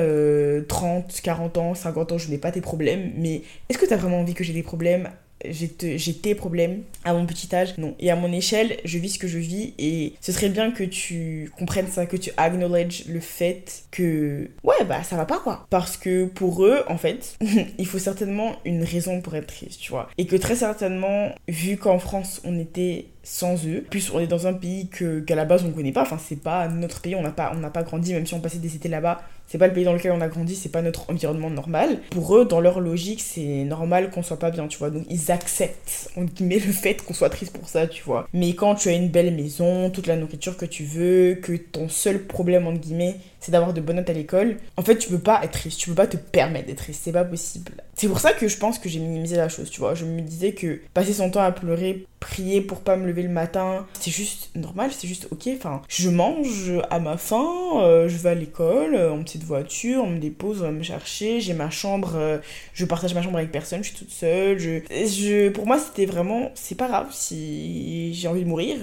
30, 0.67 1.21
40 1.21 1.57
ans, 1.57 1.73
50 1.75 2.11
ans, 2.11 2.17
je 2.17 2.29
n'ai 2.29 2.37
pas 2.37 2.51
tes 2.51 2.61
problèmes, 2.61 3.13
mais 3.17 3.43
est-ce 3.69 3.77
que 3.77 3.85
tu 3.85 3.93
as 3.93 3.97
vraiment 3.97 4.19
envie 4.19 4.33
que 4.33 4.43
j'ai 4.43 4.53
des 4.53 4.63
problèmes? 4.63 5.11
J'ai 5.45 6.13
tes 6.13 6.35
problèmes 6.35 6.83
à 7.03 7.13
mon 7.13 7.25
petit 7.25 7.53
âge. 7.55 7.77
Non. 7.77 7.95
Et 7.99 8.11
à 8.11 8.15
mon 8.15 8.31
échelle, 8.31 8.77
je 8.85 8.97
vis 8.97 9.09
ce 9.09 9.19
que 9.19 9.27
je 9.27 9.37
vis 9.37 9.73
et 9.77 10.13
ce 10.21 10.31
serait 10.31 10.49
bien 10.49 10.71
que 10.71 10.83
tu 10.83 11.51
comprennes 11.57 11.87
ça, 11.87 12.05
que 12.05 12.17
tu 12.17 12.31
acknowledge 12.37 13.05
le 13.07 13.19
fait 13.19 13.83
que 13.91 14.49
ouais, 14.63 14.83
bah 14.87 15.03
ça 15.03 15.15
va 15.15 15.25
pas 15.25 15.39
quoi. 15.39 15.65
Parce 15.69 15.97
que 15.97 16.25
pour 16.25 16.65
eux, 16.65 16.83
en 16.87 16.97
fait, 16.97 17.37
il 17.77 17.85
faut 17.85 17.99
certainement 17.99 18.55
une 18.65 18.83
raison 18.83 19.21
pour 19.21 19.35
être 19.35 19.47
triste, 19.47 19.79
tu 19.79 19.91
vois. 19.91 20.09
Et 20.17 20.25
que 20.25 20.35
très 20.35 20.55
certainement, 20.55 21.33
vu 21.47 21.77
qu'en 21.77 21.99
France, 21.99 22.41
on 22.43 22.57
était 22.59 23.05
sans 23.27 23.65
eux. 23.65 23.85
Plus 23.89 24.09
on 24.13 24.19
est 24.19 24.27
dans 24.27 24.47
un 24.47 24.53
pays 24.53 24.87
que 24.87 25.19
qu'à 25.19 25.35
la 25.35 25.43
base 25.43 25.65
on 25.65 25.71
connaît 25.71 25.91
pas. 25.91 26.03
Enfin, 26.03 26.17
c'est 26.17 26.41
pas 26.41 26.67
notre 26.69 27.01
pays, 27.01 27.15
on 27.15 27.21
n'a 27.21 27.31
pas, 27.31 27.53
on 27.53 27.69
pas 27.69 27.83
grandi, 27.83 28.13
même 28.13 28.25
si 28.25 28.33
on 28.33 28.39
passait 28.39 28.59
des 28.59 28.75
étés 28.75 28.89
là-bas. 28.89 29.21
C'est 29.47 29.57
pas 29.57 29.67
le 29.67 29.73
pays 29.73 29.85
dans 29.85 29.93
lequel 29.93 30.11
on 30.11 30.19
a 30.21 30.27
grandi, 30.27 30.55
c'est 30.55 30.69
pas 30.69 30.81
notre 30.81 31.09
environnement 31.09 31.49
normal. 31.49 31.99
Pour 32.09 32.37
eux, 32.37 32.45
dans 32.45 32.59
leur 32.59 32.81
logique, 32.81 33.21
c'est 33.21 33.63
normal 33.63 34.09
qu'on 34.09 34.21
soit 34.21 34.39
pas 34.39 34.51
bien, 34.51 34.67
tu 34.67 34.77
vois. 34.77 34.89
Donc 34.89 35.05
ils 35.09 35.31
acceptent, 35.31 36.11
on 36.17 36.25
met 36.41 36.59
le 36.65 36.71
fait 36.73 37.03
qu'on 37.03 37.13
soit 37.13 37.29
triste 37.29 37.57
pour 37.57 37.69
ça, 37.69 37.87
tu 37.87 38.03
vois. 38.03 38.27
Mais 38.33 38.53
quand 38.53 38.75
tu 38.75 38.89
as 38.89 38.93
une 38.93 39.09
belle 39.09 39.33
maison, 39.33 39.89
toute 39.89 40.07
la 40.07 40.17
nourriture 40.17 40.57
que 40.57 40.65
tu 40.65 40.83
veux, 40.83 41.35
que 41.35 41.53
ton 41.53 41.87
seul 41.87 42.23
problème, 42.23 42.67
entre 42.67 42.79
guillemets, 42.79 43.15
c'est 43.47 43.53
d'avoir 43.53 43.73
de 43.73 43.79
bonnes 43.79 43.95
notes 43.95 44.09
à 44.09 44.13
l'école, 44.13 44.57
en 44.75 44.81
fait, 44.81 44.97
tu 44.97 45.07
peux 45.07 45.19
pas 45.19 45.39
être 45.41 45.51
triste, 45.51 45.79
tu 45.79 45.87
peux 45.87 45.95
pas 45.95 46.05
te 46.05 46.17
permettre 46.17 46.67
d'être 46.67 46.79
triste, 46.79 46.99
c'est 47.05 47.13
pas 47.13 47.23
possible. 47.23 47.71
C'est 47.95 48.09
pour 48.09 48.19
ça 48.19 48.33
que 48.33 48.49
je 48.49 48.57
pense 48.57 48.77
que 48.77 48.89
j'ai 48.89 48.99
minimisé 48.99 49.37
la 49.37 49.47
chose, 49.47 49.69
tu 49.69 49.79
vois. 49.79 49.95
Je 49.95 50.03
me 50.03 50.19
disais 50.19 50.51
que 50.51 50.81
passer 50.93 51.13
son 51.13 51.31
temps 51.31 51.41
à 51.41 51.51
pleurer, 51.53 52.05
prier 52.19 52.59
pour 52.59 52.81
pas 52.81 52.97
me 52.97 53.07
lever 53.07 53.23
le 53.23 53.29
matin, 53.29 53.87
c'est 53.99 54.11
juste 54.11 54.49
normal, 54.53 54.91
c'est 54.91 55.07
juste 55.07 55.29
ok. 55.31 55.47
Enfin, 55.55 55.81
je 55.87 56.09
mange 56.09 56.73
à 56.89 56.99
ma 56.99 57.15
faim, 57.15 57.47
euh, 57.81 58.09
je 58.09 58.17
vais 58.17 58.29
à 58.29 58.35
l'école, 58.35 58.95
euh, 58.95 59.13
en 59.13 59.23
petite 59.23 59.43
voiture, 59.43 60.03
on 60.03 60.09
me 60.09 60.19
dépose, 60.19 60.59
on 60.61 60.65
va 60.65 60.71
me 60.71 60.83
chercher, 60.83 61.39
j'ai 61.39 61.53
ma 61.53 61.69
chambre, 61.69 62.15
euh, 62.15 62.37
je 62.73 62.83
partage 62.83 63.15
ma 63.15 63.21
chambre 63.21 63.37
avec 63.37 63.51
personne, 63.51 63.81
je 63.81 63.89
suis 63.89 63.97
toute 63.97 64.11
seule. 64.11 64.59
Je, 64.59 64.79
je, 64.91 65.49
pour 65.49 65.65
moi, 65.65 65.79
c'était 65.79 66.05
vraiment, 66.05 66.51
c'est 66.53 66.75
pas 66.75 66.89
grave 66.89 67.07
si 67.11 68.13
j'ai 68.13 68.27
envie 68.27 68.43
de 68.43 68.49
mourir, 68.49 68.77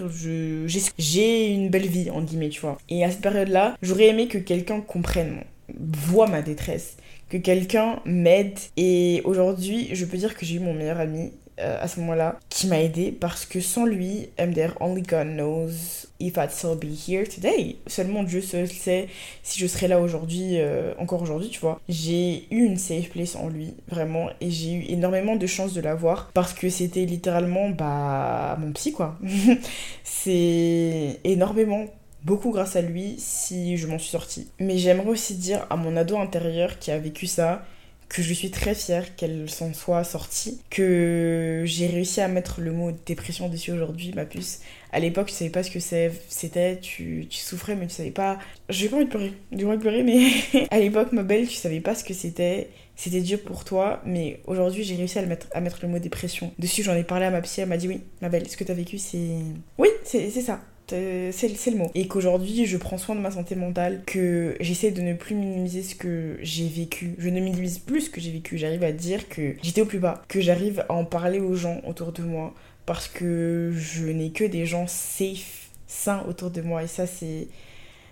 j'ai 0.98 1.46
une 1.48 1.68
belle 1.68 1.87
vie, 1.87 2.11
en 2.11 2.22
guillemets, 2.22 2.48
tu 2.48 2.62
vois. 2.62 2.79
Et 2.88 3.05
à 3.05 3.11
cette 3.11 3.20
période-là, 3.20 3.77
j'aurais 3.83 4.07
aimé 4.07 4.27
que 4.27 4.38
comprenne, 4.62 5.45
voit 5.79 6.27
ma 6.27 6.43
détresse, 6.43 6.97
que 7.29 7.37
quelqu'un 7.37 8.01
m'aide. 8.05 8.59
Et 8.77 9.23
aujourd'hui, 9.25 9.88
je 9.93 10.05
peux 10.05 10.17
dire 10.17 10.37
que 10.37 10.47
j'ai 10.47 10.57
eu 10.57 10.61
mon 10.61 10.75
meilleur 10.75 11.01
ami 11.01 11.33
euh, 11.61 11.79
à 11.81 11.87
ce 11.87 12.01
moment-là 12.01 12.40
qui 12.49 12.67
m'a 12.67 12.81
aidé 12.81 13.12
parce 13.12 13.47
que 13.47 13.61
sans 13.61 13.87
lui, 13.87 14.29
MDR, 14.40 14.73
only 14.81 15.03
God 15.03 15.29
knows 15.29 15.71
if 16.19 16.37
I'd 16.37 16.51
still 16.51 16.75
be 16.75 16.90
here 17.09 17.29
today. 17.29 17.77
Seulement 17.87 18.25
Dieu 18.25 18.40
seul 18.40 18.67
sait 18.67 19.07
si 19.45 19.61
je 19.61 19.69
serais 19.69 19.87
là 19.87 20.01
aujourd'hui, 20.01 20.59
euh, 20.59 20.95
encore 20.99 21.23
aujourd'hui, 21.23 21.51
tu 21.51 21.61
vois. 21.61 21.81
J'ai 21.88 22.49
eu 22.51 22.64
une 22.64 22.77
safe 22.77 23.11
place 23.11 23.37
en 23.37 23.49
lui, 23.49 23.75
vraiment, 23.88 24.31
et 24.40 24.51
j'ai 24.51 24.73
eu 24.73 24.85
énormément 24.88 25.37
de 25.37 25.47
chance 25.47 25.75
de 25.75 25.81
l'avoir 25.81 26.33
parce 26.35 26.55
que 26.55 26.69
c'était 26.69 27.05
littéralement, 27.05 27.71
bah, 27.71 28.57
mon 28.61 28.73
psy, 28.73 28.90
quoi. 28.90 29.17
C'est 30.03 31.21
énormément 31.23 31.87
beaucoup 32.25 32.51
grâce 32.51 32.77
à 32.77 32.83
lui 32.83 33.17
si 33.19 33.77
je 33.77 33.87
m'en 33.87 33.99
suis 33.99 34.11
sortie. 34.11 34.49
Mais 34.59 34.79
j'aimerais 34.79 35.11
aussi 35.11 35.35
dire 35.35 35.67
à 35.71 35.77
mon 35.77 35.97
ado 35.97 36.17
intérieur 36.19 36.79
qui 36.79 36.91
a 36.91 36.99
vécu 36.99 37.27
ça 37.27 37.65
que 38.09 38.23
je 38.23 38.33
suis 38.33 38.51
très 38.51 38.75
fière 38.75 39.17
qu'elle 39.17 39.51
s'en 39.51 39.73
soit 39.73 40.05
sortie, 40.05 40.61
que 40.71 41.63
j'ai 41.65 41.87
réussi 41.87 42.21
à 42.21 42.29
mettre 42.29 42.61
le 42.61 42.71
mot 42.71 42.93
dépression 43.07 43.49
dessus 43.49 43.73
aujourd'hui, 43.73 44.13
ma 44.15 44.25
puce. 44.25 44.61
À 44.93 45.01
l'époque, 45.01 45.29
tu 45.29 45.35
savais 45.35 45.51
pas 45.51 45.63
ce 45.63 45.71
que 45.71 45.81
c'était, 45.81 46.79
tu, 46.81 47.27
souffrais, 47.31 47.75
mais 47.75 47.87
tu 47.87 47.95
savais 47.95 48.13
pas. 48.13 48.39
J'ai 48.69 48.89
pas 48.89 48.97
envie 48.97 49.07
de 49.07 49.11
pleurer, 49.11 49.33
j'ai 49.51 49.65
envie 49.65 49.77
de 49.77 49.83
pleurer, 49.83 50.03
mais 50.05 50.69
à 50.71 50.79
l'époque, 50.79 51.13
ma 51.13 51.23
belle, 51.23 51.49
tu 51.49 51.57
savais 51.57 51.81
pas 51.81 51.95
ce 51.95 52.05
que 52.05 52.15
c'était 52.15 52.71
c'était 52.97 53.23
dur 53.23 53.43
pour 53.43 53.65
toi, 53.65 54.01
mais 54.07 54.41
aujourd'hui 54.47 54.85
j'ai 54.85 54.95
réussi 54.95 55.19
à, 55.19 55.23
mettre, 55.23 55.49
à 55.53 55.61
mettre 55.61 55.81
le 55.83 55.89
mot 55.89 55.99
dépression. 55.99 56.53
Dessus, 56.61 56.85
j'en 56.85 56.95
ai 56.95 57.03
parlé 57.03 57.27
à 57.27 57.31
ma 57.31 57.41
psy, 57.41 57.61
elle 57.61 57.69
m'a 57.69 57.77
dit 57.77 57.89
oui, 57.89 58.03
ma 58.23 58.29
belle, 58.29 58.49
ce 58.49 58.57
que 58.57 58.63
t'as 58.63 58.75
vécu, 58.75 58.99
c'est. 58.99 59.39
Oui, 59.79 59.89
c'est 60.05 60.31
ça. 60.31 60.61
C'est 60.87 61.70
le 61.70 61.77
mot. 61.77 61.90
Et 61.94 62.09
qu'aujourd'hui, 62.09 62.66
je 62.66 62.77
prends 62.77 62.99
soin 62.99 63.14
de 63.14 63.20
ma 63.20 63.31
santé 63.31 63.55
mentale, 63.55 64.03
que 64.07 64.57
j'essaie 64.61 64.90
de 64.90 65.01
ne 65.01 65.14
plus 65.14 65.35
minimiser 65.35 65.83
ce 65.83 65.94
que 65.94 66.38
j'ai 66.42 66.68
vécu. 66.68 67.14
Je 67.18 67.29
ne 67.31 67.40
minimise 67.40 67.79
plus 67.79 68.03
ce 68.03 68.11
que 68.11 68.20
j'ai 68.20 68.31
vécu. 68.31 68.59
J'arrive 68.59 68.85
à 68.85 68.92
dire 68.92 69.29
que 69.29 69.57
j'étais 69.62 69.81
au 69.81 69.87
plus 69.87 69.99
bas, 69.99 70.23
que 70.29 70.40
j'arrive 70.40 70.85
à 70.88 70.94
en 70.94 71.05
parler 71.05 71.40
aux 71.40 71.55
gens 71.55 71.81
autour 71.87 72.12
de 72.12 72.23
moi, 72.23 72.55
parce 72.87 73.09
que 73.09 73.73
je 73.75 74.07
n'ai 74.07 74.31
que 74.31 74.44
des 74.44 74.66
gens 74.66 74.87
safe, 74.87 75.70
sains 75.87 76.23
autour 76.29 76.51
de 76.51 76.61
moi. 76.61 76.83
Et 76.83 76.87
ça, 76.88 77.07
c'est 77.07 77.49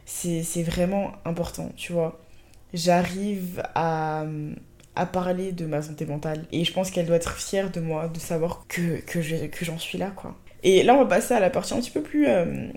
c'est 0.06 0.62
vraiment 0.62 1.12
important, 1.24 1.72
tu 1.76 1.92
vois. 1.92 2.20
J'arrive 2.74 3.62
à 3.74 4.26
à 4.94 5.06
parler 5.06 5.52
de 5.52 5.66
ma 5.66 5.82
santé 5.82 6.06
mentale. 6.06 6.46
Et 6.52 6.64
je 6.64 6.72
pense 6.72 6.90
qu'elle 6.90 7.06
doit 7.06 7.16
être 7.16 7.34
fière 7.36 7.70
de 7.70 7.80
moi, 7.80 8.08
de 8.08 8.18
savoir 8.18 8.64
que, 8.68 9.00
que 9.00 9.64
j'en 9.64 9.78
suis 9.78 9.98
là, 9.98 10.10
quoi. 10.10 10.36
Et 10.62 10.82
là, 10.82 10.94
on 10.94 10.98
va 10.98 11.06
passer 11.06 11.34
à 11.34 11.40
la 11.40 11.50
partie 11.50 11.74
un 11.74 11.78
petit 11.78 11.90
peu 11.90 12.02
plus, 12.02 12.28
euh, 12.28 12.68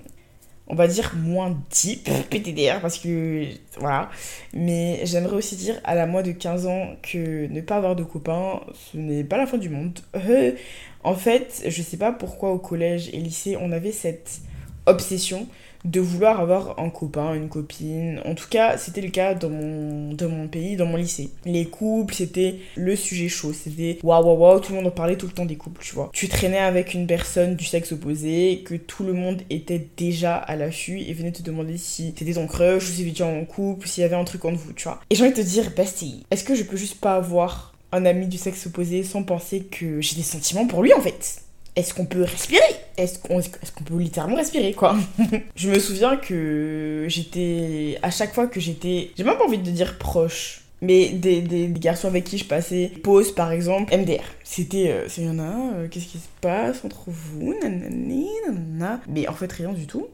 on 0.68 0.76
va 0.76 0.88
dire, 0.88 1.14
moins 1.16 1.56
deep, 1.72 2.10
PTDR, 2.30 2.82
parce 2.82 2.98
que, 2.98 3.46
voilà. 3.80 4.10
Mais 4.54 5.02
j'aimerais 5.04 5.36
aussi 5.36 5.56
dire 5.56 5.80
à 5.84 5.96
la 5.96 6.06
moi 6.06 6.24
de 6.24 6.32
15 6.32 6.68
ans 6.68 6.96
que 7.02 7.48
ne 7.48 7.62
pas 7.62 7.78
avoir 7.78 7.96
de 7.96 8.04
copains, 8.04 8.62
ce 8.74 8.98
n'est 8.98 9.24
pas 9.24 9.38
la 9.38 9.46
fin 9.46 9.58
du 9.58 9.70
monde. 9.70 10.00
en 11.04 11.16
fait, 11.16 11.64
je 11.68 11.82
sais 11.82 11.98
pas 11.98 12.12
pourquoi 12.12 12.52
au 12.52 12.60
collège 12.60 13.10
et 13.10 13.18
lycée, 13.18 13.58
on 13.60 13.72
avait 13.72 13.92
cette 13.92 14.40
obsession 14.86 15.48
de 15.86 16.00
vouloir 16.00 16.40
avoir 16.40 16.80
un 16.80 16.90
copain, 16.90 17.34
une 17.36 17.48
copine. 17.48 18.20
En 18.26 18.36
tout 18.36 18.48
cas, 18.50 18.78
c'était 18.78 19.02
le 19.02 19.10
cas 19.10 19.36
dans 19.36 19.50
mon, 19.50 20.48
pays, 20.48 20.76
dans 20.76 20.86
mon 20.86 20.98
lycée. 20.98 21.30
Les 21.46 21.66
couples, 21.66 22.14
c'était 22.14 22.56
le 22.76 22.96
sujet 22.96 23.30
chaud. 23.30 23.54
C'était 23.54 24.00
waouh, 24.04 24.26
waouh, 24.26 24.38
waouh, 24.38 24.60
tout 24.60 24.72
le 24.72 24.80
monde 24.80 24.88
en 24.88 24.92
parlait 24.92 25.16
tout 25.16 25.28
le 25.28 25.32
temps 25.32 25.46
des 25.46 25.56
couples, 25.56 25.84
tu 25.84 25.96
vois. 25.96 26.10
Tu 26.12 26.28
traînais 26.28 26.58
avec 26.58 26.94
une 26.94 27.08
personne 27.08 27.56
du 27.56 27.66
sexe 27.66 27.92
opposé, 27.92 28.64
que 28.66 28.76
tout 28.76 29.04
le 29.04 29.14
monde 29.14 29.42
était 29.50 29.88
déjà 29.96 30.36
à 30.36 30.56
l'affût 30.56 31.00
et 31.00 31.14
venait 31.14 31.32
te 31.32 31.44
demander 31.44 31.78
si 31.78 32.14
c'était 32.18 32.34
ton 32.34 32.48
crush 32.48 32.90
ou 32.90 32.92
si 32.92 33.14
tu 33.14 33.24
en 33.24 33.46
couple, 33.46 33.88
s'il 33.88 34.02
y 34.02 34.06
avait 34.06 34.16
un 34.16 34.24
truc 34.24 34.44
entre 34.46 34.58
vous, 34.58 34.74
tu 34.74 34.86
vois. 34.86 35.00
Et 35.10 35.16
j'ai 35.16 35.24
envie 35.24 35.34
de 35.34 35.38
te 35.38 35.46
dire, 35.46 35.72
bestie, 35.76 36.26
est-ce 36.32 36.44
que 36.44 36.56
je 36.56 36.64
peux 36.64 36.78
juste 36.78 37.00
pas 37.00 37.16
avoir 37.16 37.74
un 37.92 38.06
ami 38.06 38.28
du 38.28 38.38
sexe 38.38 38.66
opposé 38.66 39.04
sans 39.04 39.24
penser 39.24 39.62
que 39.62 40.02
j'ai 40.02 40.16
des 40.16 40.24
sentiments 40.24 40.68
pour 40.68 40.82
lui 40.84 40.94
en 40.94 41.02
fait? 41.02 41.45
Est-ce 41.76 41.94
qu'on 41.94 42.06
peut 42.06 42.24
respirer? 42.24 42.62
Est-ce 42.98 43.20
qu'on 43.20 43.40
est 43.40 43.84
peut 43.86 43.98
littéralement 43.98 44.38
respirer, 44.38 44.74
quoi? 44.74 44.96
Je 45.56 45.70
me 45.70 45.80
souviens 45.80 46.16
que 46.16 47.06
j'étais. 47.10 47.98
À 48.02 48.12
chaque 48.12 48.34
fois 48.34 48.48
que 48.48 48.60
j'étais. 48.60 49.12
J'ai 49.18 49.24
même 49.24 49.38
pas 49.38 49.46
envie 49.46 49.58
de 49.58 49.72
dire 49.72 49.98
proche. 49.98 50.62
Mais 50.82 51.10
des, 51.10 51.42
des, 51.42 51.68
garçons 51.70 52.08
avec 52.08 52.26
qui 52.26 52.38
je 52.38 52.46
passais 52.46 52.92
pause 53.02 53.34
par 53.34 53.52
exemple, 53.52 53.96
MDR. 53.96 54.24
C'était. 54.44 54.92
Euh, 54.92 55.06
c'est 55.08 55.24
y 55.24 55.30
en 55.30 55.40
a, 55.40 55.74
euh, 55.76 55.88
qu'est-ce 55.90 56.06
qui 56.06 56.18
se 56.18 56.28
passe 56.42 56.84
entre 56.84 57.06
vous? 57.08 57.56
Nanani, 57.62 58.28
nanana. 58.46 59.02
Mais 59.08 59.28
en 59.28 59.34
fait, 59.34 59.52
rien 59.52 59.72
du 59.72 59.88
tout. 59.88 60.08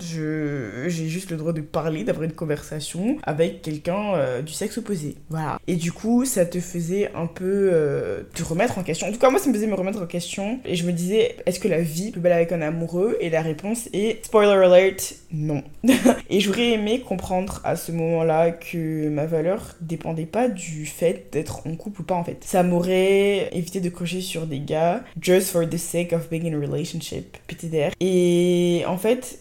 J'ai 0.00 1.08
juste 1.08 1.30
le 1.30 1.36
droit 1.36 1.52
de 1.52 1.60
parler, 1.60 2.04
d'avoir 2.04 2.24
une 2.24 2.32
conversation 2.32 3.18
avec 3.22 3.62
quelqu'un 3.62 4.14
euh, 4.14 4.42
du 4.42 4.52
sexe 4.52 4.78
opposé. 4.78 5.16
Voilà. 5.28 5.58
Et 5.66 5.76
du 5.76 5.92
coup, 5.92 6.24
ça 6.24 6.46
te 6.46 6.60
faisait 6.60 7.10
un 7.14 7.26
peu 7.26 7.70
euh, 7.72 8.22
te 8.34 8.42
remettre 8.42 8.78
en 8.78 8.82
question. 8.82 9.08
En 9.08 9.12
tout 9.12 9.18
cas, 9.18 9.30
moi, 9.30 9.38
ça 9.38 9.48
me 9.48 9.54
faisait 9.54 9.66
me 9.66 9.74
remettre 9.74 10.00
en 10.02 10.06
question. 10.06 10.60
Et 10.64 10.76
je 10.76 10.86
me 10.86 10.92
disais, 10.92 11.36
est-ce 11.46 11.60
que 11.60 11.68
la 11.68 11.80
vie 11.80 12.10
peut 12.10 12.20
belle 12.20 12.32
avec 12.32 12.52
un 12.52 12.62
amoureux? 12.62 13.16
Et 13.20 13.30
la 13.30 13.42
réponse 13.42 13.88
est, 13.92 14.24
spoiler 14.24 14.52
alert, 14.52 15.14
non. 15.32 15.62
et 16.30 16.40
j'aurais 16.40 16.70
aimé 16.70 17.00
comprendre 17.00 17.60
à 17.64 17.76
ce 17.76 17.92
moment-là 17.92 18.50
que 18.50 19.08
ma 19.08 19.26
valeur 19.26 19.76
dépendait 19.80 20.26
pas 20.26 20.48
du 20.48 20.86
fait 20.86 21.28
d'être 21.32 21.66
en 21.66 21.74
couple 21.76 22.02
ou 22.02 22.04
pas, 22.04 22.14
en 22.14 22.24
fait. 22.24 22.38
Ça 22.44 22.62
m'aurait 22.62 23.50
évité 23.52 23.80
de 23.80 23.88
crocher 23.88 24.20
sur 24.20 24.46
des 24.46 24.60
gars, 24.60 25.02
just 25.20 25.50
for 25.50 25.68
the 25.68 25.76
sake 25.76 26.12
of 26.12 26.28
being 26.28 26.52
in 26.52 26.56
a 26.56 26.60
relationship, 26.60 27.36
PTDR. 27.46 27.90
Et 28.00 28.82
en 28.86 28.96
fait, 28.96 29.40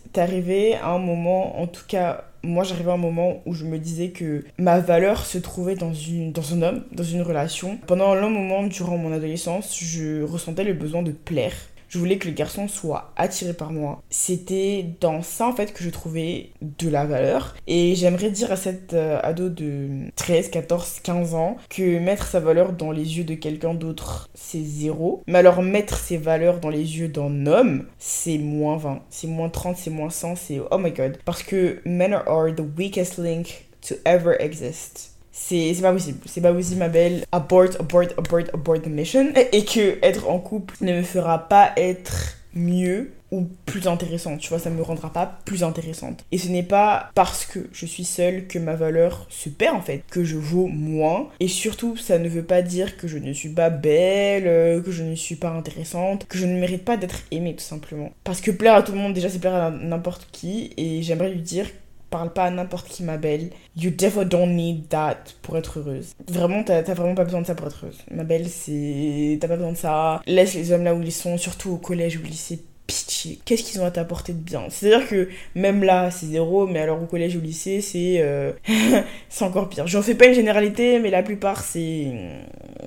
à 0.75 0.89
un 0.89 0.99
moment, 0.99 1.59
en 1.61 1.67
tout 1.67 1.83
cas 1.87 2.25
moi 2.43 2.63
j'arrivais 2.63 2.91
à 2.91 2.93
un 2.93 2.97
moment 2.97 3.41
où 3.45 3.53
je 3.53 3.65
me 3.65 3.77
disais 3.77 4.09
que 4.09 4.45
ma 4.57 4.79
valeur 4.79 5.25
se 5.25 5.37
trouvait 5.37 5.75
dans, 5.75 5.93
une, 5.93 6.31
dans 6.31 6.53
un 6.53 6.61
homme, 6.61 6.83
dans 6.91 7.03
une 7.03 7.21
relation. 7.21 7.77
Pendant 7.87 8.11
un 8.11 8.15
long 8.15 8.29
moment 8.29 8.63
durant 8.63 8.97
mon 8.97 9.11
adolescence, 9.11 9.77
je 9.77 10.23
ressentais 10.23 10.63
le 10.63 10.73
besoin 10.73 11.03
de 11.03 11.11
plaire 11.11 11.53
je 11.89 11.97
voulais 11.97 12.17
que 12.17 12.27
le 12.27 12.33
garçon 12.33 12.67
soit 12.67 13.11
attiré 13.17 13.53
par 13.53 13.71
moi. 13.71 14.01
C'était 14.09 14.85
dans 15.01 15.21
ça 15.21 15.47
en 15.47 15.53
fait 15.53 15.73
que 15.73 15.83
je 15.83 15.89
trouvais 15.89 16.51
de 16.61 16.87
la 16.87 17.05
valeur. 17.05 17.55
Et 17.67 17.95
j'aimerais 17.95 18.29
dire 18.29 18.51
à 18.51 18.55
cette 18.55 18.93
euh, 18.93 19.19
ado 19.23 19.49
de 19.49 20.09
13, 20.15 20.49
14, 20.51 20.99
15 21.03 21.33
ans 21.33 21.57
que 21.69 21.99
mettre 21.99 22.27
sa 22.27 22.39
valeur 22.39 22.73
dans 22.73 22.91
les 22.91 23.17
yeux 23.17 23.23
de 23.23 23.33
quelqu'un 23.33 23.73
d'autre, 23.73 24.29
c'est 24.33 24.63
zéro. 24.63 25.23
Mais 25.27 25.39
alors 25.39 25.61
mettre 25.61 25.97
ses 25.97 26.17
valeurs 26.17 26.59
dans 26.59 26.69
les 26.69 26.99
yeux 26.99 27.07
d'un 27.07 27.47
homme, 27.47 27.85
c'est 27.97 28.37
moins 28.37 28.77
20. 28.77 29.01
C'est 29.09 29.27
moins 29.27 29.49
30, 29.49 29.77
c'est 29.77 29.89
moins 29.89 30.09
100, 30.09 30.35
c'est 30.35 30.59
oh 30.71 30.77
my 30.77 30.91
god. 30.91 31.17
Parce 31.25 31.43
que 31.43 31.81
men 31.85 32.13
are 32.13 32.53
the 32.55 32.63
weakest 32.77 33.17
link 33.17 33.65
to 33.81 33.95
ever 34.05 34.35
exist 34.39 35.08
c'est 35.39 35.81
pas 35.81 35.93
possible. 35.93 36.19
C'est 36.25 36.41
pas 36.41 36.53
possible, 36.53 36.79
ma 36.79 36.89
belle. 36.89 37.25
Abort, 37.31 37.69
abort, 37.79 38.03
abort, 38.17 38.43
abort 38.53 38.81
the 38.81 38.87
mission. 38.87 39.33
Et 39.51 39.63
que 39.65 39.97
être 40.03 40.29
en 40.29 40.39
couple 40.39 40.75
ne 40.81 40.97
me 40.97 41.01
fera 41.03 41.47
pas 41.47 41.71
être 41.77 42.35
mieux 42.53 43.11
ou 43.31 43.47
plus 43.67 43.87
intéressante, 43.87 44.39
tu 44.39 44.49
vois, 44.49 44.57
ça 44.57 44.71
me 44.71 44.81
rendra 44.81 45.13
pas 45.13 45.39
plus 45.45 45.63
intéressante. 45.63 46.25
Et 46.31 46.39
ce 46.39 46.47
n'est 46.47 46.63
pas 46.63 47.11
parce 47.13 47.45
que 47.45 47.59
je 47.71 47.85
suis 47.85 48.03
seule 48.03 48.47
que 48.47 48.57
ma 48.57 48.75
valeur 48.75 49.27
se 49.29 49.49
perd 49.49 49.75
en 49.75 49.81
fait, 49.81 50.03
que 50.09 50.23
je 50.23 50.35
vaux 50.35 50.67
moins. 50.67 51.29
Et 51.39 51.47
surtout, 51.47 51.95
ça 51.95 52.17
ne 52.17 52.27
veut 52.27 52.43
pas 52.43 52.63
dire 52.63 52.97
que 52.97 53.07
je 53.07 53.19
ne 53.19 53.31
suis 53.31 53.49
pas 53.49 53.69
belle, 53.69 54.47
euh, 54.47 54.81
que 54.81 54.91
je 54.91 55.03
ne 55.03 55.13
suis 55.13 55.35
pas 55.35 55.49
intéressante, 55.49 56.25
que 56.27 56.39
je 56.39 56.47
ne 56.47 56.59
mérite 56.59 56.83
pas 56.83 56.97
d'être 56.97 57.21
aimée 57.29 57.55
tout 57.55 57.63
simplement. 57.63 58.11
Parce 58.23 58.41
que 58.41 58.49
plaire 58.49 58.73
à 58.73 58.81
tout 58.81 58.93
le 58.93 58.97
monde, 58.97 59.13
déjà 59.13 59.29
c'est 59.29 59.39
plaire 59.39 59.53
à 59.53 59.69
n'importe 59.69 60.27
qui, 60.31 60.73
et 60.77 61.03
j'aimerais 61.03 61.29
lui 61.29 61.41
dire 61.41 61.67
parle 62.09 62.33
pas 62.33 62.45
à 62.45 62.49
n'importe 62.49 62.87
qui, 62.87 63.03
ma 63.03 63.17
belle. 63.17 63.49
You 63.75 63.91
definitely 63.91 64.29
don't 64.29 64.55
need 64.55 64.89
that 64.89 65.17
pour 65.41 65.57
être 65.57 65.79
heureuse. 65.79 66.15
Vraiment, 66.27 66.63
t'as 66.63 66.81
vraiment 66.81 67.15
pas 67.15 67.23
besoin 67.23 67.41
de 67.41 67.47
ça 67.47 67.55
pour 67.55 67.67
être 67.67 67.83
heureuse. 67.83 67.99
Ma 68.11 68.23
belle, 68.23 68.47
c'est. 68.47 69.37
T'as 69.39 69.47
pas 69.47 69.55
besoin 69.55 69.71
de 69.71 69.77
ça. 69.77 70.21
Laisse 70.25 70.53
les 70.53 70.71
hommes 70.71 70.83
là 70.83 70.93
où 70.93 71.01
ils 71.01 71.11
sont, 71.11 71.37
surtout 71.37 71.71
au 71.71 71.77
collège 71.77 72.17
ou 72.17 72.21
au 72.21 72.27
lycée. 72.27 72.59
Pitié. 72.87 73.37
Qu'est-ce 73.45 73.61
qu'ils 73.61 73.79
ont 73.81 73.85
à 73.85 73.91
t'apporter 73.91 74.33
de 74.33 74.39
bien? 74.39 74.63
C'est-à-dire 74.69 75.07
que 75.07 75.29
même 75.53 75.83
là, 75.83 76.09
c'est 76.09 76.25
zéro, 76.25 76.65
mais 76.65 76.79
alors 76.79 76.99
au 76.99 77.05
collège 77.05 77.35
ou 77.35 77.39
au 77.39 77.43
lycée, 77.43 77.81
c'est. 77.81 78.15
Euh, 78.19 78.51
c'est 79.29 79.45
encore 79.45 79.69
pire. 79.69 79.85
J'en 79.85 80.01
fais 80.01 80.15
pas 80.15 80.25
une 80.25 80.33
généralité, 80.33 80.97
mais 80.97 81.11
la 81.11 81.21
plupart, 81.21 81.61
c'est. 81.63 82.07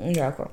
Voilà 0.03 0.33
quoi. 0.33 0.51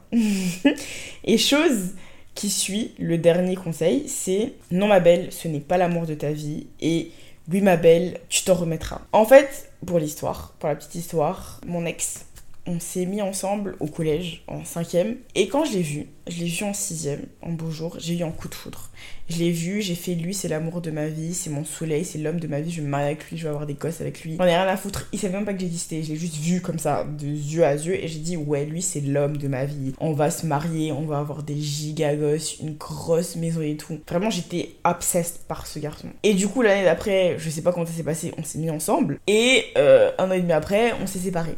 Et 1.24 1.38
chose 1.40 1.94
qui 2.36 2.50
suit, 2.50 2.92
le 3.00 3.18
dernier 3.18 3.56
conseil, 3.56 4.04
c'est 4.08 4.54
non, 4.72 4.88
ma 4.88 5.00
belle, 5.02 5.28
ce 5.32 5.48
n'est 5.48 5.60
pas 5.60 5.78
l'amour 5.78 6.06
de 6.06 6.14
ta 6.14 6.32
vie. 6.32 6.68
Et 6.80 7.12
oui 7.52 7.62
ma 7.62 7.78
belle, 7.78 8.20
tu 8.30 8.44
t'en 8.44 8.54
remettras. 8.54 9.02
En 9.12 9.26
fait, 9.26 9.72
pour 9.86 10.00
l'histoire, 10.00 10.54
pour 10.60 10.70
la 10.70 10.76
petite 10.76 10.96
histoire, 10.96 11.60
mon 11.66 11.86
ex, 11.86 12.26
on 12.70 12.80
s'est 12.80 13.06
mis 13.06 13.22
ensemble 13.22 13.76
au 13.80 13.88
collège 13.88 14.44
en 14.48 14.64
cinquième. 14.64 15.18
Et 15.34 15.48
quand 15.48 15.66
je 15.66 15.74
l'ai 15.74 15.82
vu, 15.82 16.06
je 16.28 16.40
l'ai 16.40 16.46
vu 16.46 16.64
en 16.64 16.74
sixième, 16.74 17.22
en 17.42 17.52
beau 17.52 17.72
jour, 17.72 17.98
j'ai 18.00 18.16
eu 18.18 18.24
un 18.24 18.30
coup 18.30 18.48
de 18.48 18.54
foudre. 18.54 18.90
Je 19.28 19.38
l'ai 19.38 19.52
vu, 19.52 19.82
j'ai 19.82 19.96
fait 19.96 20.14
lui, 20.14 20.34
c'est 20.34 20.48
l'amour 20.48 20.82
de 20.82 20.92
ma 20.92 21.08
vie, 21.08 21.34
c'est 21.34 21.50
mon 21.50 21.66
soleil, 21.66 22.06
c'est 22.06 22.20
l'homme 22.20 22.40
de 22.40 22.48
ma 22.48 22.62
vie, 22.62 22.72
je 22.72 22.78
vais 22.78 22.86
me 22.86 22.90
marier 22.90 23.08
avec 23.08 23.30
lui, 23.30 23.38
je 23.38 23.44
vais 23.44 23.50
avoir 23.50 23.66
des 23.66 23.74
gosses 23.74 24.02
avec 24.02 24.22
lui. 24.22 24.36
J'en 24.38 24.46
ai 24.46 24.56
rien 24.56 24.68
à 24.68 24.78
foutre, 24.78 25.08
il 25.14 25.20
savait 25.20 25.34
même 25.34 25.46
pas 25.46 25.54
que 25.54 25.60
j'existais, 25.60 26.04
je 26.04 26.10
l'ai 26.10 26.16
juste 26.16 26.36
vu 26.36 26.62
comme 26.62 26.78
ça, 26.78 27.06
de 27.06 27.26
yeux 27.26 27.64
à 27.64 27.74
yeux, 27.74 27.96
et 27.96 28.08
j'ai 28.08 28.20
dit, 28.20 28.38
ouais, 28.38 28.66
lui, 28.66 28.84
c'est 28.84 29.02
l'homme 29.02 29.38
de 29.38 29.48
ma 29.48 29.66
vie. 29.66 29.94
On 30.00 30.14
va 30.14 30.30
se 30.30 30.46
marier, 30.46 30.92
on 30.92 31.06
va 31.06 31.20
avoir 31.20 31.42
des 31.42 31.60
giga 31.60 32.16
gosses, 32.16 32.60
une 32.60 32.76
grosse 32.76 33.36
maison 33.36 33.62
et 33.62 33.78
tout. 33.78 34.00
Vraiment, 34.08 34.30
j'étais 34.30 34.76
obsessed 34.84 35.42
par 35.48 35.66
ce 35.66 35.80
garçon. 35.80 36.10
Et 36.22 36.36
du 36.36 36.48
coup, 36.48 36.62
l'année 36.62 36.84
d'après, 36.84 37.36
je 37.40 37.50
sais 37.50 37.62
pas 37.62 37.72
comment 37.72 37.86
ça 37.86 37.94
s'est 37.94 38.04
passé, 38.04 38.32
on 38.38 38.44
s'est 38.44 38.60
mis 38.60 38.70
ensemble, 38.70 39.20
et 39.26 39.66
euh, 39.78 40.12
un 40.20 40.30
an 40.30 40.34
et 40.34 40.42
demi 40.42 40.54
après, 40.54 40.94
on 41.02 41.08
s'est 41.08 41.20
séparés. 41.20 41.58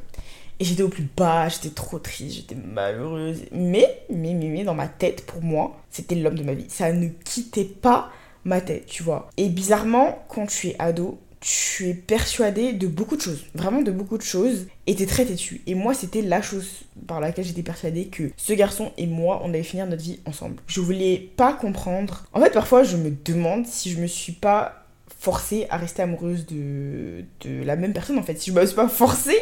Et 0.62 0.64
j'étais 0.64 0.84
au 0.84 0.90
plus 0.90 1.08
bas, 1.18 1.50
j'étais 1.50 1.72
trop 1.72 1.98
triste, 1.98 2.36
j'étais 2.36 2.54
malheureuse. 2.54 3.46
Mais, 3.52 4.04
mais, 4.12 4.36
mais, 4.36 4.48
mais, 4.48 4.64
dans 4.64 4.76
ma 4.76 4.88
tête, 4.88 5.26
pour 5.26 5.42
moi, 5.42 5.82
c'était 5.90 6.14
l'homme 6.14 6.36
de 6.36 6.44
ma 6.44 6.54
vie. 6.54 6.68
Ça 6.68 6.94
ne 6.94 7.08
quittait 7.08 7.66
pas 7.66 8.12
ma 8.46 8.62
tête, 8.62 8.86
tu 8.86 9.02
vois. 9.02 9.28
Et 9.38 9.50
bizarrement, 9.50 10.24
quand 10.30 10.46
tu 10.46 10.68
es 10.68 10.76
ado, 10.78 11.18
tu 11.40 11.90
es 11.90 11.96
persuadé 11.96 12.74
de 12.74 12.86
beaucoup 12.86 13.18
de 13.18 13.24
choses, 13.24 13.44
vraiment 13.56 13.82
de 13.82 13.90
beaucoup 13.90 14.20
de 14.20 14.22
choses, 14.22 14.68
et 14.86 14.94
t'es 14.94 15.08
très 15.08 15.26
têtu. 15.26 15.62
Et 15.66 15.74
moi, 15.74 15.96
c'était 15.96 16.22
la 16.22 16.44
chose 16.44 16.84
par 17.08 17.20
laquelle 17.20 17.46
j'étais 17.46 17.64
persuadée 17.64 18.06
que 18.06 18.32
ce 18.38 18.54
garçon 18.54 18.92
et 19.00 19.08
moi, 19.08 19.42
on 19.44 19.50
allait 19.50 19.64
finir 19.64 19.88
notre 19.88 20.04
vie 20.04 20.20
ensemble. 20.28 20.58
Je 20.68 20.80
voulais 20.80 21.32
pas 21.38 21.54
comprendre. 21.54 22.28
En 22.34 22.40
fait, 22.40 22.52
parfois, 22.52 22.84
je 22.84 22.98
me 22.98 23.12
demande 23.26 23.66
si 23.66 23.90
je 23.90 24.00
me 24.00 24.06
suis 24.06 24.34
pas 24.34 24.86
forcée 25.18 25.66
à 25.72 25.78
rester 25.78 26.04
amoureuse 26.04 26.46
de, 26.46 27.26
de 27.44 27.64
la 27.64 27.76
même 27.76 27.94
personne, 27.94 28.20
en 28.20 28.24
fait. 28.24 28.40
Si 28.40 28.52
je 28.52 28.56
me 28.56 28.64
suis 28.64 28.76
pas 28.76 28.90
forcée 28.90 29.40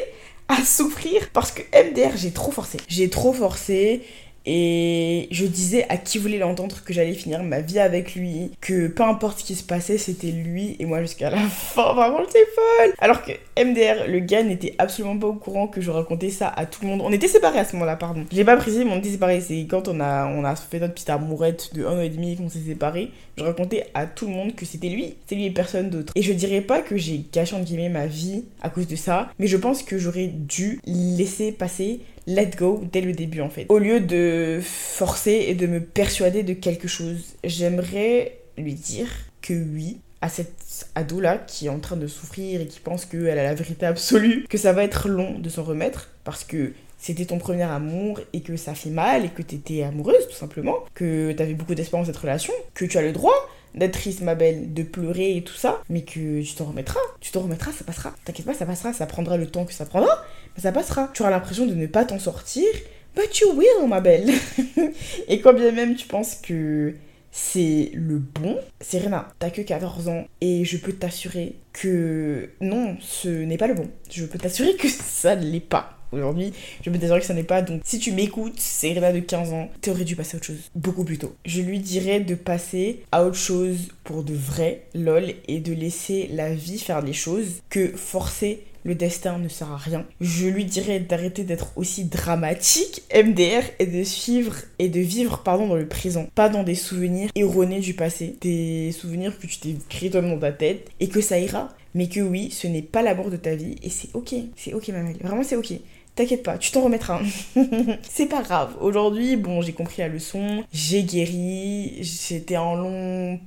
à 0.49 0.65
souffrir 0.65 1.29
parce 1.31 1.51
que 1.51 1.61
MDR, 1.73 2.17
j'ai 2.17 2.31
trop 2.31 2.51
forcé. 2.51 2.77
J'ai 2.87 3.09
trop 3.09 3.31
forcé 3.31 4.01
Et 4.45 5.27
je 5.31 5.45
disais 5.45 5.85
à 5.89 5.97
qui 5.97 6.17
voulait 6.17 6.37
l'entendre 6.37 6.83
que 6.83 6.93
j'allais 6.93 7.13
finir 7.13 7.43
ma 7.43 7.61
vie 7.61 7.79
avec 7.79 8.15
lui, 8.15 8.51
que 8.61 8.87
peu 8.87 9.03
importe 9.03 9.39
ce 9.39 9.43
qui 9.43 9.55
se 9.55 9.63
passait, 9.63 9.97
c'était 9.97 10.31
lui 10.31 10.75
et 10.79 10.85
moi 10.85 11.01
jusqu'à 11.01 11.29
la 11.29 11.37
fin. 11.37 11.93
Vraiment, 11.93 12.19
j'étais 12.25 12.45
folle. 12.55 12.93
Alors 12.99 13.23
que 13.23 13.31
MDR, 13.61 14.07
le 14.07 14.19
gars, 14.19 14.43
n'était 14.43 14.75
absolument 14.77 15.17
pas 15.17 15.27
au 15.27 15.33
courant 15.33 15.67
que 15.67 15.81
je 15.81 15.91
racontais 15.91 16.29
ça 16.29 16.47
à 16.47 16.65
tout 16.65 16.81
le 16.83 16.87
monde. 16.87 17.01
On 17.03 17.11
était 17.11 17.27
séparés 17.27 17.59
à 17.59 17.65
ce 17.65 17.73
moment-là, 17.73 17.95
pardon. 17.95 18.25
J'ai 18.31 18.43
pas 18.43 18.57
précisé, 18.57 18.85
mais 18.85 18.91
on 18.91 18.99
était 18.99 19.09
séparés. 19.09 19.41
C'est 19.41 19.65
quand 19.69 19.87
on 19.87 19.99
a, 19.99 20.27
on 20.27 20.43
a 20.43 20.55
fait 20.55 20.79
notre 20.79 20.93
petite 20.93 21.09
amourette 21.09 21.73
de 21.73 21.85
un 21.85 21.97
an 21.97 22.01
et 22.01 22.09
demi 22.09 22.35
qu'on 22.35 22.49
s'est 22.49 22.59
séparés. 22.59 23.11
Je 23.37 23.43
racontais 23.43 23.87
à 23.93 24.05
tout 24.05 24.25
le 24.27 24.33
monde 24.33 24.53
que 24.55 24.65
c'était 24.65 24.89
lui, 24.89 25.15
c'était 25.21 25.35
lui 25.35 25.45
et 25.45 25.51
personne 25.51 25.89
d'autre. 25.89 26.11
Et 26.15 26.21
je 26.21 26.33
dirais 26.33 26.59
pas 26.59 26.81
que 26.81 26.97
j'ai 26.97 27.23
gâché 27.31 27.55
entre 27.55 27.65
guillemets 27.65 27.87
ma 27.87 28.05
vie 28.05 28.43
à 28.61 28.69
cause 28.69 28.85
de 28.87 28.97
ça, 28.97 29.29
mais 29.39 29.47
je 29.47 29.55
pense 29.55 29.81
que 29.81 29.97
j'aurais 29.97 30.27
dû 30.27 30.81
laisser 30.85 31.53
passer 31.53 32.01
let 32.29 32.51
go 32.57 32.83
dès 32.91 33.01
le 33.01 33.13
début 33.13 33.41
en 33.41 33.49
fait. 33.49 33.65
Au 33.69 33.79
lieu 33.79 33.99
de 33.99 34.59
forcer 34.63 35.45
et 35.47 35.55
de 35.55 35.67
me 35.67 35.81
persuader 35.81 36.43
de 36.43 36.53
quelque 36.53 36.87
chose, 36.87 37.35
j'aimerais 37.43 38.37
lui 38.57 38.73
dire 38.73 39.07
que 39.41 39.53
oui, 39.53 39.97
à 40.21 40.29
cette 40.29 40.85
ado 40.95 41.19
là 41.19 41.37
qui 41.37 41.65
est 41.65 41.69
en 41.69 41.79
train 41.79 41.97
de 41.97 42.07
souffrir 42.07 42.61
et 42.61 42.67
qui 42.67 42.79
pense 42.79 43.05
qu'elle 43.05 43.39
a 43.39 43.43
la 43.43 43.55
vérité 43.55 43.85
absolue, 43.85 44.45
que 44.49 44.57
ça 44.57 44.73
va 44.73 44.83
être 44.83 45.09
long 45.09 45.39
de 45.39 45.49
s'en 45.49 45.63
remettre 45.63 46.09
parce 46.23 46.43
que 46.43 46.73
c'était 46.97 47.25
ton 47.25 47.37
premier 47.37 47.63
amour 47.63 48.19
et 48.33 48.41
que 48.41 48.57
ça 48.57 48.75
fait 48.75 48.89
mal 48.89 49.25
et 49.25 49.29
que 49.29 49.41
t'étais 49.41 49.83
amoureuse 49.83 50.27
tout 50.27 50.35
simplement, 50.35 50.79
que 50.93 51.31
t'avais 51.31 51.53
beaucoup 51.53 51.73
d'espérance 51.73 52.07
dans 52.07 52.13
cette 52.13 52.21
relation, 52.21 52.53
que 52.73 52.85
tu 52.85 52.97
as 52.97 53.01
le 53.01 53.13
droit 53.13 53.49
d'être 53.75 53.93
triste 53.93 54.21
ma 54.21 54.35
belle, 54.35 54.73
de 54.73 54.83
pleurer 54.83 55.37
et 55.37 55.43
tout 55.43 55.53
ça, 55.53 55.81
mais 55.89 56.01
que 56.01 56.41
tu 56.41 56.53
t'en 56.55 56.65
remettras, 56.65 56.99
tu 57.19 57.31
t'en 57.31 57.41
remettras, 57.41 57.71
ça 57.71 57.83
passera. 57.83 58.13
T'inquiète 58.25 58.45
pas, 58.45 58.53
ça 58.53 58.65
passera, 58.65 58.93
ça 58.93 59.05
prendra 59.05 59.37
le 59.37 59.47
temps 59.47 59.65
que 59.65 59.73
ça 59.73 59.85
prendra, 59.85 60.23
mais 60.55 60.63
ça 60.63 60.71
passera. 60.71 61.09
Tu 61.13 61.21
auras 61.21 61.31
l'impression 61.31 61.65
de 61.65 61.73
ne 61.73 61.87
pas 61.87 62.05
t'en 62.05 62.19
sortir, 62.19 62.67
but 63.15 63.39
you 63.39 63.51
will 63.51 63.87
ma 63.87 64.01
belle. 64.01 64.31
et 65.27 65.41
quand 65.41 65.53
bien 65.53 65.71
même 65.71 65.95
tu 65.95 66.07
penses 66.07 66.35
que 66.35 66.95
c'est 67.31 67.91
le 67.93 68.17
bon. 68.17 68.57
Serena, 68.81 69.29
t'as 69.39 69.49
que 69.49 69.61
14 69.61 70.09
ans 70.09 70.25
et 70.41 70.65
je 70.65 70.77
peux 70.77 70.93
t'assurer 70.93 71.55
que 71.73 72.49
non, 72.61 72.97
ce 72.99 73.29
n'est 73.29 73.57
pas 73.57 73.67
le 73.67 73.75
bon. 73.75 73.89
Je 74.09 74.25
peux 74.25 74.39
t'assurer 74.39 74.75
que 74.75 74.87
ça 74.87 75.35
ne 75.35 75.45
l'est 75.45 75.59
pas. 75.59 75.98
Aujourd'hui, 76.11 76.53
je 76.83 76.89
peux 76.89 76.97
t'assurer 76.97 77.19
que 77.19 77.25
ça 77.25 77.33
n'est 77.33 77.43
pas. 77.43 77.61
Donc, 77.61 77.81
si 77.83 77.99
tu 77.99 78.11
m'écoutes, 78.11 78.59
Serena 78.59 79.11
de 79.11 79.19
15 79.19 79.53
ans, 79.53 79.69
t'aurais 79.81 80.05
dû 80.05 80.15
passer 80.15 80.35
à 80.35 80.37
autre 80.37 80.47
chose. 80.47 80.71
Beaucoup 80.75 81.03
plus 81.03 81.17
tôt. 81.17 81.35
Je 81.45 81.61
lui 81.61 81.79
dirais 81.79 82.19
de 82.19 82.35
passer 82.35 83.03
à 83.11 83.23
autre 83.23 83.35
chose 83.35 83.89
pour 84.03 84.23
de 84.23 84.33
vrai, 84.33 84.83
lol, 84.95 85.33
et 85.47 85.59
de 85.59 85.73
laisser 85.73 86.29
la 86.33 86.53
vie 86.53 86.79
faire 86.79 87.01
les 87.01 87.13
choses 87.13 87.61
que 87.69 87.87
forcer 87.89 88.63
le 88.83 88.95
destin 88.95 89.37
ne 89.37 89.47
sert 89.47 89.71
à 89.71 89.77
rien. 89.77 90.05
Je 90.21 90.47
lui 90.47 90.65
dirais 90.65 90.99
d'arrêter 90.99 91.43
d'être 91.43 91.73
aussi 91.75 92.05
dramatique, 92.05 93.03
MDR, 93.13 93.63
et 93.79 93.85
de 93.85 94.03
suivre 94.03 94.55
et 94.79 94.89
de 94.89 94.99
vivre 94.99 95.41
pardon 95.43 95.67
dans 95.67 95.75
le 95.75 95.87
présent, 95.87 96.27
pas 96.33 96.49
dans 96.49 96.63
des 96.63 96.75
souvenirs 96.75 97.29
erronés 97.35 97.81
du 97.81 97.93
passé, 97.93 98.37
des 98.41 98.91
souvenirs 98.91 99.37
que 99.37 99.47
tu 99.47 99.59
t'es 99.59 99.75
créé 99.89 100.09
toi-même 100.09 100.33
dans 100.33 100.39
ta 100.39 100.51
tête 100.51 100.89
et 100.99 101.09
que 101.09 101.21
ça 101.21 101.39
ira, 101.39 101.69
mais 101.93 102.07
que 102.07 102.19
oui, 102.19 102.51
ce 102.51 102.67
n'est 102.67 102.81
pas 102.81 103.01
l'amour 103.01 103.29
de 103.29 103.37
ta 103.37 103.55
vie 103.55 103.75
et 103.83 103.89
c'est 103.89 104.09
ok, 104.13 104.35
c'est 104.55 104.73
ok 104.73 104.89
ma 104.89 105.03
vraiment 105.27 105.43
c'est 105.43 105.55
ok. 105.55 105.73
T'inquiète 106.19 106.43
pas, 106.43 106.57
tu 106.57 106.71
t'en 106.71 106.81
remettras. 106.81 107.21
c'est 108.01 108.25
pas 108.25 108.41
grave. 108.41 108.75
Aujourd'hui, 108.81 109.37
bon, 109.37 109.61
j'ai 109.61 109.71
compris 109.71 110.01
la 110.01 110.09
leçon, 110.09 110.65
j'ai 110.73 111.03
guéri, 111.03 111.93
j'étais 112.01 112.57
en 112.57 112.75
long 112.75 113.39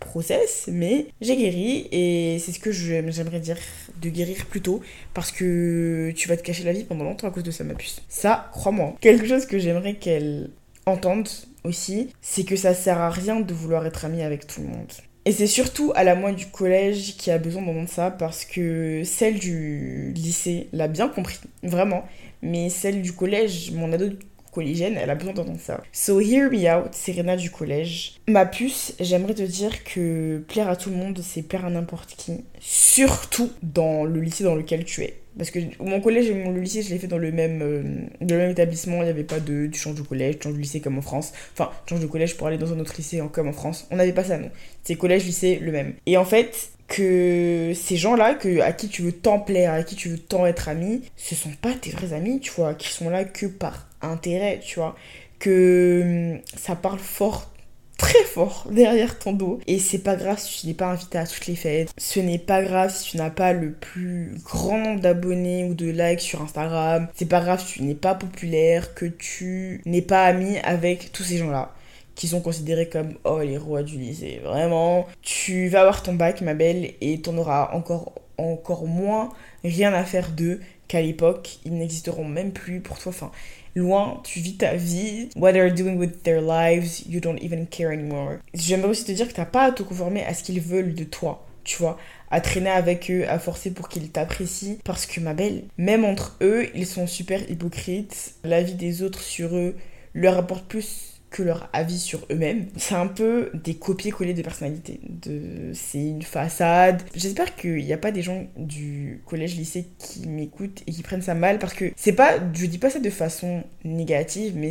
process, 0.00 0.64
mais 0.66 1.06
j'ai 1.20 1.36
guéri 1.36 1.86
et 1.92 2.40
c'est 2.40 2.50
ce 2.50 2.58
que 2.58 2.72
j'aimerais 2.72 3.38
dire 3.38 3.58
de 4.02 4.08
guérir 4.08 4.46
plus 4.46 4.60
tôt 4.60 4.80
parce 5.14 5.30
que 5.30 6.12
tu 6.16 6.26
vas 6.26 6.36
te 6.36 6.42
cacher 6.42 6.64
la 6.64 6.72
vie 6.72 6.82
pendant 6.82 7.04
longtemps 7.04 7.28
à 7.28 7.30
cause 7.30 7.44
de 7.44 7.52
ça, 7.52 7.62
ma 7.62 7.74
puce. 7.74 8.02
Ça, 8.08 8.50
crois-moi. 8.50 8.96
Quelque 9.00 9.28
chose 9.28 9.46
que 9.46 9.60
j'aimerais 9.60 9.94
qu'elle 9.94 10.50
entende 10.86 11.28
aussi, 11.62 12.08
c'est 12.20 12.42
que 12.42 12.56
ça 12.56 12.74
sert 12.74 12.98
à 12.98 13.10
rien 13.10 13.38
de 13.38 13.54
vouloir 13.54 13.86
être 13.86 14.04
amie 14.04 14.22
avec 14.22 14.44
tout 14.48 14.60
le 14.60 14.66
monde. 14.66 14.92
Et 15.28 15.32
c'est 15.32 15.46
surtout 15.46 15.92
à 15.94 16.04
la 16.04 16.14
moitié 16.14 16.46
du 16.46 16.50
collège 16.50 17.18
qui 17.18 17.30
a 17.30 17.36
besoin 17.36 17.60
d'entendre 17.60 17.90
ça 17.90 18.10
parce 18.10 18.46
que 18.46 19.02
celle 19.04 19.38
du 19.38 20.10
lycée 20.14 20.68
l'a 20.72 20.88
bien 20.88 21.06
compris, 21.06 21.38
vraiment. 21.62 22.08
Mais 22.40 22.70
celle 22.70 23.02
du 23.02 23.12
collège, 23.12 23.72
mon 23.72 23.92
ado 23.92 24.08
collégienne, 24.52 24.96
elle 24.96 25.10
a 25.10 25.14
besoin 25.14 25.34
d'entendre 25.34 25.60
ça. 25.60 25.82
So 25.92 26.18
hear 26.18 26.50
me 26.50 26.66
out, 26.74 26.94
Serena 26.94 27.36
du 27.36 27.50
collège. 27.50 28.14
Ma 28.26 28.46
puce, 28.46 28.94
j'aimerais 29.00 29.34
te 29.34 29.42
dire 29.42 29.84
que 29.84 30.42
plaire 30.48 30.70
à 30.70 30.76
tout 30.76 30.88
le 30.88 30.96
monde, 30.96 31.20
c'est 31.22 31.42
plaire 31.42 31.66
à 31.66 31.70
n'importe 31.70 32.14
qui. 32.16 32.44
Surtout 32.58 33.50
dans 33.62 34.04
le 34.04 34.22
lycée 34.22 34.44
dans 34.44 34.54
lequel 34.54 34.86
tu 34.86 35.02
es. 35.02 35.20
Parce 35.38 35.50
que 35.50 35.60
mon 35.80 36.00
collège 36.00 36.28
et 36.28 36.34
mon 36.34 36.52
lycée, 36.52 36.82
je 36.82 36.90
l'ai 36.90 36.98
fait 36.98 37.06
dans 37.06 37.18
le 37.18 37.32
même, 37.32 37.62
euh, 37.62 37.82
le 38.20 38.36
même 38.36 38.50
établissement. 38.50 38.96
Il 38.96 39.04
n'y 39.04 39.10
avait 39.10 39.24
pas 39.24 39.40
de 39.40 39.68
tu 39.68 39.78
changes 39.78 39.94
de 39.94 40.02
collège, 40.02 40.38
tu 40.38 40.48
changes 40.48 40.54
de 40.54 40.60
lycée 40.60 40.80
comme 40.80 40.98
en 40.98 41.02
France. 41.02 41.32
Enfin, 41.54 41.70
tu 41.86 41.94
changes 41.94 42.02
de 42.02 42.08
collège 42.08 42.36
pour 42.36 42.48
aller 42.48 42.58
dans 42.58 42.72
un 42.72 42.78
autre 42.80 42.94
lycée 42.96 43.22
comme 43.32 43.48
en 43.48 43.52
France. 43.52 43.86
On 43.90 43.96
n'avait 43.96 44.12
pas 44.12 44.24
ça, 44.24 44.36
non. 44.36 44.50
C'est 44.82 44.96
collège, 44.96 45.24
lycée, 45.24 45.58
le 45.62 45.72
même. 45.72 45.94
Et 46.06 46.16
en 46.16 46.24
fait, 46.24 46.70
que 46.88 47.72
ces 47.74 47.96
gens-là, 47.96 48.34
que, 48.34 48.60
à 48.60 48.72
qui 48.72 48.88
tu 48.88 49.02
veux 49.02 49.12
tant 49.12 49.38
plaire, 49.38 49.74
à 49.74 49.82
qui 49.82 49.94
tu 49.94 50.08
veux 50.08 50.18
tant 50.18 50.46
être 50.46 50.68
ami, 50.68 51.02
ce 51.16 51.34
sont 51.34 51.52
pas 51.60 51.74
tes 51.74 51.90
vrais 51.90 52.14
amis, 52.14 52.40
tu 52.40 52.50
vois, 52.50 52.74
qui 52.74 52.88
sont 52.88 53.10
là 53.10 53.24
que 53.24 53.46
par 53.46 53.88
intérêt, 54.02 54.60
tu 54.64 54.80
vois. 54.80 54.96
Que 55.38 56.32
hum, 56.34 56.40
ça 56.56 56.74
parle 56.74 56.98
fort 56.98 57.52
très 57.98 58.24
fort 58.24 58.66
derrière 58.70 59.18
ton 59.18 59.32
dos. 59.32 59.58
Et 59.66 59.78
c'est 59.78 59.98
pas 59.98 60.16
grave 60.16 60.38
si 60.38 60.62
tu 60.62 60.66
n'es 60.68 60.74
pas 60.74 60.86
invité 60.86 61.18
à 61.18 61.26
toutes 61.26 61.46
les 61.46 61.56
fêtes. 61.56 61.92
Ce 61.98 62.20
n'est 62.20 62.38
pas 62.38 62.62
grave 62.62 62.94
si 62.94 63.10
tu 63.10 63.16
n'as 63.18 63.28
pas 63.28 63.52
le 63.52 63.72
plus 63.72 64.38
grand 64.42 64.78
nombre 64.78 65.00
d'abonnés 65.00 65.64
ou 65.64 65.74
de 65.74 65.90
likes 65.90 66.20
sur 66.20 66.40
Instagram. 66.40 67.08
C'est 67.14 67.28
pas 67.28 67.40
grave 67.40 67.60
si 67.60 67.74
tu 67.74 67.82
n'es 67.82 67.94
pas 67.94 68.14
populaire, 68.14 68.94
que 68.94 69.04
tu 69.04 69.82
n'es 69.84 70.02
pas 70.02 70.24
ami 70.24 70.56
avec 70.60 71.12
tous 71.12 71.24
ces 71.24 71.36
gens-là 71.36 71.74
qui 72.14 72.26
sont 72.26 72.40
considérés 72.40 72.88
comme 72.88 73.14
oh 73.22 73.38
les 73.38 73.58
rois 73.58 73.84
du 73.84 73.96
lycée. 73.96 74.40
Vraiment, 74.42 75.06
tu 75.22 75.68
vas 75.68 75.82
avoir 75.82 76.02
ton 76.02 76.14
bac, 76.14 76.40
ma 76.40 76.54
belle, 76.54 76.94
et 77.00 77.20
t'en 77.20 77.36
auras 77.38 77.70
encore, 77.74 78.12
encore 78.38 78.86
moins 78.86 79.28
rien 79.62 79.92
à 79.94 80.02
faire 80.02 80.30
d'eux 80.30 80.60
qu'à 80.88 81.00
l'époque. 81.00 81.60
Ils 81.64 81.74
n'existeront 81.74 82.24
même 82.24 82.50
plus 82.50 82.80
pour 82.80 82.98
toi. 82.98 83.10
Enfin, 83.10 83.30
loin, 83.78 84.20
tu 84.24 84.40
vis 84.40 84.56
ta 84.56 84.74
vie. 84.74 85.28
What 85.36 85.52
they're 85.52 85.72
doing 85.72 85.96
with 85.96 86.22
their 86.22 86.40
lives, 86.40 87.04
you 87.08 87.20
don't 87.20 87.42
even 87.42 87.66
care 87.66 87.90
anymore. 87.90 88.38
J'aimerais 88.54 88.90
aussi 88.90 89.04
te 89.04 89.12
dire 89.12 89.28
que 89.28 89.34
t'as 89.34 89.44
pas 89.44 89.64
à 89.64 89.72
te 89.72 89.82
conformer 89.82 90.24
à 90.24 90.34
ce 90.34 90.42
qu'ils 90.42 90.60
veulent 90.60 90.94
de 90.94 91.04
toi, 91.04 91.46
tu 91.64 91.76
vois 91.78 91.98
à 92.30 92.40
traîner 92.40 92.70
avec 92.70 93.10
eux, 93.10 93.24
à 93.28 93.38
forcer 93.38 93.70
pour 93.70 93.88
qu'ils 93.88 94.10
t'apprécient. 94.10 94.76
Parce 94.84 95.06
que 95.06 95.20
ma 95.20 95.34
belle, 95.34 95.64
même 95.76 96.04
entre 96.04 96.36
eux, 96.40 96.66
ils 96.74 96.86
sont 96.86 97.06
super 97.06 97.50
hypocrites. 97.50 98.34
La 98.44 98.62
vie 98.62 98.74
des 98.74 99.02
autres 99.02 99.22
sur 99.22 99.56
eux 99.56 99.76
leur 100.14 100.36
apporte 100.38 100.66
plus 100.66 101.07
que 101.30 101.42
leur 101.42 101.68
avis 101.72 101.98
sur 101.98 102.20
eux-mêmes. 102.30 102.66
C'est 102.76 102.94
un 102.94 103.06
peu 103.06 103.50
des 103.52 103.74
copier-coller 103.74 104.34
de 104.34 104.42
personnalité. 104.42 105.00
De... 105.08 105.72
C'est 105.74 106.02
une 106.02 106.22
façade. 106.22 107.02
J'espère 107.14 107.54
qu'il 107.54 107.84
n'y 107.84 107.92
a 107.92 107.98
pas 107.98 108.12
des 108.12 108.22
gens 108.22 108.46
du 108.56 109.20
collège-lycée 109.26 109.86
qui 109.98 110.26
m'écoutent 110.26 110.82
et 110.86 110.92
qui 110.92 111.02
prennent 111.02 111.22
ça 111.22 111.34
mal 111.34 111.58
parce 111.58 111.74
que 111.74 111.92
c'est 111.96 112.12
pas. 112.12 112.38
Je 112.54 112.66
dis 112.66 112.78
pas 112.78 112.90
ça 112.90 112.98
de 112.98 113.10
façon 113.10 113.62
négative, 113.84 114.54
mais 114.56 114.70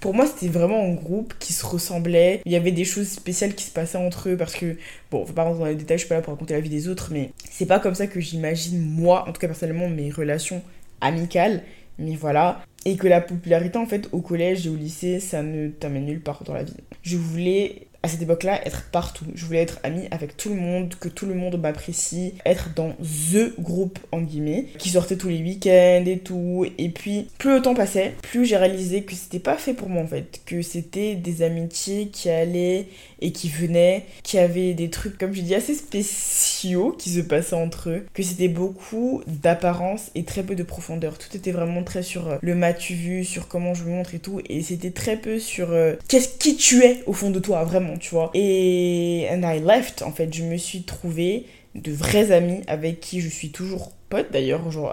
pour 0.00 0.14
moi 0.14 0.26
c'était 0.26 0.52
vraiment 0.52 0.82
un 0.82 0.94
groupe 0.94 1.34
qui 1.38 1.52
se 1.52 1.64
ressemblait. 1.64 2.40
Il 2.44 2.52
y 2.52 2.56
avait 2.56 2.72
des 2.72 2.84
choses 2.84 3.08
spéciales 3.08 3.54
qui 3.54 3.64
se 3.64 3.70
passaient 3.70 3.98
entre 3.98 4.30
eux 4.30 4.36
parce 4.36 4.54
que. 4.54 4.76
Bon, 5.10 5.20
on 5.20 5.24
va 5.24 5.32
pas 5.32 5.44
rentrer 5.44 5.60
dans 5.60 5.66
les 5.66 5.74
détails, 5.76 5.98
je 5.98 6.02
suis 6.02 6.08
pas 6.08 6.16
là 6.16 6.22
pour 6.22 6.32
raconter 6.32 6.54
la 6.54 6.60
vie 6.60 6.70
des 6.70 6.88
autres, 6.88 7.10
mais 7.12 7.30
c'est 7.50 7.66
pas 7.66 7.78
comme 7.78 7.94
ça 7.94 8.08
que 8.08 8.20
j'imagine 8.20 8.80
moi, 8.80 9.28
en 9.28 9.32
tout 9.32 9.40
cas 9.40 9.46
personnellement, 9.46 9.88
mes 9.88 10.10
relations 10.10 10.62
amicales. 11.00 11.62
Mais 11.98 12.16
voilà, 12.16 12.62
et 12.84 12.96
que 12.96 13.06
la 13.06 13.20
popularité 13.20 13.78
en 13.78 13.86
fait 13.86 14.08
au 14.12 14.20
collège 14.20 14.66
et 14.66 14.70
au 14.70 14.76
lycée 14.76 15.20
ça 15.20 15.42
ne 15.42 15.68
t'amène 15.68 16.06
nulle 16.06 16.20
part 16.20 16.44
dans 16.44 16.54
la 16.54 16.64
vie. 16.64 16.74
Je 17.02 17.16
voulais 17.16 17.86
à 18.04 18.08
cette 18.08 18.20
époque-là 18.20 18.60
être 18.66 18.90
partout. 18.90 19.24
Je 19.34 19.46
voulais 19.46 19.62
être 19.62 19.80
amie 19.82 20.08
avec 20.10 20.36
tout 20.36 20.50
le 20.50 20.56
monde, 20.56 20.94
que 21.00 21.08
tout 21.08 21.24
le 21.24 21.32
monde 21.32 21.58
m'apprécie, 21.58 22.34
être 22.44 22.68
dans 22.76 22.90
THE 23.00 23.58
groupe 23.58 23.98
en 24.12 24.20
guillemets, 24.20 24.66
qui 24.76 24.90
sortait 24.90 25.16
tous 25.16 25.30
les 25.30 25.42
week-ends 25.42 26.04
et 26.04 26.18
tout. 26.18 26.66
Et 26.76 26.90
puis, 26.90 27.28
plus 27.38 27.54
le 27.54 27.62
temps 27.62 27.74
passait, 27.74 28.12
plus 28.20 28.44
j'ai 28.44 28.58
réalisé 28.58 29.04
que 29.04 29.14
c'était 29.14 29.38
pas 29.38 29.56
fait 29.56 29.72
pour 29.72 29.88
moi 29.88 30.02
en 30.02 30.06
fait, 30.06 30.42
que 30.44 30.60
c'était 30.60 31.14
des 31.14 31.40
amitiés 31.40 32.08
qui 32.08 32.28
allaient 32.28 32.88
et 33.24 33.32
qui 33.32 33.48
venaient, 33.48 34.04
qui 34.22 34.38
avaient 34.38 34.74
des 34.74 34.90
trucs, 34.90 35.16
comme 35.16 35.32
je 35.32 35.40
dis, 35.40 35.54
assez 35.54 35.74
spéciaux 35.74 36.94
qui 36.96 37.08
se 37.08 37.20
passaient 37.20 37.56
entre 37.56 37.88
eux, 37.88 38.06
que 38.12 38.22
c'était 38.22 38.48
beaucoup 38.48 39.22
d'apparence 39.26 40.10
et 40.14 40.24
très 40.24 40.42
peu 40.42 40.54
de 40.54 40.62
profondeur. 40.62 41.16
Tout 41.16 41.34
était 41.34 41.50
vraiment 41.50 41.82
très 41.82 42.02
sur 42.02 42.28
euh, 42.28 42.36
le 42.42 42.54
mas-tu 42.54 42.94
vu, 42.94 43.24
sur 43.24 43.48
comment 43.48 43.72
je 43.72 43.84
me 43.84 43.90
montre 43.90 44.14
et 44.14 44.18
tout, 44.18 44.40
et 44.48 44.62
c'était 44.62 44.90
très 44.90 45.16
peu 45.16 45.38
sur 45.38 45.72
euh, 45.72 45.94
qu'est-ce 46.06 46.28
qui 46.28 46.56
tu 46.56 46.82
es 46.82 47.02
au 47.06 47.14
fond 47.14 47.30
de 47.30 47.38
toi, 47.40 47.64
vraiment 47.64 47.96
tu 47.96 48.10
vois. 48.10 48.30
Et 48.34 49.26
and 49.30 49.42
I 49.42 49.60
left, 49.60 50.02
en 50.02 50.12
fait, 50.12 50.32
je 50.32 50.42
me 50.42 50.58
suis 50.58 50.82
trouvée 50.82 51.46
de 51.74 51.92
vrais 51.92 52.32
amis 52.32 52.62
avec 52.66 53.00
qui 53.00 53.20
je 53.20 53.28
suis 53.28 53.50
toujours 53.50 53.92
pote 54.08 54.26
d'ailleurs 54.32 54.66
au 54.66 54.70
jour, 54.70 54.92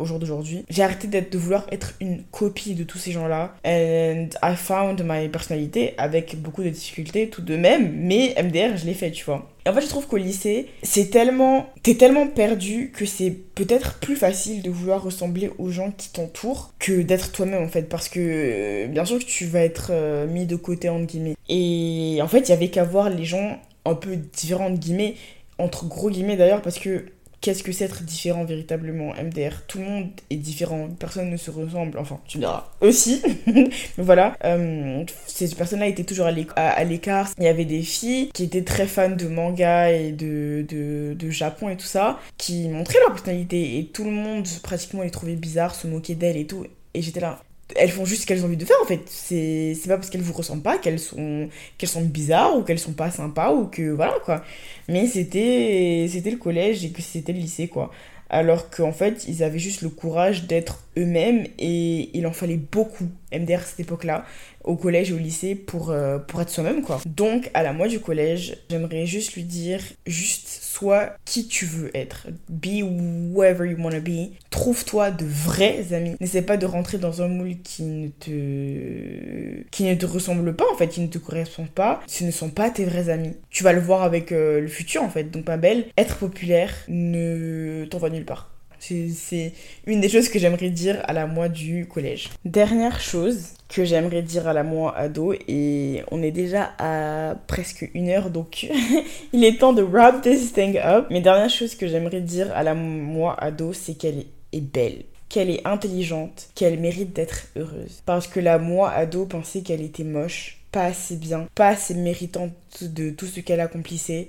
au 0.00 0.04
jour 0.04 0.18
d'aujourd'hui. 0.18 0.64
J'ai 0.70 0.82
arrêté 0.82 1.06
d'être, 1.06 1.30
de 1.30 1.38
vouloir 1.38 1.66
être 1.70 1.94
une 2.00 2.22
copie 2.30 2.74
de 2.74 2.84
tous 2.84 2.98
ces 2.98 3.12
gens-là. 3.12 3.54
And 3.66 4.28
I 4.42 4.56
found 4.56 5.02
my 5.04 5.28
personnalité 5.28 5.94
avec 5.98 6.40
beaucoup 6.40 6.62
de 6.62 6.70
difficultés 6.70 7.28
tout 7.28 7.42
de 7.42 7.56
même, 7.56 7.92
mais 7.94 8.34
MDR, 8.42 8.76
je 8.76 8.86
l'ai 8.86 8.94
fait, 8.94 9.10
tu 9.10 9.24
vois. 9.24 9.50
Et 9.64 9.68
en 9.68 9.74
fait, 9.74 9.82
je 9.82 9.88
trouve 9.88 10.06
qu'au 10.06 10.16
lycée, 10.16 10.68
c'est 10.82 11.10
tellement. 11.10 11.70
T'es 11.82 11.94
tellement 11.94 12.26
perdu 12.26 12.90
que 12.94 13.06
c'est 13.06 13.30
peut-être 13.30 13.98
plus 14.00 14.16
facile 14.16 14.62
de 14.62 14.70
vouloir 14.70 15.02
ressembler 15.02 15.50
aux 15.58 15.70
gens 15.70 15.92
qui 15.92 16.10
t'entourent 16.10 16.72
que 16.78 17.02
d'être 17.02 17.30
toi-même, 17.30 17.62
en 17.62 17.68
fait. 17.68 17.82
Parce 17.82 18.08
que, 18.08 18.86
bien 18.86 19.04
sûr, 19.04 19.18
que 19.18 19.24
tu 19.24 19.46
vas 19.46 19.60
être 19.60 19.88
euh, 19.90 20.26
mis 20.26 20.46
de 20.46 20.56
côté, 20.56 20.88
entre 20.88 21.06
guillemets. 21.06 21.36
Et 21.48 22.18
en 22.22 22.28
fait, 22.28 22.40
il 22.40 22.48
y 22.48 22.52
avait 22.52 22.68
qu'à 22.68 22.84
voir 22.84 23.08
les 23.08 23.24
gens 23.24 23.60
un 23.84 23.94
peu 23.94 24.16
différents, 24.16 24.66
entre 24.66 24.78
guillemets, 24.80 25.14
entre 25.62 25.86
gros 25.86 26.10
guillemets 26.10 26.36
d'ailleurs, 26.36 26.62
parce 26.62 26.78
que 26.78 27.06
qu'est-ce 27.42 27.62
que 27.62 27.72
c'est 27.72 27.84
être 27.84 28.02
différent 28.04 28.44
véritablement? 28.44 29.12
MDR 29.14 29.66
Tout 29.66 29.78
le 29.78 29.84
monde 29.84 30.10
est 30.30 30.36
différent, 30.36 30.88
personne 30.98 31.28
ne 31.28 31.36
se 31.36 31.50
ressemble, 31.50 31.98
enfin 31.98 32.20
tu 32.26 32.38
me 32.38 32.46
aussi, 32.80 33.20
voilà, 33.98 34.34
euh, 34.44 35.04
ces 35.26 35.48
personnes-là 35.54 35.88
étaient 35.88 36.04
toujours 36.04 36.26
à 36.26 36.84
l'écart, 36.84 37.28
il 37.38 37.44
y 37.44 37.48
avait 37.48 37.64
des 37.64 37.82
filles 37.82 38.30
qui 38.32 38.44
étaient 38.44 38.62
très 38.62 38.86
fans 38.86 39.10
de 39.10 39.26
manga 39.26 39.90
et 39.90 40.12
de 40.12 41.30
Japon 41.30 41.68
et 41.68 41.76
tout 41.76 41.86
ça, 41.86 42.18
qui 42.38 42.68
montraient 42.68 43.00
leur 43.00 43.12
personnalité 43.12 43.78
et 43.78 43.86
tout 43.86 44.04
le 44.04 44.12
monde 44.12 44.46
pratiquement 44.62 45.02
les 45.02 45.10
trouvait 45.10 45.34
bizarres, 45.34 45.74
se 45.74 45.86
moquait 45.86 46.14
d'elles 46.14 46.36
et 46.36 46.46
tout, 46.46 46.64
et 46.94 47.02
j'étais 47.02 47.20
là, 47.20 47.42
elles 47.76 47.90
font 47.90 48.04
juste 48.04 48.22
ce 48.22 48.26
qu'elles 48.26 48.42
ont 48.42 48.46
envie 48.46 48.56
de 48.56 48.64
faire 48.64 48.76
en 48.82 48.86
fait. 48.86 49.00
C'est 49.06 49.76
pas 49.86 49.96
parce 49.96 50.10
qu'elles 50.10 50.22
vous 50.22 50.32
ressemblent 50.32 50.62
pas 50.62 50.78
qu'elles 50.78 50.98
sont, 50.98 51.48
sont 51.82 52.02
bizarres 52.02 52.56
ou 52.56 52.62
qu'elles 52.62 52.78
sont 52.78 52.92
pas 52.92 53.10
sympas 53.10 53.52
ou 53.52 53.66
que 53.66 53.90
voilà 53.90 54.14
quoi. 54.24 54.44
Mais 54.88 55.06
c'était 55.06 56.06
le 56.08 56.36
collège 56.36 56.84
et 56.84 56.90
que 56.90 57.02
c'était 57.02 57.32
le 57.32 57.38
lycée 57.38 57.68
quoi. 57.68 57.90
Alors 58.32 58.70
qu'en 58.70 58.92
fait, 58.92 59.26
ils 59.28 59.42
avaient 59.42 59.58
juste 59.58 59.82
le 59.82 59.90
courage 59.90 60.46
d'être 60.46 60.78
eux-mêmes 60.96 61.46
et 61.58 62.08
il 62.16 62.26
en 62.26 62.32
fallait 62.32 62.56
beaucoup, 62.56 63.06
MDR 63.30 63.58
à 63.58 63.60
cette 63.60 63.80
époque-là, 63.80 64.24
au 64.64 64.74
collège 64.74 65.10
et 65.10 65.12
au 65.12 65.18
lycée 65.18 65.54
pour, 65.54 65.90
euh, 65.90 66.18
pour 66.18 66.40
être 66.40 66.48
soi-même 66.48 66.80
quoi. 66.80 67.02
Donc 67.04 67.50
à 67.52 67.62
la 67.62 67.74
moitié 67.74 67.98
du 67.98 68.02
collège, 68.02 68.56
j'aimerais 68.70 69.04
juste 69.04 69.34
lui 69.34 69.42
dire 69.42 69.82
juste 70.06 70.48
sois 70.72 71.12
qui 71.24 71.46
tu 71.46 71.66
veux 71.66 71.90
être. 71.96 72.28
Be 72.48 72.82
whoever 72.82 73.70
you 73.70 73.76
wanna 73.78 74.00
be. 74.00 74.30
Trouve-toi 74.50 75.10
de 75.10 75.24
vrais 75.24 75.92
amis. 75.92 76.16
N'essaie 76.20 76.42
pas 76.42 76.56
de 76.56 76.66
rentrer 76.66 76.98
dans 76.98 77.22
un 77.22 77.28
moule 77.28 77.56
qui 77.62 77.82
ne 77.82 78.08
te 78.08 79.62
qui 79.70 79.84
ne 79.84 79.94
te 79.94 80.06
ressemble 80.06 80.54
pas 80.54 80.64
en 80.72 80.76
fait, 80.76 80.88
qui 80.88 81.00
ne 81.00 81.08
te 81.08 81.18
correspond 81.18 81.66
pas. 81.66 82.00
Ce 82.06 82.24
ne 82.24 82.30
sont 82.30 82.50
pas 82.50 82.70
tes 82.70 82.84
vrais 82.84 83.08
amis. 83.08 83.36
Tu 83.50 83.64
vas 83.64 83.72
le 83.72 83.80
voir 83.80 84.02
avec 84.02 84.32
euh, 84.32 84.60
le 84.60 84.68
futur 84.68 85.02
en 85.02 85.10
fait. 85.10 85.24
Donc 85.24 85.46
ma 85.46 85.56
belle, 85.56 85.86
être 85.96 86.16
populaire 86.16 86.72
ne 86.88 87.84
t'envoie 87.90 88.10
nulle 88.10 88.24
part. 88.24 88.51
C'est 88.82 89.52
une 89.86 90.00
des 90.00 90.08
choses 90.08 90.28
que 90.28 90.38
j'aimerais 90.38 90.70
dire 90.70 91.00
à 91.04 91.12
la 91.12 91.26
moi 91.26 91.48
du 91.48 91.86
collège. 91.86 92.30
Dernière 92.44 93.00
chose 93.00 93.50
que 93.68 93.84
j'aimerais 93.84 94.22
dire 94.22 94.48
à 94.48 94.52
la 94.52 94.64
moi 94.64 94.96
ado, 94.96 95.32
et 95.46 96.02
on 96.10 96.22
est 96.22 96.32
déjà 96.32 96.72
à 96.78 97.36
presque 97.46 97.88
une 97.94 98.08
heure, 98.08 98.30
donc 98.30 98.66
il 99.32 99.44
est 99.44 99.58
temps 99.58 99.72
de 99.72 99.82
wrap 99.82 100.22
this 100.22 100.52
thing 100.52 100.78
up. 100.78 101.06
Mais 101.10 101.20
dernière 101.20 101.48
chose 101.50 101.74
que 101.74 101.86
j'aimerais 101.86 102.20
dire 102.20 102.52
à 102.54 102.62
la 102.62 102.74
moi 102.74 103.36
ado, 103.38 103.72
c'est 103.72 103.94
qu'elle 103.94 104.24
est 104.52 104.60
belle 104.60 105.04
qu'elle 105.28 105.48
est 105.48 105.66
intelligente, 105.66 106.50
qu'elle 106.54 106.78
mérite 106.78 107.14
d'être 107.14 107.46
heureuse. 107.56 108.02
Parce 108.04 108.26
que 108.26 108.38
la 108.38 108.58
moi 108.58 108.90
ado 108.90 109.24
pensait 109.24 109.62
qu'elle 109.62 109.80
était 109.80 110.04
moche, 110.04 110.58
pas 110.70 110.84
assez 110.84 111.16
bien, 111.16 111.48
pas 111.54 111.68
assez 111.68 111.94
méritante 111.94 112.52
de 112.82 113.08
tout 113.08 113.24
ce 113.24 113.40
qu'elle 113.40 113.60
accomplissait, 113.60 114.28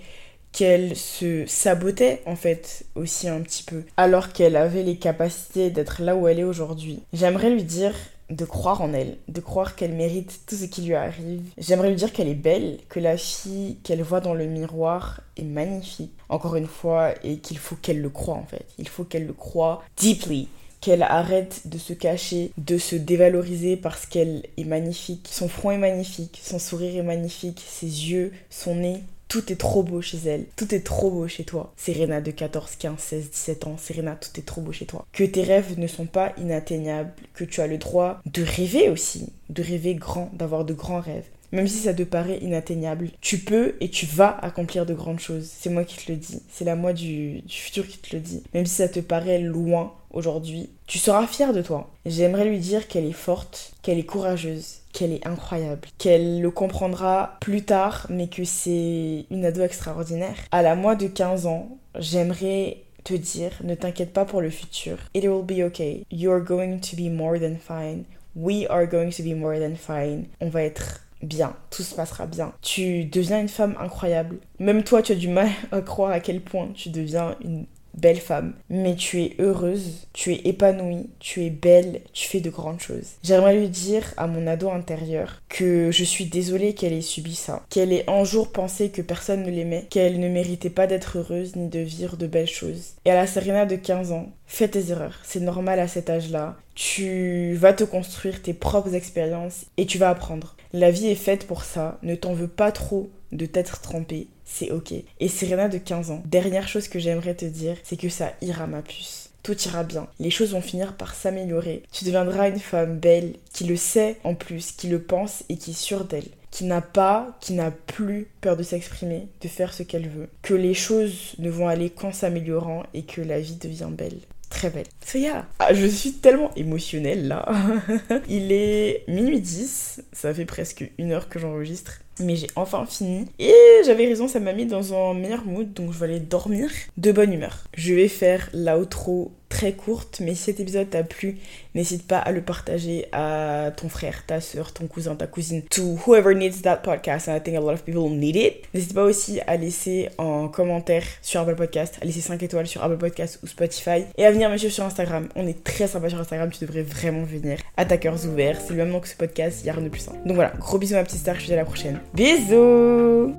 qu'elle 0.54 0.96
se 0.96 1.46
sabotait 1.48 2.22
en 2.26 2.36
fait 2.36 2.86
aussi 2.96 3.28
un 3.28 3.42
petit 3.42 3.64
peu, 3.64 3.84
alors 3.98 4.32
qu'elle 4.32 4.56
avait 4.56 4.84
les 4.84 4.98
capacités 4.98 5.70
d'être 5.70 6.02
là 6.02 6.16
où 6.16 6.28
elle 6.28 6.40
est 6.40 6.46
aujourd'hui. 6.46 7.00
J'aimerais 7.12 7.50
lui 7.50 7.64
dire 7.64 7.94
de 8.30 8.46
croire 8.46 8.82
en 8.82 8.94
elle, 8.94 9.18
de 9.28 9.42
croire 9.42 9.76
qu'elle 9.76 9.94
mérite 9.94 10.42
tout 10.48 10.56
ce 10.56 10.66
qui 10.66 10.82
lui 10.84 10.96
arrive. 10.96 11.42
J'aimerais 11.58 11.90
lui 11.90 11.98
dire 11.98 12.14
qu'elle 12.14 12.30
est 12.30 12.36
belle, 12.36 12.80
que 12.90 13.00
la 13.00 13.18
fille 13.18 13.78
qu'elle 13.84 14.02
voit 14.02 14.22
dans 14.22 14.34
le 14.34 14.46
miroir 14.46 15.22
est 15.38 15.44
magnifique, 15.44 16.14
encore 16.30 16.56
une 16.56 16.68
fois, 16.68 17.14
et 17.24 17.38
qu'il 17.38 17.58
faut 17.58 17.76
qu'elle 17.76 18.02
le 18.02 18.10
croie 18.10 18.36
en 18.36 18.46
fait. 18.46 18.66
Il 18.80 18.88
faut 18.88 19.04
qu'elle 19.04 19.28
le 19.28 19.34
croie 19.34 19.84
deeply 19.98 20.48
qu'elle 20.84 21.04
arrête 21.04 21.62
de 21.64 21.78
se 21.78 21.94
cacher, 21.94 22.52
de 22.58 22.78
se 22.78 22.98
dévaloriser 22.98 23.78
parce 23.78 24.06
qu'elle 24.06 24.44
est 24.58 24.66
magnifique. 24.66 25.30
Son 25.32 25.48
front 25.48 25.72
est 25.72 25.78
magnifique, 25.78 26.42
son 26.44 26.60
sourire 26.60 26.98
est 26.98 27.04
magnifique, 27.04 27.64
ses 27.66 27.86
yeux, 27.86 28.34
son 28.50 28.76
nez, 28.76 29.02
tout 29.28 29.52
est 29.52 29.56
trop 29.56 29.84
beau 29.84 30.02
chez 30.02 30.18
elle. 30.26 30.46
Tout 30.56 30.74
est 30.76 30.82
trop 30.82 31.10
beau 31.10 31.28
chez 31.28 31.44
toi. 31.44 31.74
Serena 31.76 32.22
de 32.22 32.32
14, 32.32 32.76
15, 32.76 33.00
16, 33.00 33.30
17 33.32 33.68
ans. 33.68 33.78
Serena, 33.78 34.16
tout 34.16 34.40
est 34.40 34.44
trop 34.44 34.62
beau 34.62 34.72
chez 34.72 34.86
toi. 34.86 35.06
Que 35.12 35.24
tes 35.24 35.44
rêves 35.44 35.80
ne 35.80 35.88
sont 35.88 36.06
pas 36.06 36.34
inatteignables. 36.38 37.14
Que 37.34 37.44
tu 37.44 37.62
as 37.62 37.68
le 37.68 37.78
droit 37.78 38.22
de 38.26 38.44
rêver 38.44 38.90
aussi. 38.90 39.30
De 39.50 39.64
rêver 39.64 39.96
grand, 39.96 40.30
d'avoir 40.34 40.66
de 40.66 40.74
grands 40.74 41.00
rêves. 41.00 41.26
Même 41.54 41.68
si 41.68 41.78
ça 41.78 41.94
te 41.94 42.02
paraît 42.02 42.40
inatteignable, 42.40 43.12
tu 43.22 43.38
peux 43.38 43.76
et 43.80 43.90
tu 43.90 44.08
vas 44.08 44.36
accomplir 44.42 44.88
de 44.88 44.96
grandes 44.96 45.20
choses. 45.20 45.48
C'est 45.48 45.70
moi 45.70 45.84
qui 45.84 46.04
te 46.04 46.12
le 46.12 46.18
dis. 46.18 46.42
C'est 46.52 46.66
la 46.66 46.76
moi 46.76 46.94
du, 46.94 47.44
futur 47.48 47.88
qui 47.88 48.00
te 48.00 48.16
le 48.16 48.22
dit. 48.22 48.42
Même 48.56 48.66
si 48.66 48.74
ça 48.74 48.90
te 48.90 49.00
paraît 49.00 49.40
loin 49.40 49.94
aujourd'hui, 50.10 50.72
tu 50.88 50.98
seras 50.98 51.28
fier 51.28 51.54
de 51.54 51.62
toi. 51.62 51.92
J'aimerais 52.08 52.46
lui 52.46 52.58
dire 52.58 52.88
qu'elle 52.88 53.06
est 53.06 53.12
forte, 53.12 53.74
qu'elle 53.84 54.00
est 54.00 54.04
courageuse, 54.04 54.80
qu'elle 54.94 55.12
est 55.12 55.26
incroyable, 55.28 55.88
qu'elle 56.00 56.42
le 56.42 56.50
comprendra 56.50 57.38
plus 57.40 57.62
tard, 57.62 58.08
mais 58.10 58.28
que 58.28 58.44
c'est 58.46 59.26
une 59.30 59.46
ado 59.46 59.62
extraordinaire. 59.62 60.36
À 60.52 60.64
la 60.64 60.76
moi 60.76 60.96
de 60.96 61.06
15 61.06 61.46
ans, 61.46 61.78
j'aimerais 62.00 62.78
te 63.04 63.14
dire, 63.14 63.52
ne 63.64 63.76
t'inquiète 63.76 64.12
pas 64.12 64.26
pour 64.26 64.42
le 64.42 64.50
futur. 64.50 64.98
It 65.14 65.24
will 65.26 65.46
be 65.46 65.64
okay. 65.64 66.04
You're 66.10 66.44
going 66.44 66.80
to 66.80 66.96
be 66.96 67.12
more 67.12 67.40
than 67.40 67.58
fine. 67.58 68.06
We 68.36 68.66
are 68.72 68.88
going 68.88 69.12
to 69.12 69.22
be 69.22 69.36
more 69.36 69.60
than 69.60 69.76
fine. 69.76 70.26
On 70.42 70.50
va 70.50 70.64
être 70.64 71.03
bien, 71.24 71.56
tout 71.70 71.84
se 71.84 71.96
passera 71.96 72.26
bien. 72.26 72.54
Tu 72.62 73.06
deviens 73.06 73.40
une 73.40 73.50
femme 73.50 73.76
incroyable. 73.80 74.38
Même 74.60 74.84
toi, 74.84 75.02
tu 75.02 75.12
as 75.12 75.16
du 75.16 75.28
mal 75.28 75.50
à 75.72 75.82
croire 75.82 76.12
à 76.12 76.20
quel 76.20 76.42
point 76.42 76.70
tu 76.74 76.90
deviens 76.90 77.36
une 77.44 77.66
belle 77.96 78.20
femme, 78.20 78.54
mais 78.70 78.96
tu 78.96 79.22
es 79.22 79.36
heureuse, 79.40 80.08
tu 80.14 80.34
es 80.34 80.42
épanouie, 80.46 81.10
tu 81.20 81.46
es 81.46 81.50
belle, 81.50 82.02
tu 82.12 82.28
fais 82.28 82.40
de 82.40 82.50
grandes 82.50 82.80
choses. 82.80 83.14
J'aimerais 83.24 83.58
lui 83.58 83.70
dire 83.70 84.14
à 84.18 84.28
mon 84.28 84.48
ado 84.48 84.70
intérieur 84.72 85.42
que 85.50 85.92
je 85.92 86.04
suis 86.04 86.26
désolée 86.26 86.74
qu'elle 86.74 86.94
ait 86.94 87.02
subi 87.02 87.36
ça, 87.36 87.64
qu'elle 87.70 87.94
ait 87.94 88.10
un 88.10 88.24
jour 88.24 88.52
pensé 88.52 88.90
que 88.90 89.02
personne 89.02 89.44
ne 89.44 89.52
l'aimait, 89.52 89.86
qu'elle 89.90 90.20
ne 90.20 90.30
méritait 90.30 90.70
pas 90.70 90.88
d'être 90.88 91.20
heureuse 91.20 91.56
ni 91.56 91.68
de 91.68 91.80
vivre 91.80 92.18
de 92.18 92.28
belles 92.28 92.48
choses. 92.48 92.94
Et 93.06 93.12
à 93.12 93.16
la 93.16 93.28
Serena 93.28 93.66
de 93.66 93.76
15 93.76 94.12
ans, 94.12 94.32
fais 94.48 94.68
tes 94.68 94.90
erreurs, 94.92 95.20
c'est 95.24 95.40
normal 95.40 95.80
à 95.80 95.88
cet 95.88 96.10
âge-là. 96.10 96.58
Tu 96.76 97.54
vas 97.54 97.74
te 97.74 97.84
construire 97.84 98.42
tes 98.42 98.54
propres 98.54 98.96
expériences 98.96 99.66
et 99.78 99.86
tu 99.86 100.00
vas 100.00 100.10
apprendre. 100.10 100.56
La 100.74 100.92
vie 100.92 101.08
est 101.08 101.16
faite 101.16 101.48
pour 101.48 101.64
ça, 101.64 102.00
ne 102.02 102.16
t'en 102.16 102.34
veux 102.34 102.48
pas 102.48 102.72
trop 102.72 103.10
de 103.32 103.46
t'être 103.46 103.82
trompé 103.82 104.28
c'est 104.54 104.72
ok. 104.72 104.94
Et 105.20 105.28
Serena 105.28 105.68
de 105.68 105.78
15 105.78 106.12
ans, 106.12 106.22
dernière 106.26 106.68
chose 106.68 106.88
que 106.88 107.00
j'aimerais 107.00 107.36
te 107.36 107.46
dire, 107.46 107.76
c'est 107.84 107.98
que 107.98 108.10
ça 108.10 108.34
ira 108.42 108.68
ma 108.68 108.82
puce. 108.82 109.30
Tout 109.42 109.60
ira 109.64 109.84
bien. 109.84 110.08
Les 110.20 110.30
choses 110.30 110.52
vont 110.52 110.62
finir 110.62 110.96
par 110.96 111.16
s'améliorer. 111.16 111.84
Tu 111.92 112.06
deviendras 112.06 112.50
une 112.50 112.60
femme 112.60 112.98
belle, 112.98 113.34
qui 113.52 113.66
le 113.66 113.76
sait 113.76 114.18
en 114.24 114.36
plus, 114.36 114.72
qui 114.72 114.88
le 114.88 115.02
pense 115.02 115.44
et 115.50 115.58
qui 115.58 115.72
est 115.72 115.74
sûre 115.74 116.06
d'elle. 116.06 116.28
Qui 116.52 116.66
n'a 116.66 116.82
pas, 116.82 117.36
qui 117.42 117.54
n'a 117.54 117.72
plus 117.72 118.28
peur 118.40 118.56
de 118.56 118.64
s'exprimer, 118.64 119.28
de 119.42 119.48
faire 119.48 119.74
ce 119.74 119.84
qu'elle 119.84 120.08
veut. 120.08 120.30
Que 120.44 120.54
les 120.54 120.76
choses 120.76 121.34
ne 121.40 121.50
vont 121.50 121.68
aller 121.68 121.90
qu'en 121.90 122.14
s'améliorant 122.14 122.84
et 122.94 123.04
que 123.04 123.22
la 123.22 123.40
vie 123.40 123.56
devient 123.56 123.90
belle 123.90 124.20
très 124.54 124.70
belle. 124.70 124.86
So. 125.06 125.20
Ah, 125.60 125.74
je 125.74 125.86
suis 125.86 126.14
tellement 126.14 126.54
émotionnelle 126.56 127.28
là. 127.28 127.46
Il 128.30 128.52
est 128.52 129.04
minuit 129.08 129.42
10, 129.42 130.04
ça 130.14 130.34
fait 130.34 130.46
presque 130.46 130.90
une 130.98 131.12
heure 131.12 131.28
que 131.28 131.40
j'enregistre 131.40 132.00
mais 132.20 132.36
j'ai 132.36 132.48
enfin 132.56 132.86
fini. 132.86 133.26
Et 133.40 133.54
j'avais 133.86 134.06
raison, 134.06 134.28
ça 134.28 134.40
m'a 134.40 134.54
mis 134.54 134.66
dans 134.66 134.94
un 134.94 135.14
meilleur 135.14 135.46
mood, 135.46 135.74
donc 135.74 135.92
je 135.94 136.00
vais 136.00 136.06
aller 136.06 136.20
dormir 136.20 136.70
de 136.98 137.12
bonne 137.12 137.34
humeur. 137.34 137.64
Je 137.76 137.94
vais 137.94 138.08
faire 138.08 138.50
l'outro 138.54 139.32
très 139.54 139.74
courte, 139.74 140.20
mais 140.20 140.34
si 140.34 140.46
cet 140.46 140.60
épisode 140.60 140.90
t'a 140.90 141.04
plu, 141.04 141.38
n'hésite 141.76 142.08
pas 142.08 142.18
à 142.18 142.32
le 142.32 142.42
partager 142.42 143.06
à 143.12 143.72
ton 143.78 143.88
frère, 143.88 144.26
ta 144.26 144.42
soeur, 144.42 144.74
ton 144.74 144.88
cousin, 144.88 145.16
ta 145.16 145.28
cousine, 145.28 145.62
to 145.70 145.96
whoever 146.08 146.34
needs 146.34 146.64
that 146.64 146.78
podcast, 146.78 147.28
and 147.28 147.36
I 147.36 147.40
think 147.40 147.56
a 147.56 147.62
lot 147.62 147.74
of 147.74 147.84
people 147.84 148.10
need 148.10 148.36
it. 148.36 148.64
N'hésite 148.74 148.96
pas 148.96 149.04
aussi 149.04 149.42
à 149.46 149.56
laisser 149.56 150.10
un 150.18 150.48
commentaire 150.48 151.04
sur 151.22 151.42
Apple 151.42 151.56
Podcast, 151.56 152.00
à 152.02 152.06
laisser 152.06 152.22
5 152.22 152.42
étoiles 152.42 152.66
sur 152.66 152.84
Apple 152.84 152.98
Podcast 152.98 153.40
ou 153.44 153.48
Spotify, 153.48 154.06
et 154.18 154.26
à 154.26 154.32
venir 154.32 154.50
me 154.50 154.58
suivre 154.58 154.74
sur 154.74 154.86
Instagram. 154.86 155.30
On 155.36 155.46
est 155.46 155.64
très 155.64 155.88
sympa 155.88 156.10
sur 156.10 156.20
Instagram, 156.20 156.50
tu 156.50 156.66
devrais 156.66 156.82
vraiment 156.82 157.24
venir. 157.24 157.60
À 157.78 157.86
ta 157.86 157.98
cœurs 157.98 158.26
ouverts, 158.26 158.60
c'est 158.60 158.72
le 158.72 158.78
même 158.78 158.90
nom 158.90 159.00
que 159.00 159.08
ce 159.08 159.16
podcast, 159.16 159.60
il 159.62 159.68
y 159.68 159.70
a 159.70 159.74
rien 159.74 159.84
de 159.84 159.90
plus 159.90 160.02
simple. 160.02 160.18
Donc 160.26 160.34
voilà, 160.34 160.52
gros 160.60 160.80
bisous 160.80 160.96
ma 160.96 161.04
petite 161.04 161.20
star, 161.20 161.36
je 161.36 161.42
te 161.42 161.46
dis 161.46 161.54
à 161.54 161.58
la 161.58 161.66
prochaine. 161.66 162.00
Bisous 162.12 163.36